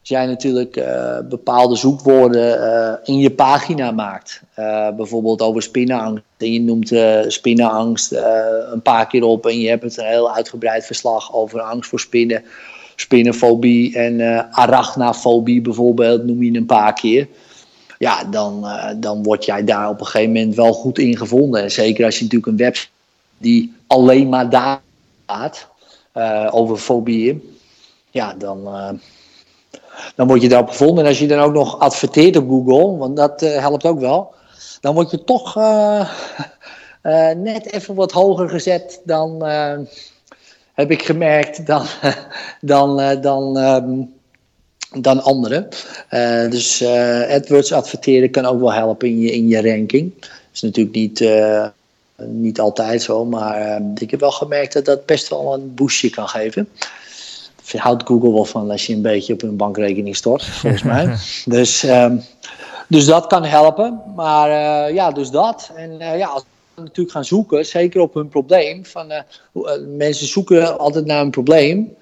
als 0.00 0.08
jij 0.08 0.26
natuurlijk 0.26 0.76
uh, 0.76 1.18
bepaalde 1.28 1.76
zoekwoorden 1.76 2.58
uh, 2.58 2.92
in 3.04 3.18
je 3.18 3.30
pagina 3.30 3.90
maakt, 3.90 4.42
bijvoorbeeld 4.96 5.42
over 5.42 5.62
spinnenangst, 5.62 6.22
en 6.36 6.52
je 6.52 6.60
noemt 6.60 6.92
spinnenangst 7.32 8.12
een 8.72 8.82
paar 8.82 9.06
keer 9.06 9.22
op 9.22 9.46
en 9.46 9.60
je 9.60 9.68
hebt 9.68 9.98
een 9.98 10.04
heel 10.04 10.34
uitgebreid 10.34 10.86
verslag 10.86 11.34
over 11.34 11.60
angst 11.60 11.90
voor 11.90 12.00
spinnen 12.00 12.42
spinnenfobie 12.96 13.96
en 13.96 14.48
arachnafobie 14.52 15.60
bijvoorbeeld, 15.60 16.24
noem 16.24 16.42
je 16.42 16.56
een 16.56 16.66
paar 16.66 16.92
keer. 16.92 17.28
Ja, 17.98 18.24
dan, 18.24 18.66
dan 18.96 19.22
word 19.22 19.44
jij 19.44 19.64
daar 19.64 19.88
op 19.88 20.00
een 20.00 20.06
gegeven 20.06 20.32
moment 20.32 20.54
wel 20.54 20.72
goed 20.72 20.98
in 20.98 21.16
gevonden. 21.16 21.62
En 21.62 21.70
zeker 21.70 22.04
als 22.04 22.18
je 22.18 22.22
natuurlijk 22.22 22.52
een 22.52 22.64
website 22.64 22.90
die 23.38 23.74
alleen 23.86 24.28
maar 24.28 24.50
daar 24.50 24.80
gaat 25.26 25.68
over 26.50 26.76
fobieën. 26.76 27.56
Ja, 28.10 28.34
dan, 28.38 28.68
dan 30.14 30.26
word 30.26 30.42
je 30.42 30.48
daarop 30.48 30.68
gevonden. 30.68 31.04
En 31.04 31.10
als 31.10 31.18
je 31.18 31.26
dan 31.26 31.40
ook 31.40 31.52
nog 31.52 31.78
adverteert 31.78 32.36
op 32.36 32.48
Google, 32.48 32.96
want 32.96 33.16
dat 33.16 33.40
helpt 33.40 33.84
ook 33.84 34.00
wel. 34.00 34.34
Dan 34.80 34.94
word 34.94 35.10
je 35.10 35.24
toch 35.24 35.54
net 37.36 37.72
even 37.72 37.94
wat 37.94 38.12
hoger 38.12 38.48
gezet 38.48 39.00
dan 39.04 39.42
heb 40.80 40.90
ik 40.90 41.02
gemerkt, 41.02 41.66
dan, 41.66 41.86
dan, 42.60 43.00
eh, 43.00 43.22
dan, 43.22 43.56
um, 43.56 44.12
dan 45.00 45.22
anderen. 45.22 45.68
Dus 46.50 46.82
uh, 46.82 47.30
AdWords 47.30 47.72
adverteren 47.72 48.30
kan 48.30 48.44
ook 48.44 48.60
wel 48.60 48.72
helpen 48.72 49.08
in 49.08 49.20
je, 49.20 49.32
in 49.32 49.48
je 49.48 49.62
ranking. 49.62 50.12
Dat 50.20 50.30
is 50.52 50.60
natuurlijk 50.60 50.96
niet, 50.96 51.24
niet 52.16 52.60
altijd 52.60 53.02
zo, 53.02 53.24
maar 53.24 53.60
ehm, 53.60 53.82
ik 53.94 54.10
heb 54.10 54.20
wel 54.20 54.30
gemerkt 54.30 54.72
dat 54.72 54.84
dat 54.84 55.06
best 55.06 55.28
wel 55.28 55.54
een 55.54 55.74
boostje 55.74 56.10
kan 56.10 56.28
geven. 56.28 56.68
Houdt 57.72 58.06
Google 58.06 58.32
wel 58.32 58.44
van 58.44 58.70
als 58.70 58.86
je 58.86 58.94
een 58.94 59.02
beetje 59.02 59.32
op 59.32 59.40
hun 59.40 59.56
bankrekening 59.56 60.16
stort, 60.16 60.44
volgens 60.44 60.82
mij. 60.82 61.16
Dus, 61.56 61.82
um, 61.82 62.22
dus 62.88 63.04
dat 63.04 63.26
kan 63.26 63.44
helpen. 63.44 64.00
Maar 64.16 64.50
ja, 64.92 65.10
dus 65.10 65.30
dat. 65.30 65.70
En 65.74 65.98
ja, 65.98 66.26
als 66.26 66.44
natuurlijk 66.80 67.14
gaan 67.14 67.24
zoeken, 67.24 67.66
zeker 67.66 68.00
op 68.00 68.14
hun 68.14 68.28
probleem. 68.28 68.84
Van, 68.84 69.10
uh, 69.10 69.72
mensen 69.96 70.26
zoeken 70.26 70.78
altijd 70.78 71.04
naar 71.04 71.20
een 71.20 71.30
probleem. 71.30 71.96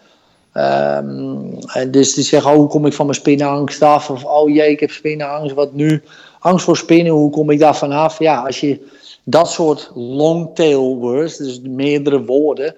Um, 0.54 1.58
dus 1.90 2.14
die 2.14 2.24
zeggen, 2.24 2.50
oh, 2.50 2.56
hoe 2.56 2.68
kom 2.68 2.86
ik 2.86 2.92
van 2.92 3.06
mijn 3.06 3.18
spinnenangst 3.18 3.82
af? 3.82 4.10
Of, 4.10 4.24
oh 4.24 4.54
jee, 4.54 4.70
ik 4.70 4.80
heb 4.80 4.90
spinnenangst, 4.90 5.54
wat 5.54 5.72
nu? 5.72 6.02
Angst 6.38 6.64
voor 6.64 6.76
spinnen, 6.76 7.12
hoe 7.12 7.30
kom 7.30 7.50
ik 7.50 7.58
daar 7.58 7.76
vanaf? 7.76 8.18
Ja, 8.18 8.44
als 8.44 8.60
je 8.60 8.86
dat 9.24 9.50
soort 9.50 9.90
long 9.94 10.54
tail 10.54 10.96
words, 10.96 11.36
dus 11.36 11.60
meerdere 11.60 12.24
woorden, 12.24 12.74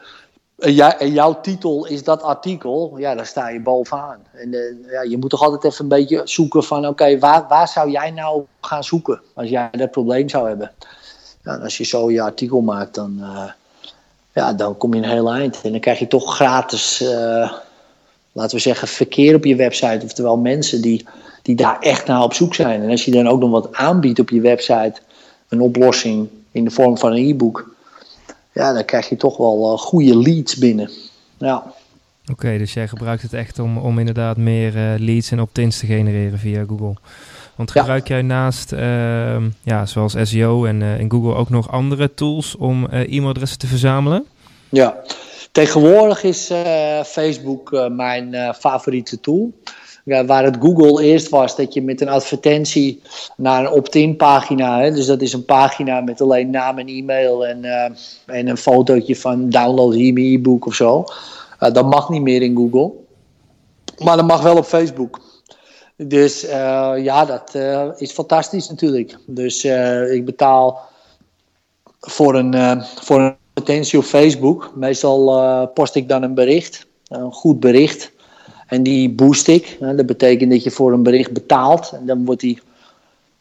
en 0.60 1.12
jouw 1.12 1.40
titel 1.40 1.86
is 1.86 2.04
dat 2.04 2.22
artikel, 2.22 2.94
ja, 2.96 3.14
daar 3.14 3.26
sta 3.26 3.48
je 3.48 3.60
bovenaan. 3.60 4.18
En 4.32 4.52
uh, 4.52 4.92
ja, 4.92 5.02
je 5.02 5.18
moet 5.18 5.30
toch 5.30 5.42
altijd 5.42 5.64
even 5.64 5.82
een 5.84 5.88
beetje 5.88 6.20
zoeken 6.24 6.64
van, 6.64 6.86
oké, 6.86 7.18
waar, 7.18 7.46
waar 7.48 7.68
zou 7.68 7.90
jij 7.90 8.10
nou 8.10 8.42
gaan 8.60 8.84
zoeken 8.84 9.20
als 9.34 9.48
jij 9.48 9.68
dat 9.72 9.90
probleem 9.90 10.28
zou 10.28 10.48
hebben? 10.48 10.72
Ja, 11.44 11.56
als 11.56 11.76
je 11.76 11.84
zo 11.84 12.10
je 12.10 12.22
artikel 12.22 12.60
maakt, 12.60 12.94
dan, 12.94 13.16
uh, 13.20 13.50
ja, 14.32 14.52
dan 14.52 14.76
kom 14.76 14.94
je 14.94 15.02
een 15.02 15.08
heel 15.08 15.32
eind. 15.32 15.60
En 15.62 15.70
dan 15.70 15.80
krijg 15.80 15.98
je 15.98 16.06
toch 16.06 16.34
gratis, 16.34 17.02
uh, 17.02 17.52
laten 18.32 18.56
we 18.56 18.62
zeggen, 18.62 18.88
verkeer 18.88 19.34
op 19.34 19.44
je 19.44 19.56
website. 19.56 20.04
Oftewel 20.04 20.36
mensen 20.36 20.82
die, 20.82 21.06
die 21.42 21.56
daar 21.56 21.78
echt 21.80 22.06
naar 22.06 22.22
op 22.22 22.34
zoek 22.34 22.54
zijn. 22.54 22.82
En 22.82 22.90
als 22.90 23.04
je 23.04 23.10
dan 23.10 23.28
ook 23.28 23.40
nog 23.40 23.50
wat 23.50 23.74
aanbiedt 23.74 24.18
op 24.18 24.30
je 24.30 24.40
website, 24.40 24.94
een 25.48 25.60
oplossing 25.60 26.28
in 26.50 26.64
de 26.64 26.70
vorm 26.70 26.98
van 26.98 27.12
een 27.12 27.28
e-book, 27.28 27.74
ja, 28.52 28.72
dan 28.72 28.84
krijg 28.84 29.08
je 29.08 29.16
toch 29.16 29.36
wel 29.36 29.72
uh, 29.72 29.78
goede 29.78 30.16
leads 30.16 30.56
binnen. 30.56 30.90
Ja. 31.38 31.72
Oké, 32.30 32.58
dus 32.58 32.74
jij 32.74 32.88
gebruikt 32.88 33.22
het 33.22 33.32
echt 33.32 33.58
om, 33.58 33.78
om 33.78 33.98
inderdaad 33.98 34.36
meer 34.36 34.72
leads 34.98 35.30
en 35.30 35.40
opt-ins 35.40 35.78
te 35.78 35.86
genereren 35.86 36.38
via 36.38 36.64
Google. 36.68 36.94
Want 37.60 37.72
gebruik 37.72 38.08
jij 38.08 38.22
naast, 38.22 38.72
uh, 38.72 39.36
ja, 39.62 39.86
zoals 39.86 40.14
SEO 40.22 40.64
en, 40.64 40.80
uh, 40.80 41.00
in 41.00 41.10
Google 41.10 41.34
ook 41.34 41.48
nog 41.48 41.70
andere 41.70 42.14
tools 42.14 42.56
om 42.56 42.86
e-mailadressen 42.86 43.58
te 43.58 43.66
verzamelen? 43.66 44.26
Ja, 44.68 44.96
tegenwoordig 45.52 46.22
is 46.22 46.50
eh, 46.50 47.02
Facebook 47.02 47.88
mijn 47.90 48.54
favoriete 48.54 49.20
tool. 49.20 49.52
Waar 50.04 50.44
het 50.44 50.56
Google 50.60 51.02
eerst 51.02 51.28
was 51.28 51.56
dat 51.56 51.74
je 51.74 51.82
met 51.82 52.00
een 52.00 52.08
advertentie 52.08 53.02
naar 53.36 53.64
een 53.64 53.72
opt-in 53.72 54.16
pagina, 54.16 54.80
hè, 54.80 54.92
dus 54.92 55.06
dat 55.06 55.20
is 55.20 55.32
een 55.32 55.44
pagina 55.44 56.00
met 56.00 56.20
alleen 56.20 56.50
naam 56.50 56.78
en 56.78 56.86
e-mail 56.86 57.46
en, 57.46 57.64
en 58.26 58.48
een 58.48 58.56
fotootje 58.56 59.16
van 59.16 59.50
download 59.50 59.94
hier 59.94 60.12
mijn 60.12 60.26
e-book 60.26 60.66
of 60.66 60.74
zo. 60.74 61.04
dat 61.58 61.90
mag 61.90 62.08
niet 62.08 62.22
meer 62.22 62.42
in 62.42 62.56
Google. 62.56 62.92
Maar 63.98 64.16
dat 64.16 64.26
mag 64.26 64.42
wel 64.42 64.56
op 64.56 64.64
Facebook. 64.64 65.20
Dus 65.96 66.44
uh, 66.44 66.92
ja, 66.96 67.24
dat 67.24 67.54
is 68.00 68.12
fantastisch 68.12 68.68
natuurlijk. 68.68 69.18
Dus 69.26 69.64
ik 70.10 70.24
betaal 70.24 70.80
voor 72.00 72.34
een, 72.34 72.82
voor 72.82 73.20
een 73.20 73.36
advertentie 73.54 73.98
op 73.98 74.04
Facebook. 74.04 74.72
Meestal 74.74 75.68
post 75.68 75.94
ik 75.94 76.08
dan 76.08 76.22
een 76.22 76.34
bericht, 76.34 76.86
een 77.08 77.32
goed 77.32 77.60
bericht. 77.60 78.12
En 78.70 78.82
die 78.82 79.10
boost 79.10 79.48
ik. 79.48 79.76
dat 79.80 80.06
betekent 80.06 80.50
dat 80.50 80.62
je 80.62 80.70
voor 80.70 80.92
een 80.92 81.02
bericht 81.02 81.32
betaalt. 81.32 81.92
En 81.92 82.06
dan 82.06 82.24
wordt 82.24 82.40
die, 82.40 82.58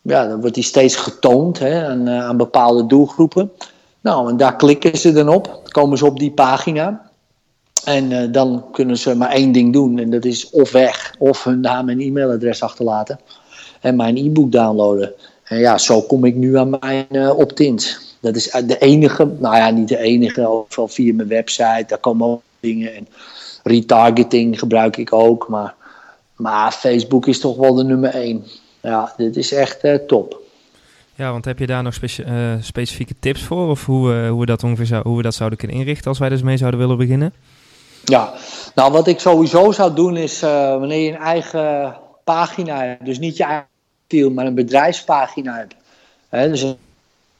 ja, 0.01 0.27
dan 0.27 0.39
wordt 0.39 0.55
die 0.55 0.63
steeds 0.63 0.95
getoond 0.95 1.59
hè, 1.59 1.87
aan, 1.87 2.09
aan 2.09 2.37
bepaalde 2.37 2.85
doelgroepen. 2.85 3.51
Nou, 4.01 4.29
en 4.29 4.37
daar 4.37 4.55
klikken 4.55 4.97
ze 4.97 5.11
dan 5.11 5.29
op. 5.29 5.61
Komen 5.67 5.97
ze 5.97 6.05
op 6.05 6.19
die 6.19 6.31
pagina. 6.31 7.09
En 7.83 8.11
uh, 8.11 8.31
dan 8.31 8.65
kunnen 8.71 8.97
ze 8.97 9.15
maar 9.15 9.31
één 9.31 9.51
ding 9.51 9.73
doen. 9.73 9.99
En 9.99 10.09
dat 10.09 10.25
is 10.25 10.49
of 10.49 10.71
weg, 10.71 11.15
of 11.19 11.43
hun 11.43 11.59
naam 11.59 11.89
en 11.89 11.99
e-mailadres 11.99 12.63
achterlaten. 12.63 13.19
En 13.81 13.95
mijn 13.95 14.17
e-book 14.17 14.51
downloaden. 14.51 15.13
En 15.43 15.59
ja, 15.59 15.77
zo 15.77 16.01
kom 16.01 16.25
ik 16.25 16.35
nu 16.35 16.57
aan 16.57 16.77
mijn 16.79 17.05
uh, 17.11 17.37
opt-ins. 17.37 18.15
Dat 18.19 18.35
is 18.35 18.51
de 18.65 18.77
enige, 18.77 19.25
nou 19.39 19.55
ja, 19.55 19.69
niet 19.69 19.87
de 19.87 19.97
enige, 19.97 20.47
overal 20.47 20.87
via 20.87 21.13
mijn 21.13 21.27
website. 21.27 21.85
Daar 21.87 21.97
komen 21.97 22.27
ook 22.27 22.41
dingen. 22.59 22.95
En 22.95 23.07
retargeting 23.63 24.59
gebruik 24.59 24.97
ik 24.97 25.13
ook. 25.13 25.47
Maar, 25.47 25.75
maar 26.35 26.71
Facebook 26.71 27.27
is 27.27 27.39
toch 27.39 27.57
wel 27.57 27.73
de 27.73 27.83
nummer 27.83 28.09
één. 28.09 28.43
Ja, 28.81 29.13
dit 29.17 29.37
is 29.37 29.53
echt 29.53 29.83
uh, 29.83 29.95
top. 29.95 30.37
Ja, 31.15 31.31
want 31.31 31.45
heb 31.45 31.59
je 31.59 31.67
daar 31.67 31.83
nog 31.83 31.93
speci 31.93 32.23
specifieke 32.61 33.13
tips 33.19 33.43
voor? 33.43 33.69
Of 33.69 33.85
hoe, 33.85 34.27
hoe, 34.27 34.39
we 34.39 34.45
dat 34.45 34.63
ongeveer 34.63 34.85
zou, 34.85 35.07
hoe 35.07 35.17
we 35.17 35.23
dat 35.23 35.33
zouden 35.33 35.57
kunnen 35.57 35.77
inrichten 35.77 36.07
als 36.07 36.19
wij 36.19 36.29
dus 36.29 36.41
mee 36.41 36.57
zouden 36.57 36.79
willen 36.79 36.97
beginnen? 36.97 37.33
Ja, 38.03 38.33
nou 38.75 38.91
wat 38.91 39.07
ik 39.07 39.19
sowieso 39.19 39.71
zou 39.71 39.93
doen 39.93 40.17
is 40.17 40.39
wanneer 40.39 41.03
je 41.03 41.11
een 41.11 41.17
eigen 41.17 41.95
pagina 42.23 42.83
hebt, 42.83 43.05
dus 43.05 43.19
niet 43.19 43.37
je 43.37 43.43
eigen 43.43 43.67
profiel, 44.07 44.29
maar 44.31 44.45
een 44.45 44.55
bedrijfspagina 44.55 45.55
hebt, 45.55 45.75
hè, 46.29 46.49
dus 46.49 46.61
een 46.61 46.77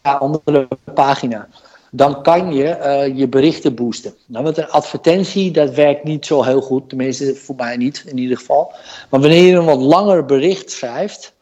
andere 0.02 0.68
pagina, 0.94 1.48
dan 1.92 2.24
kan 2.24 2.54
je 2.54 2.78
uh, 2.78 3.18
je 3.18 3.28
berichten 3.28 3.76
boosten. 3.76 4.14
Nou, 4.26 4.44
met 4.44 4.58
een 4.58 4.70
advertentie, 4.70 5.52
dat 5.52 5.74
werkt 5.74 6.04
niet 6.04 6.26
zo 6.26 6.44
heel 6.44 6.62
goed, 6.62 6.90
tenminste 6.90 7.36
voor 7.36 7.56
mij 7.56 7.78
niet 7.78 8.04
in 8.06 8.18
ieder 8.18 8.38
geval. 8.38 8.74
Maar 9.10 9.20
wanneer 9.20 9.44
je 9.44 9.56
een 9.56 9.66
wat 9.66 9.82
langer 9.82 10.26
bericht 10.26 10.72
schrijft, 10.72 11.34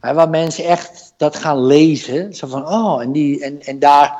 hè, 0.00 0.14
waar 0.14 0.30
mensen 0.30 0.64
echt 0.64 1.14
dat 1.16 1.36
gaan 1.36 1.66
lezen. 1.66 2.34
Zo 2.34 2.46
van, 2.46 2.68
oh, 2.68 3.02
en, 3.02 3.12
die, 3.12 3.44
en, 3.44 3.62
en 3.62 3.78
daar 3.78 4.18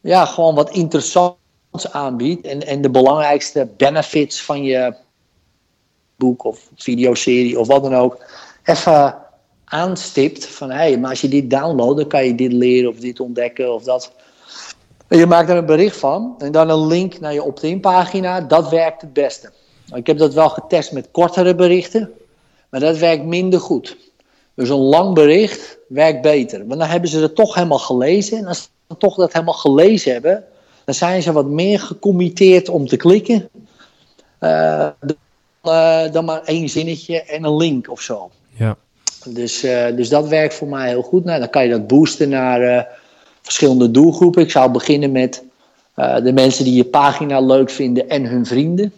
ja, 0.00 0.24
gewoon 0.24 0.54
wat 0.54 0.70
interessants 0.70 1.90
aanbiedt. 1.90 2.46
En, 2.46 2.66
en 2.66 2.80
de 2.80 2.90
belangrijkste 2.90 3.68
benefits 3.76 4.42
van 4.42 4.62
je 4.62 4.94
boek 6.16 6.44
of 6.44 6.70
videoserie 6.76 7.58
of 7.60 7.66
wat 7.66 7.82
dan 7.82 7.94
ook. 7.94 8.24
Even 8.64 9.18
aanstipt 9.64 10.46
van, 10.46 10.70
hé, 10.70 10.76
hey, 10.76 10.98
maar 10.98 11.10
als 11.10 11.20
je 11.20 11.28
dit 11.28 11.50
downloadt, 11.50 11.96
dan 11.96 12.08
kan 12.08 12.24
je 12.24 12.34
dit 12.34 12.52
leren 12.52 12.90
of 12.90 12.96
dit 12.96 13.20
ontdekken 13.20 13.74
of 13.74 13.82
dat. 13.82 14.12
En 15.14 15.20
je 15.20 15.26
maakt 15.26 15.48
er 15.48 15.56
een 15.56 15.66
bericht 15.66 15.96
van 15.96 16.34
en 16.38 16.52
dan 16.52 16.70
een 16.70 16.86
link 16.86 17.20
naar 17.20 17.32
je 17.32 17.42
opt-in 17.42 17.80
pagina. 17.80 18.40
Dat 18.40 18.68
werkt 18.68 19.00
het 19.00 19.12
beste. 19.12 19.50
Ik 19.94 20.06
heb 20.06 20.18
dat 20.18 20.34
wel 20.34 20.48
getest 20.48 20.92
met 20.92 21.08
kortere 21.10 21.54
berichten, 21.54 22.10
maar 22.68 22.80
dat 22.80 22.98
werkt 22.98 23.24
minder 23.24 23.60
goed. 23.60 23.96
Dus 24.54 24.68
een 24.68 24.76
lang 24.76 25.14
bericht 25.14 25.78
werkt 25.88 26.22
beter. 26.22 26.66
Want 26.66 26.80
dan 26.80 26.88
hebben 26.88 27.10
ze 27.10 27.20
het 27.20 27.34
toch 27.34 27.54
helemaal 27.54 27.78
gelezen. 27.78 28.38
En 28.38 28.46
als 28.46 28.70
ze 28.88 28.96
toch 28.96 29.14
dat 29.14 29.32
helemaal 29.32 29.54
gelezen 29.54 30.12
hebben, 30.12 30.44
dan 30.84 30.94
zijn 30.94 31.22
ze 31.22 31.32
wat 31.32 31.46
meer 31.46 31.80
gecommitteerd 31.80 32.68
om 32.68 32.86
te 32.86 32.96
klikken. 32.96 33.48
Uh, 34.40 34.88
dan, 35.00 35.16
uh, 35.64 36.12
dan, 36.12 36.24
maar 36.24 36.42
één 36.42 36.68
zinnetje 36.68 37.22
en 37.22 37.44
een 37.44 37.56
link 37.56 37.90
of 37.90 38.00
zo. 38.00 38.30
Ja. 38.56 38.76
Dus, 39.24 39.64
uh, 39.64 39.96
dus 39.96 40.08
dat 40.08 40.28
werkt 40.28 40.54
voor 40.54 40.68
mij 40.68 40.88
heel 40.88 41.02
goed. 41.02 41.24
Nou, 41.24 41.38
dan 41.38 41.50
kan 41.50 41.64
je 41.64 41.70
dat 41.70 41.86
boosten 41.86 42.28
naar 42.28 42.88
verschillende 43.44 43.90
doelgroepen. 43.90 44.42
Ik 44.42 44.50
zou 44.50 44.70
beginnen 44.70 45.12
met 45.12 45.42
de 45.94 46.32
mensen 46.34 46.64
die 46.64 46.74
je 46.74 46.84
pagina 46.84 47.40
leuk 47.40 47.70
vinden 47.70 48.08
en 48.08 48.24
hun 48.24 48.46
vrienden. 48.46 48.92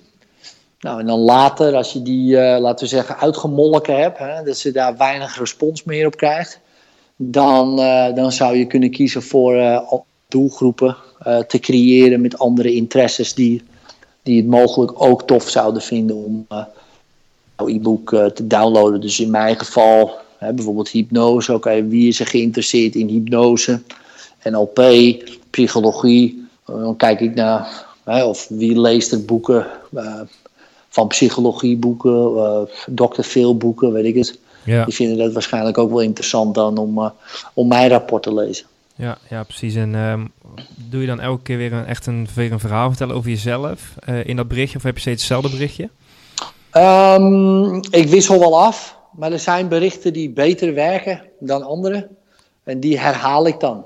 Nou, 0.80 1.00
en 1.00 1.06
dan 1.06 1.18
later, 1.18 1.74
als 1.74 1.92
je 1.92 2.02
die, 2.02 2.32
uh, 2.32 2.56
laten 2.58 2.84
we 2.84 2.90
zeggen, 2.90 3.18
uitgemolken 3.18 4.00
hebt, 4.00 4.18
hè, 4.18 4.42
dat 4.42 4.56
ze 4.56 4.72
daar 4.72 4.96
weinig 4.96 5.38
respons 5.38 5.84
meer 5.84 6.06
op 6.06 6.16
krijgt, 6.16 6.60
dan, 7.16 7.80
uh, 7.80 8.14
dan 8.14 8.32
zou 8.32 8.56
je 8.56 8.66
kunnen 8.66 8.90
kiezen 8.90 9.22
voor 9.22 9.82
doelgroepen 10.28 10.96
te 11.48 11.58
creëren 11.58 12.20
met 12.20 12.38
andere 12.38 12.72
interesses 12.72 13.34
die, 13.34 13.62
die 14.22 14.36
het 14.36 14.46
mogelijk 14.46 15.02
ook 15.02 15.22
tof 15.22 15.48
zouden 15.48 15.82
vinden 15.82 16.16
om 16.16 16.46
jouw 17.56 17.68
e-book 17.68 18.08
te 18.34 18.46
downloaden. 18.46 19.00
Dus 19.00 19.20
in 19.20 19.30
mijn 19.30 19.58
geval, 19.58 20.10
hè, 20.38 20.52
bijvoorbeeld 20.52 20.88
hypnose, 20.88 21.54
oké, 21.54 21.86
wie 21.86 22.08
is 22.08 22.20
er 22.20 22.26
geïnteresseerd 22.26 22.94
in 22.94 23.08
hypnose, 23.08 23.80
NLP, 24.50 24.80
psychologie, 25.50 26.48
dan 26.64 26.96
kijk 26.96 27.20
ik 27.20 27.34
naar, 27.34 27.84
hè, 28.04 28.24
of 28.24 28.46
wie 28.48 28.80
leest 28.80 29.12
er 29.12 29.24
boeken 29.24 29.66
van 30.88 31.06
psychologieboeken, 31.06 32.32
uh, 32.34 32.60
Dr. 32.94 33.22
Phil 33.22 33.56
boeken, 33.56 33.92
weet 33.92 34.04
ik 34.04 34.14
het. 34.14 34.38
Ja. 34.64 34.84
Die 34.84 34.94
vinden 34.94 35.18
dat 35.18 35.32
waarschijnlijk 35.32 35.78
ook 35.78 35.90
wel 35.90 36.00
interessant 36.00 36.54
dan 36.54 36.78
om, 36.78 37.12
om 37.54 37.68
mijn 37.68 37.90
rapport 37.90 38.22
te 38.22 38.34
lezen. 38.34 38.66
Ja, 38.96 39.18
ja 39.30 39.42
precies. 39.42 39.74
En 39.74 39.94
um, 39.94 40.32
doe 40.74 41.00
je 41.00 41.06
dan 41.06 41.20
elke 41.20 41.42
keer 41.42 41.56
weer 41.56 41.72
een, 41.72 41.86
echt 41.86 42.06
een, 42.06 42.28
weer 42.34 42.52
een 42.52 42.60
verhaal 42.60 42.88
vertellen 42.88 43.14
over 43.14 43.30
jezelf 43.30 43.94
uh, 44.08 44.26
in 44.26 44.36
dat 44.36 44.48
berichtje? 44.48 44.78
Of 44.78 44.82
heb 44.82 44.94
je 44.94 45.00
steeds 45.00 45.20
hetzelfde 45.20 45.50
berichtje? 45.50 45.88
Um, 46.72 47.74
ik 47.90 48.08
wissel 48.08 48.38
wel 48.38 48.60
af. 48.60 48.96
Maar 49.12 49.32
er 49.32 49.38
zijn 49.38 49.68
berichten 49.68 50.12
die 50.12 50.30
beter 50.30 50.74
werken 50.74 51.22
dan 51.40 51.62
andere. 51.62 52.08
En 52.64 52.80
die 52.80 52.98
herhaal 52.98 53.46
ik 53.46 53.60
dan. 53.60 53.84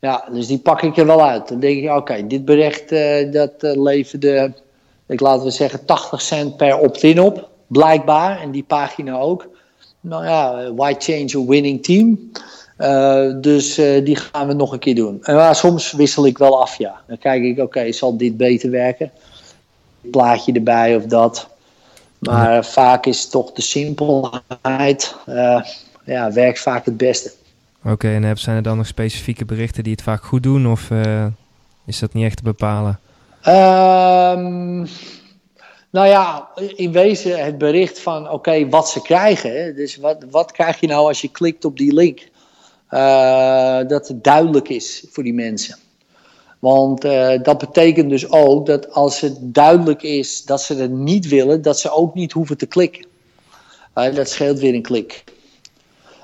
Ja, 0.00 0.24
dus 0.32 0.46
die 0.46 0.58
pak 0.58 0.82
ik 0.82 0.96
er 0.96 1.06
wel 1.06 1.22
uit. 1.22 1.48
Dan 1.48 1.60
denk 1.60 1.82
ik, 1.82 1.90
oké, 1.90 2.26
dit 2.26 2.44
bericht 2.44 2.88
dat 3.32 3.52
leverde 3.60 4.52
ik 5.08 5.20
laten 5.20 5.44
we 5.44 5.50
zeggen 5.50 5.84
80 5.84 6.20
cent 6.22 6.56
per 6.56 6.78
opt-in 6.78 7.20
op, 7.20 7.48
blijkbaar. 7.66 8.40
En 8.40 8.50
die 8.50 8.62
pagina 8.62 9.18
ook. 9.18 9.48
Nou 10.00 10.24
ja, 10.24 10.72
why 10.74 10.94
change 10.98 11.36
a 11.36 11.50
winning 11.50 11.82
team? 11.82 12.30
Uh, 12.78 13.34
dus 13.40 13.78
uh, 13.78 14.04
die 14.04 14.16
gaan 14.16 14.46
we 14.46 14.52
nog 14.52 14.72
een 14.72 14.78
keer 14.78 14.94
doen. 14.94 15.24
En 15.24 15.56
soms 15.56 15.92
wissel 15.92 16.26
ik 16.26 16.38
wel 16.38 16.60
af, 16.60 16.78
ja. 16.78 17.00
Dan 17.06 17.18
kijk 17.18 17.42
ik, 17.42 17.58
oké, 17.58 17.92
zal 17.92 18.16
dit 18.16 18.36
beter 18.36 18.70
werken? 18.70 19.10
Plaatje 20.00 20.52
erbij 20.52 20.96
of 20.96 21.04
dat. 21.04 21.48
Maar 22.18 22.64
vaak 22.64 23.06
is 23.06 23.28
toch 23.28 23.52
de 23.52 23.62
simpelheid, 23.62 25.14
uh, 25.28 25.62
ja, 26.04 26.32
werkt 26.32 26.60
vaak 26.60 26.84
het 26.84 26.96
beste. 26.96 27.32
Oké, 27.84 28.08
en 28.08 28.38
zijn 28.38 28.56
er 28.56 28.62
dan 28.62 28.76
nog 28.76 28.86
specifieke 28.86 29.44
berichten 29.44 29.82
die 29.82 29.92
het 29.92 30.02
vaak 30.02 30.24
goed 30.24 30.42
doen? 30.42 30.70
Of 30.70 30.90
is 31.86 31.98
dat 31.98 32.12
niet 32.12 32.24
echt 32.24 32.36
te 32.36 32.42
bepalen? 32.42 33.00
Um, 33.46 34.86
nou 35.90 36.06
ja, 36.06 36.48
in 36.74 36.92
wezen 36.92 37.44
het 37.44 37.58
bericht 37.58 38.00
van 38.00 38.30
oké, 38.30 38.68
wat 38.68 38.88
ze 38.88 39.02
krijgen. 39.02 39.76
Dus 39.76 39.96
wat, 39.96 40.24
wat 40.30 40.52
krijg 40.52 40.80
je 40.80 40.86
nou 40.86 41.06
als 41.06 41.20
je 41.20 41.28
klikt 41.28 41.64
op 41.64 41.76
die 41.76 41.92
link? 41.92 42.28
Uh, 42.90 43.80
dat 43.86 44.08
het 44.08 44.24
duidelijk 44.24 44.68
is 44.68 45.06
voor 45.10 45.22
die 45.22 45.34
mensen. 45.34 45.76
Want 46.58 47.02
dat 47.42 47.58
betekent 47.58 48.10
dus 48.10 48.30
ook 48.30 48.66
dat 48.66 48.92
als 48.92 49.20
het 49.20 49.36
duidelijk 49.40 50.02
is 50.02 50.44
dat 50.44 50.62
ze 50.62 50.74
het 50.74 50.90
niet 50.90 51.28
willen, 51.28 51.62
dat 51.62 51.78
ze 51.78 51.90
ook 51.90 52.14
niet 52.14 52.32
hoeven 52.32 52.56
te 52.56 52.66
klikken. 52.66 53.06
Dat 53.92 54.28
scheelt 54.28 54.58
weer 54.58 54.74
een 54.74 54.82
klik. 54.82 55.24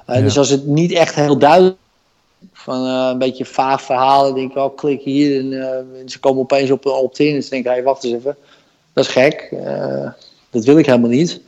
Ja. 0.06 0.20
Dus 0.20 0.38
als 0.38 0.48
het 0.48 0.66
niet 0.66 0.92
echt 0.92 1.14
heel 1.14 1.38
duidelijk 1.38 1.76
van 2.52 2.86
uh, 2.86 3.08
een 3.12 3.18
beetje 3.18 3.44
vaag 3.44 3.82
verhalen. 3.82 4.34
denk 4.34 4.48
ik, 4.48 4.54
wel, 4.54 4.70
klik 4.70 5.02
hier 5.02 5.38
en, 5.38 5.52
uh, 5.52 5.76
en, 5.76 6.02
ze 6.06 6.20
komen 6.20 6.42
opeens 6.42 6.70
op 6.70 6.86
opt-in. 6.86 7.34
En 7.34 7.42
ze 7.42 7.50
denken, 7.50 7.70
hey, 7.70 7.82
wacht 7.82 8.04
eens 8.04 8.14
even, 8.14 8.36
dat 8.92 9.04
is 9.04 9.10
gek. 9.10 9.48
Uh, 9.52 10.10
dat 10.50 10.64
wil 10.64 10.78
ik 10.78 10.86
helemaal 10.86 11.10
niet. 11.10 11.40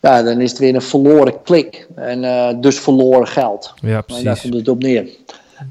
Ja, 0.00 0.22
dan 0.22 0.40
is 0.40 0.50
het 0.50 0.58
weer 0.58 0.74
een 0.74 0.82
verloren 0.82 1.42
klik. 1.42 1.88
En 1.94 2.60
dus 2.60 2.78
verloren 2.78 3.26
geld. 3.26 3.74
Ja, 3.80 4.00
precies. 4.00 4.24
En 4.24 4.30
daar 4.30 4.40
komt 4.40 4.54
het 4.54 4.68
op 4.68 4.82
neer. 4.82 5.08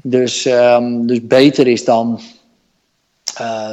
Dus, 0.02 0.44
um, 0.44 1.06
dus 1.06 1.26
beter 1.26 1.66
is 1.66 1.84
dan 1.84 2.20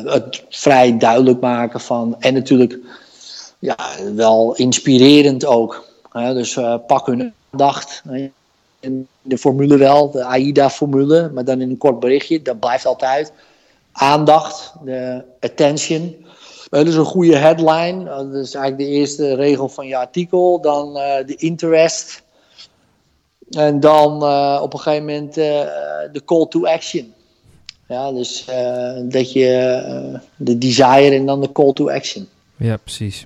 het 0.06 0.44
vrij 0.50 0.98
duidelijk 0.98 1.40
maken 1.42 1.80
van... 1.80 2.16
En 2.20 2.34
natuurlijk 2.34 2.80
ja, 3.60 3.78
wel 4.16 4.56
inspirerend 4.56 5.46
ook. 5.46 5.88
dus 6.12 6.60
pak 6.88 7.06
hun 7.06 7.34
aandacht 7.56 8.04
in 8.80 9.08
de 9.22 9.38
formule 9.38 9.78
wel, 9.78 10.12
de 10.12 10.24
AIDA-formule, 10.24 11.32
maar 11.34 11.46
dan 11.46 11.62
in 11.62 11.70
een 11.70 11.78
kort 11.78 12.00
berichtje. 12.00 12.42
Dat 12.42 12.60
blijft 12.60 12.86
altijd. 12.86 13.34
Aandacht, 13.92 14.74
de 14.84 15.24
attention. 15.40 16.26
Dat 16.70 16.88
is 16.88 16.96
een 16.96 17.06
goede 17.06 17.36
headline. 17.36 18.04
Dat 18.04 18.34
is 18.34 18.54
eigenlijk 18.54 18.78
de 18.78 18.98
eerste 18.98 19.36
regel 19.36 19.70
van 19.70 19.88
je 19.88 19.98
artikel. 19.98 20.62
Dan 20.62 20.98
uh, 20.98 21.26
de 21.26 21.36
interest. 21.36 22.24
En 23.50 23.80
dan 23.80 24.24
uh, 24.24 24.60
op 24.62 24.74
een 24.74 24.80
gegeven 24.80 25.06
moment 25.06 25.38
uh, 25.38 25.46
de 26.12 26.22
call 26.26 26.48
to 26.48 26.66
action. 26.66 27.14
Ja, 27.88 28.12
dus 28.12 28.46
dat 29.04 29.32
je 29.32 30.20
de 30.36 30.58
desire 30.58 31.16
en 31.16 31.26
dan 31.26 31.42
de 31.42 31.52
call 31.52 31.74
to 31.74 31.90
action. 31.90 32.28
Ja, 32.56 32.78
precies. 32.78 33.24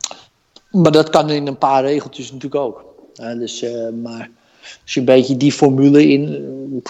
Maar 0.71 0.91
dat 0.91 1.09
kan 1.09 1.29
in 1.29 1.47
een 1.47 1.57
paar 1.57 1.83
regeltjes 1.83 2.31
natuurlijk 2.31 2.61
ook. 2.61 2.88
Dus, 3.19 3.65
maar 4.03 4.29
als 4.83 4.93
je 4.93 4.99
een 4.99 5.05
beetje 5.05 5.37
die 5.37 5.51
formule 5.51 6.07
in, 6.07 6.23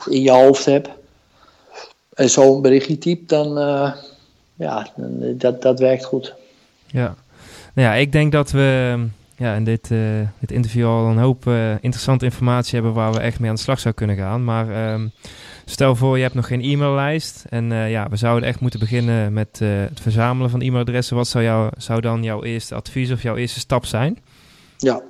in 0.09 0.21
je 0.21 0.32
hoofd 0.32 0.65
hebt 0.65 0.89
en 2.13 2.30
zo'n 2.30 2.61
berichtje 2.61 2.97
typt, 2.97 3.30
dan 3.30 3.57
uh, 3.57 3.93
ja, 4.55 4.88
dan, 4.95 5.38
dat, 5.38 5.61
dat 5.61 5.80
werkt 5.80 6.05
goed. 6.05 6.34
Ja, 6.88 7.15
nou 7.73 7.88
ja, 7.88 7.93
ik 7.93 8.11
denk 8.11 8.32
dat 8.32 8.51
we 8.51 8.97
ja, 9.38 9.55
in 9.55 9.63
dit, 9.63 9.88
dit 10.39 10.51
interview 10.51 10.86
al 10.86 11.05
een 11.05 11.17
hoop 11.17 11.45
uh, 11.45 11.71
interessante 11.71 12.25
informatie 12.25 12.73
hebben 12.73 12.93
waar 12.93 13.13
we 13.13 13.19
echt 13.19 13.39
mee 13.39 13.49
aan 13.49 13.55
de 13.55 13.61
slag 13.61 13.80
zou 13.80 13.93
kunnen 13.93 14.15
gaan. 14.15 14.43
Maar 14.43 14.93
um, 14.93 15.11
stel 15.65 15.95
voor, 15.95 16.17
je 16.17 16.23
hebt 16.23 16.36
nog 16.36 16.47
geen 16.47 16.61
e-maillijst 16.61 17.45
en 17.49 17.65
ja, 17.73 18.09
we 18.09 18.15
zouden 18.15 18.49
echt 18.49 18.59
moeten 18.59 18.80
beginnen 18.80 19.34
met 19.34 19.59
het 19.59 19.99
verzamelen 19.99 20.49
van 20.49 20.61
e-mailadressen. 20.61 21.15
Wat 21.15 21.27
zou, 21.27 21.43
jou, 21.43 21.71
zou 21.77 22.01
dan 22.01 22.23
jouw 22.23 22.43
eerste 22.43 22.75
advies 22.75 23.11
of 23.11 23.21
jouw 23.21 23.36
eerste 23.36 23.59
stap 23.59 23.86
zijn? 23.86 24.17
Ja, 24.82 25.01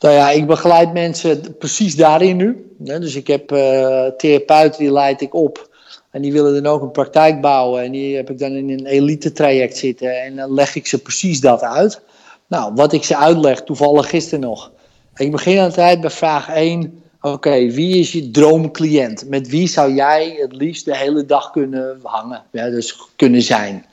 nou 0.00 0.14
ja, 0.14 0.30
ik 0.30 0.46
begeleid 0.46 0.92
mensen 0.92 1.56
precies 1.58 1.96
daarin 1.96 2.36
nu. 2.36 2.74
Dus 2.78 3.14
ik 3.14 3.26
heb 3.26 3.52
uh, 3.52 4.06
therapeuten, 4.06 4.78
die 4.78 4.92
leid 4.92 5.20
ik 5.20 5.34
op. 5.34 5.68
En 6.10 6.22
die 6.22 6.32
willen 6.32 6.62
dan 6.62 6.72
ook 6.72 6.82
een 6.82 6.90
praktijk 6.90 7.40
bouwen. 7.40 7.82
En 7.82 7.92
die 7.92 8.16
heb 8.16 8.30
ik 8.30 8.38
dan 8.38 8.52
in 8.52 8.70
een 8.70 8.86
elite 8.86 9.32
traject 9.32 9.76
zitten. 9.76 10.22
En 10.22 10.36
dan 10.36 10.54
leg 10.54 10.74
ik 10.74 10.86
ze 10.86 10.98
precies 11.02 11.40
dat 11.40 11.62
uit. 11.62 12.00
Nou, 12.46 12.72
wat 12.74 12.92
ik 12.92 13.04
ze 13.04 13.16
uitleg, 13.16 13.62
toevallig 13.62 14.08
gisteren 14.08 14.40
nog. 14.40 14.70
Ik 15.16 15.30
begin 15.30 15.58
altijd 15.58 16.00
bij 16.00 16.10
vraag 16.10 16.48
1. 16.48 17.02
Oké, 17.20 17.70
wie 17.70 17.98
is 17.98 18.12
je 18.12 18.30
droomcliënt? 18.30 19.28
Met 19.28 19.48
wie 19.48 19.68
zou 19.68 19.94
jij 19.94 20.36
het 20.40 20.52
liefst 20.52 20.84
de 20.84 20.96
hele 20.96 21.26
dag 21.26 21.50
kunnen 21.50 21.98
hangen? 22.02 22.42
Ja, 22.52 22.70
dus 22.70 23.00
kunnen 23.16 23.42
zijn. 23.42 23.84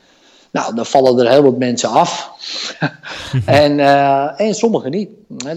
Nou, 0.51 0.75
dan 0.75 0.85
vallen 0.85 1.19
er 1.19 1.31
heel 1.31 1.43
wat 1.43 1.57
mensen 1.57 1.89
af. 1.89 2.31
en, 3.45 3.79
uh, 3.79 4.41
en 4.41 4.55
sommigen 4.55 4.91
niet. 4.91 5.09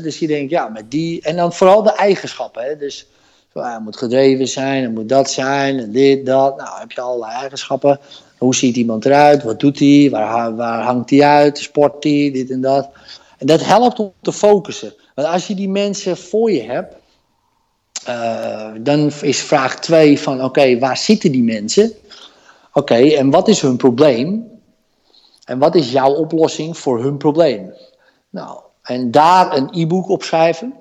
Dus 0.03 0.18
je 0.18 0.26
denkt, 0.26 0.51
ja, 0.51 0.68
met 0.68 0.91
die. 0.91 1.22
En 1.22 1.36
dan 1.36 1.53
vooral 1.53 1.82
de 1.82 1.93
eigenschappen. 1.93 2.64
Hè? 2.64 2.76
Dus 2.76 3.07
hij 3.53 3.80
moet 3.80 3.97
gedreven 3.97 4.49
zijn, 4.49 4.82
hij 4.82 4.93
moet 4.93 5.09
dat 5.09 5.30
zijn, 5.30 5.78
en 5.78 5.93
dit, 5.93 6.26
dat. 6.26 6.57
Nou, 6.57 6.80
heb 6.80 6.93
je 6.93 7.01
allerlei 7.01 7.32
eigenschappen. 7.32 8.01
Hoe 8.38 8.55
ziet 8.55 8.76
iemand 8.76 9.05
eruit? 9.05 9.43
Wat 9.43 9.61
doet 9.61 9.78
hij? 9.78 10.09
Waar, 10.11 10.57
waar 10.57 10.82
hangt 10.82 11.11
hij 11.11 11.22
uit? 11.22 11.59
Sport 11.59 12.05
hij? 12.05 12.30
Dit 12.32 12.51
en 12.51 12.61
dat. 12.61 12.91
En 13.38 13.47
dat 13.47 13.64
helpt 13.64 13.99
om 13.99 14.12
te 14.22 14.32
focussen. 14.32 14.95
Want 15.14 15.28
als 15.28 15.47
je 15.47 15.55
die 15.55 15.68
mensen 15.68 16.16
voor 16.16 16.51
je 16.51 16.62
hebt, 16.62 16.95
dan 18.84 19.11
is 19.20 19.41
vraag 19.41 19.80
2 19.80 20.20
van 20.20 20.45
oké, 20.45 20.78
waar 20.78 20.97
zitten 20.97 21.32
die 21.32 21.43
mensen? 21.43 21.93
Oké, 22.72 22.95
en 22.95 23.30
wat 23.30 23.49
is 23.49 23.61
hun 23.61 23.76
probleem? 23.76 24.45
En 25.51 25.59
wat 25.59 25.74
is 25.74 25.92
jouw 25.92 26.14
oplossing 26.14 26.78
voor 26.78 27.03
hun 27.03 27.16
probleem? 27.16 27.72
Nou, 28.28 28.61
en 28.82 29.11
daar 29.11 29.57
een 29.57 29.68
e-book 29.72 30.09
op 30.09 30.22
schrijven. 30.22 30.74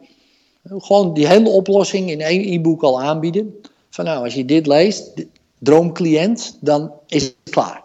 Gewoon 0.63 1.13
die 1.13 1.27
hele 1.27 1.49
oplossing 1.49 2.09
in 2.09 2.21
één 2.21 2.53
e-book 2.53 2.83
al 2.83 3.01
aanbieden. 3.01 3.55
Van 3.89 4.05
nou, 4.05 4.23
als 4.23 4.33
je 4.33 4.45
dit 4.45 4.67
leest, 4.67 5.25
droomcliënt, 5.59 6.57
dan 6.61 6.91
is 7.07 7.23
het 7.23 7.35
klaar. 7.43 7.83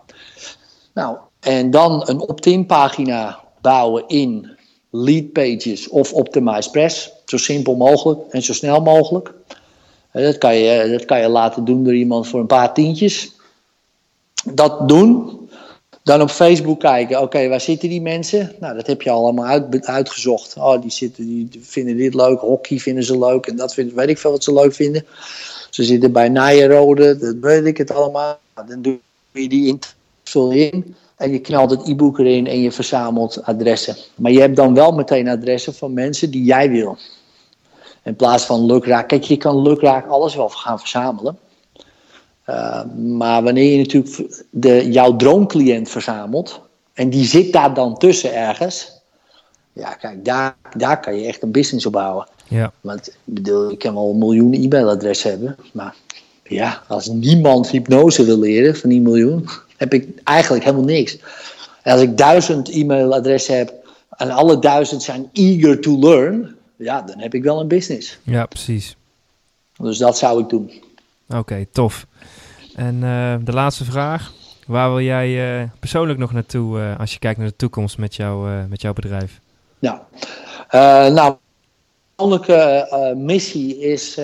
Nou, 0.94 1.16
en 1.40 1.70
dan 1.70 2.02
een 2.08 2.20
opt-in 2.20 2.66
pagina 2.66 3.40
bouwen 3.60 4.04
in 4.06 4.56
lead 4.90 5.32
pages 5.32 5.88
of 5.88 6.12
Optimize 6.12 6.70
Press. 6.70 7.12
Zo 7.26 7.36
simpel 7.36 7.76
mogelijk 7.76 8.20
en 8.30 8.42
zo 8.42 8.52
snel 8.52 8.80
mogelijk. 8.80 9.34
Dat 10.12 10.38
kan 10.38 10.54
je, 10.54 10.90
dat 10.90 11.04
kan 11.04 11.20
je 11.20 11.28
laten 11.28 11.64
doen 11.64 11.84
door 11.84 11.94
iemand 11.94 12.28
voor 12.28 12.40
een 12.40 12.46
paar 12.46 12.74
tientjes. 12.74 13.32
Dat 14.44 14.88
doen. 14.88 15.42
Dan 16.04 16.20
op 16.20 16.30
Facebook 16.30 16.80
kijken, 16.80 17.20
oké, 17.20 17.48
waar 17.48 17.60
zitten 17.60 17.88
die 17.88 18.00
mensen? 18.00 18.52
Nou, 18.60 18.74
dat 18.74 18.86
heb 18.86 19.02
je 19.02 19.10
allemaal 19.10 19.46
uit, 19.46 19.86
uitgezocht. 19.86 20.56
Oh, 20.56 20.80
die, 20.80 20.90
zitten, 20.90 21.24
die 21.24 21.60
vinden 21.62 21.96
dit 21.96 22.14
leuk, 22.14 22.40
hockey 22.40 22.78
vinden 22.78 23.04
ze 23.04 23.18
leuk 23.18 23.46
en 23.46 23.56
dat 23.56 23.74
vind, 23.74 23.92
weet 23.92 24.08
ik 24.08 24.18
veel 24.18 24.30
wat 24.30 24.44
ze 24.44 24.52
leuk 24.52 24.74
vinden. 24.74 25.04
Ze 25.70 25.84
zitten 25.84 26.12
bij 26.12 26.28
Nijenrode, 26.28 27.16
dat 27.18 27.36
weet 27.40 27.64
ik 27.64 27.76
het 27.76 27.90
allemaal. 27.90 28.38
Dan 28.66 28.82
doe 28.82 28.98
je 29.32 29.48
die 29.48 29.66
invul 30.24 30.50
in 30.50 30.94
en 31.16 31.32
je 31.32 31.38
knalt 31.38 31.70
het 31.70 31.88
e-book 31.88 32.18
erin 32.18 32.46
en 32.46 32.60
je 32.60 32.72
verzamelt 32.72 33.42
adressen. 33.42 33.96
Maar 34.14 34.32
je 34.32 34.40
hebt 34.40 34.56
dan 34.56 34.74
wel 34.74 34.92
meteen 34.92 35.28
adressen 35.28 35.74
van 35.74 35.92
mensen 35.92 36.30
die 36.30 36.44
jij 36.44 36.70
wil. 36.70 36.98
In 38.02 38.16
plaats 38.16 38.44
van 38.44 38.66
lukraak. 38.66 39.08
Kijk, 39.08 39.22
je 39.22 39.36
kan 39.36 39.62
lukraak 39.62 40.06
alles 40.06 40.34
wel 40.34 40.48
gaan 40.48 40.78
verzamelen. 40.78 41.38
Uh, 42.48 42.84
maar 42.94 43.42
wanneer 43.42 43.70
je 43.72 43.76
natuurlijk 43.76 44.44
de, 44.50 44.90
jouw 44.90 45.16
droomcliënt 45.16 45.90
verzamelt. 45.90 46.60
En 46.92 47.10
die 47.10 47.24
zit 47.24 47.52
daar 47.52 47.74
dan 47.74 47.98
tussen 47.98 48.34
ergens. 48.34 48.92
Ja, 49.72 49.94
kijk, 49.94 50.24
daar, 50.24 50.56
daar 50.76 51.00
kan 51.00 51.16
je 51.16 51.26
echt 51.26 51.42
een 51.42 51.50
business 51.50 51.86
op 51.86 51.92
bouwen. 51.92 52.28
Ja. 52.48 52.72
Want 52.80 53.08
ik 53.08 53.14
bedoel, 53.24 53.70
ik 53.70 53.78
kan 53.78 53.94
wel 53.94 54.10
een 54.10 54.18
miljoen 54.18 54.52
e-mailadressen 54.52 55.30
hebben. 55.30 55.56
Maar 55.72 55.94
ja, 56.44 56.82
als 56.88 57.06
niemand 57.06 57.70
hypnose 57.70 58.24
wil 58.24 58.38
leren 58.38 58.76
van 58.76 58.90
die 58.90 59.00
miljoen, 59.00 59.48
heb 59.76 59.94
ik 59.94 60.08
eigenlijk 60.24 60.64
helemaal 60.64 60.84
niks. 60.84 61.18
En 61.82 61.92
als 61.92 62.00
ik 62.00 62.16
duizend 62.16 62.68
e-mailadressen 62.70 63.56
heb 63.56 63.72
en 64.10 64.30
alle 64.30 64.58
duizend 64.58 65.02
zijn 65.02 65.28
eager 65.32 65.80
to 65.80 65.98
learn, 65.98 66.56
ja, 66.76 67.02
dan 67.02 67.18
heb 67.18 67.34
ik 67.34 67.42
wel 67.42 67.60
een 67.60 67.68
business. 67.68 68.18
Ja, 68.22 68.46
precies. 68.46 68.96
Dus 69.76 69.98
dat 69.98 70.18
zou 70.18 70.42
ik 70.42 70.48
doen. 70.48 70.70
Oké, 71.28 71.66
tof. 71.72 72.06
En 72.74 72.94
uh, 72.94 73.34
de 73.44 73.52
laatste 73.52 73.84
vraag. 73.84 74.32
Waar 74.66 74.88
wil 74.88 75.00
jij 75.00 75.60
uh, 75.60 75.68
persoonlijk 75.80 76.18
nog 76.18 76.32
naartoe 76.32 76.78
uh, 76.78 77.00
als 77.00 77.12
je 77.12 77.18
kijkt 77.18 77.38
naar 77.38 77.48
de 77.48 77.56
toekomst 77.56 77.98
met, 77.98 78.14
jou, 78.14 78.48
met 78.68 78.80
jouw 78.80 78.92
bedrijf? 78.92 79.40
Ja, 79.78 80.06
nou, 81.08 81.36
persoonlijke 82.14 83.14
missie 83.16 83.78
is, 83.78 84.20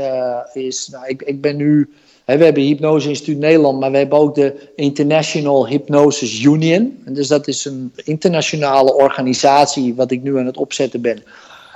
is 0.53 0.88
nou, 0.88 1.07
ik, 1.07 1.22
ik 1.22 1.40
ben 1.40 1.57
nu 1.57 1.90
we 2.24 2.44
hebben 2.44 2.62
Hypnose 2.62 3.09
Instituut 3.09 3.38
Nederland, 3.38 3.80
maar 3.80 3.90
we 3.90 3.96
hebben 3.96 4.18
ook 4.18 4.34
de 4.34 4.72
International 4.76 5.68
Hypnosis 5.68 6.42
Union. 6.42 7.03
En 7.05 7.14
dus 7.14 7.28
dat 7.28 7.48
is 7.48 7.64
een 7.64 7.92
internationale 8.05 8.94
organisatie 8.94 9.94
wat 9.94 10.11
ik 10.11 10.22
nu 10.22 10.38
aan 10.38 10.46
het 10.46 10.57
opzetten 10.57 11.01
ben. 11.01 11.22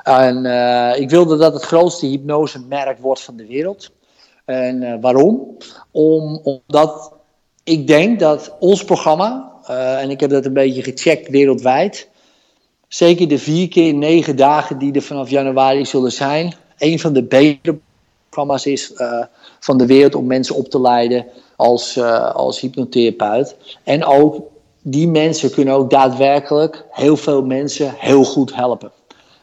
En 0.02 0.44
ik 1.00 1.10
wilde 1.10 1.36
dat 1.36 1.52
het 1.52 1.62
grootste 1.62 2.06
hypnose-merk 2.06 2.98
wordt 2.98 3.20
van 3.20 3.36
de 3.36 3.46
wereld. 3.46 3.90
En 4.44 4.82
uh, 4.82 4.94
waarom? 5.00 5.56
Om, 5.90 6.40
omdat 6.42 7.12
ik 7.64 7.86
denk 7.86 8.20
dat 8.20 8.56
ons 8.58 8.84
programma, 8.84 9.52
uh, 9.70 10.02
en 10.02 10.10
ik 10.10 10.20
heb 10.20 10.30
dat 10.30 10.44
een 10.44 10.52
beetje 10.52 10.82
gecheckt 10.82 11.28
wereldwijd, 11.28 12.08
zeker 12.88 13.28
de 13.28 13.38
vier 13.38 13.68
keer 13.68 13.94
negen 13.94 14.36
dagen 14.36 14.78
die 14.78 14.92
er 14.92 15.02
vanaf 15.02 15.30
januari 15.30 15.86
zullen 15.86 16.12
zijn, 16.12 16.54
een 16.78 16.98
van 16.98 17.12
de 17.12 17.22
betere 17.22 17.78
programma's 18.28 18.66
is 18.66 18.92
van 19.60 19.78
de 19.78 19.86
wereld 19.86 20.14
om 20.14 20.26
mensen 20.26 20.54
op 20.54 20.68
te 20.68 20.80
leiden 20.80 21.26
als, 21.56 21.98
als 22.32 22.60
hypnotherapeut. 22.60 23.56
En 23.84 24.04
ook 24.04 24.42
die 24.82 25.08
mensen 25.08 25.50
kunnen 25.50 25.74
ook 25.74 25.90
daadwerkelijk 25.90 26.84
heel 26.90 27.16
veel 27.16 27.44
mensen 27.44 27.94
heel 27.96 28.24
goed 28.24 28.54
helpen. 28.54 28.92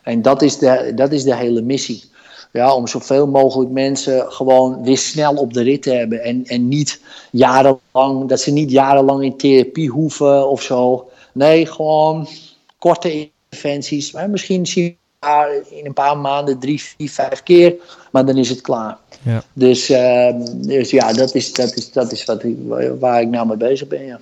En 0.03 0.21
dat 0.21 0.41
is 0.41 0.57
de, 0.57 0.91
dat 0.95 1.11
is 1.11 1.23
de 1.23 1.35
hele 1.35 1.61
missie. 1.61 2.10
Ja, 2.51 2.75
om 2.75 2.87
zoveel 2.87 3.27
mogelijk 3.27 3.71
mensen 3.71 4.31
gewoon 4.31 4.83
weer 4.83 4.97
snel 4.97 5.33
op 5.35 5.53
de 5.53 5.61
rit 5.61 5.81
te 5.81 5.91
hebben. 5.91 6.23
En, 6.23 6.45
en 6.45 6.67
niet 6.67 7.01
jarenlang, 7.31 8.27
dat 8.27 8.41
ze 8.41 8.51
niet 8.51 8.71
jarenlang 8.71 9.23
in 9.23 9.37
therapie 9.37 9.89
hoeven 9.89 10.49
of 10.49 10.61
zo. 10.61 11.09
Nee, 11.33 11.65
gewoon 11.65 12.27
korte 12.77 13.29
interventies. 13.49 14.11
Maar 14.11 14.29
misschien 14.29 14.65
zien 14.65 14.97
we 15.19 15.63
in 15.69 15.85
een 15.85 15.93
paar 15.93 16.17
maanden 16.17 16.59
drie, 16.59 16.81
vier, 16.81 17.09
vijf 17.09 17.43
keer. 17.43 17.75
Maar 18.11 18.25
dan 18.25 18.37
is 18.37 18.49
het 18.49 18.61
klaar. 18.61 18.97
Ja. 19.23 19.43
Dus, 19.53 19.89
uh, 19.89 20.29
dus 20.55 20.89
ja, 20.89 21.13
dat 21.13 21.35
is, 21.35 21.53
dat 21.53 21.75
is, 21.75 21.91
dat 21.91 22.11
is 22.11 22.25
wat 22.25 22.43
ik, 22.43 22.57
waar 22.99 23.21
ik 23.21 23.27
nou 23.27 23.47
mee 23.47 23.57
bezig 23.57 23.87
ben. 23.87 24.05
Ja. 24.05 24.19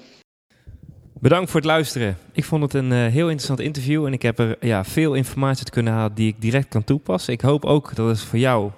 Bedankt 1.21 1.51
voor 1.51 1.59
het 1.59 1.69
luisteren. 1.69 2.17
Ik 2.31 2.43
vond 2.43 2.63
het 2.63 2.73
een 2.73 2.91
uh, 2.91 2.97
heel 2.97 3.25
interessant 3.25 3.59
interview 3.59 4.05
en 4.05 4.13
ik 4.13 4.21
heb 4.21 4.39
er 4.39 4.57
ja, 4.59 4.83
veel 4.83 5.13
informatie 5.13 5.65
te 5.65 5.71
kunnen 5.71 5.93
halen 5.93 6.15
die 6.15 6.27
ik 6.27 6.41
direct 6.41 6.67
kan 6.67 6.83
toepassen. 6.83 7.33
Ik 7.33 7.41
hoop 7.41 7.65
ook 7.65 7.95
dat 7.95 8.07
het 8.07 8.19
voor 8.19 8.39
jou 8.39 8.71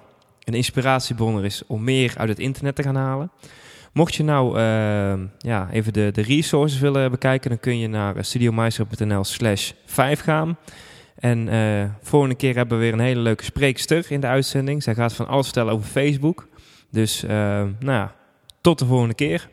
een 0.44 0.54
inspiratiebron 0.54 1.44
is 1.44 1.62
om 1.66 1.84
meer 1.84 2.14
uit 2.16 2.28
het 2.28 2.38
internet 2.38 2.74
te 2.74 2.82
gaan 2.82 2.96
halen. 2.96 3.30
Mocht 3.92 4.14
je 4.14 4.24
nou 4.24 4.58
uh, 4.58 5.14
ja, 5.38 5.68
even 5.72 5.92
de, 5.92 6.10
de 6.12 6.22
resources 6.22 6.80
willen 6.80 7.10
bekijken, 7.10 7.50
dan 7.50 7.60
kun 7.60 7.78
je 7.78 7.88
naar 7.88 8.24
studiomeister.nl 8.24 9.24
slash 9.24 9.72
5 9.86 10.20
gaan. 10.20 10.58
En 11.14 11.46
uh, 11.46 11.84
volgende 12.00 12.34
keer 12.34 12.56
hebben 12.56 12.78
we 12.78 12.84
weer 12.84 12.92
een 12.92 12.98
hele 12.98 13.20
leuke 13.20 13.44
spreekster 13.44 14.06
in 14.08 14.20
de 14.20 14.26
uitzending. 14.26 14.82
Zij 14.82 14.94
gaat 14.94 15.12
van 15.12 15.28
alles 15.28 15.44
vertellen 15.44 15.72
over 15.72 15.86
Facebook. 15.86 16.48
Dus 16.90 17.24
uh, 17.24 17.30
nou 17.30 17.72
ja, 17.80 18.14
tot 18.60 18.78
de 18.78 18.86
volgende 18.86 19.14
keer. 19.14 19.48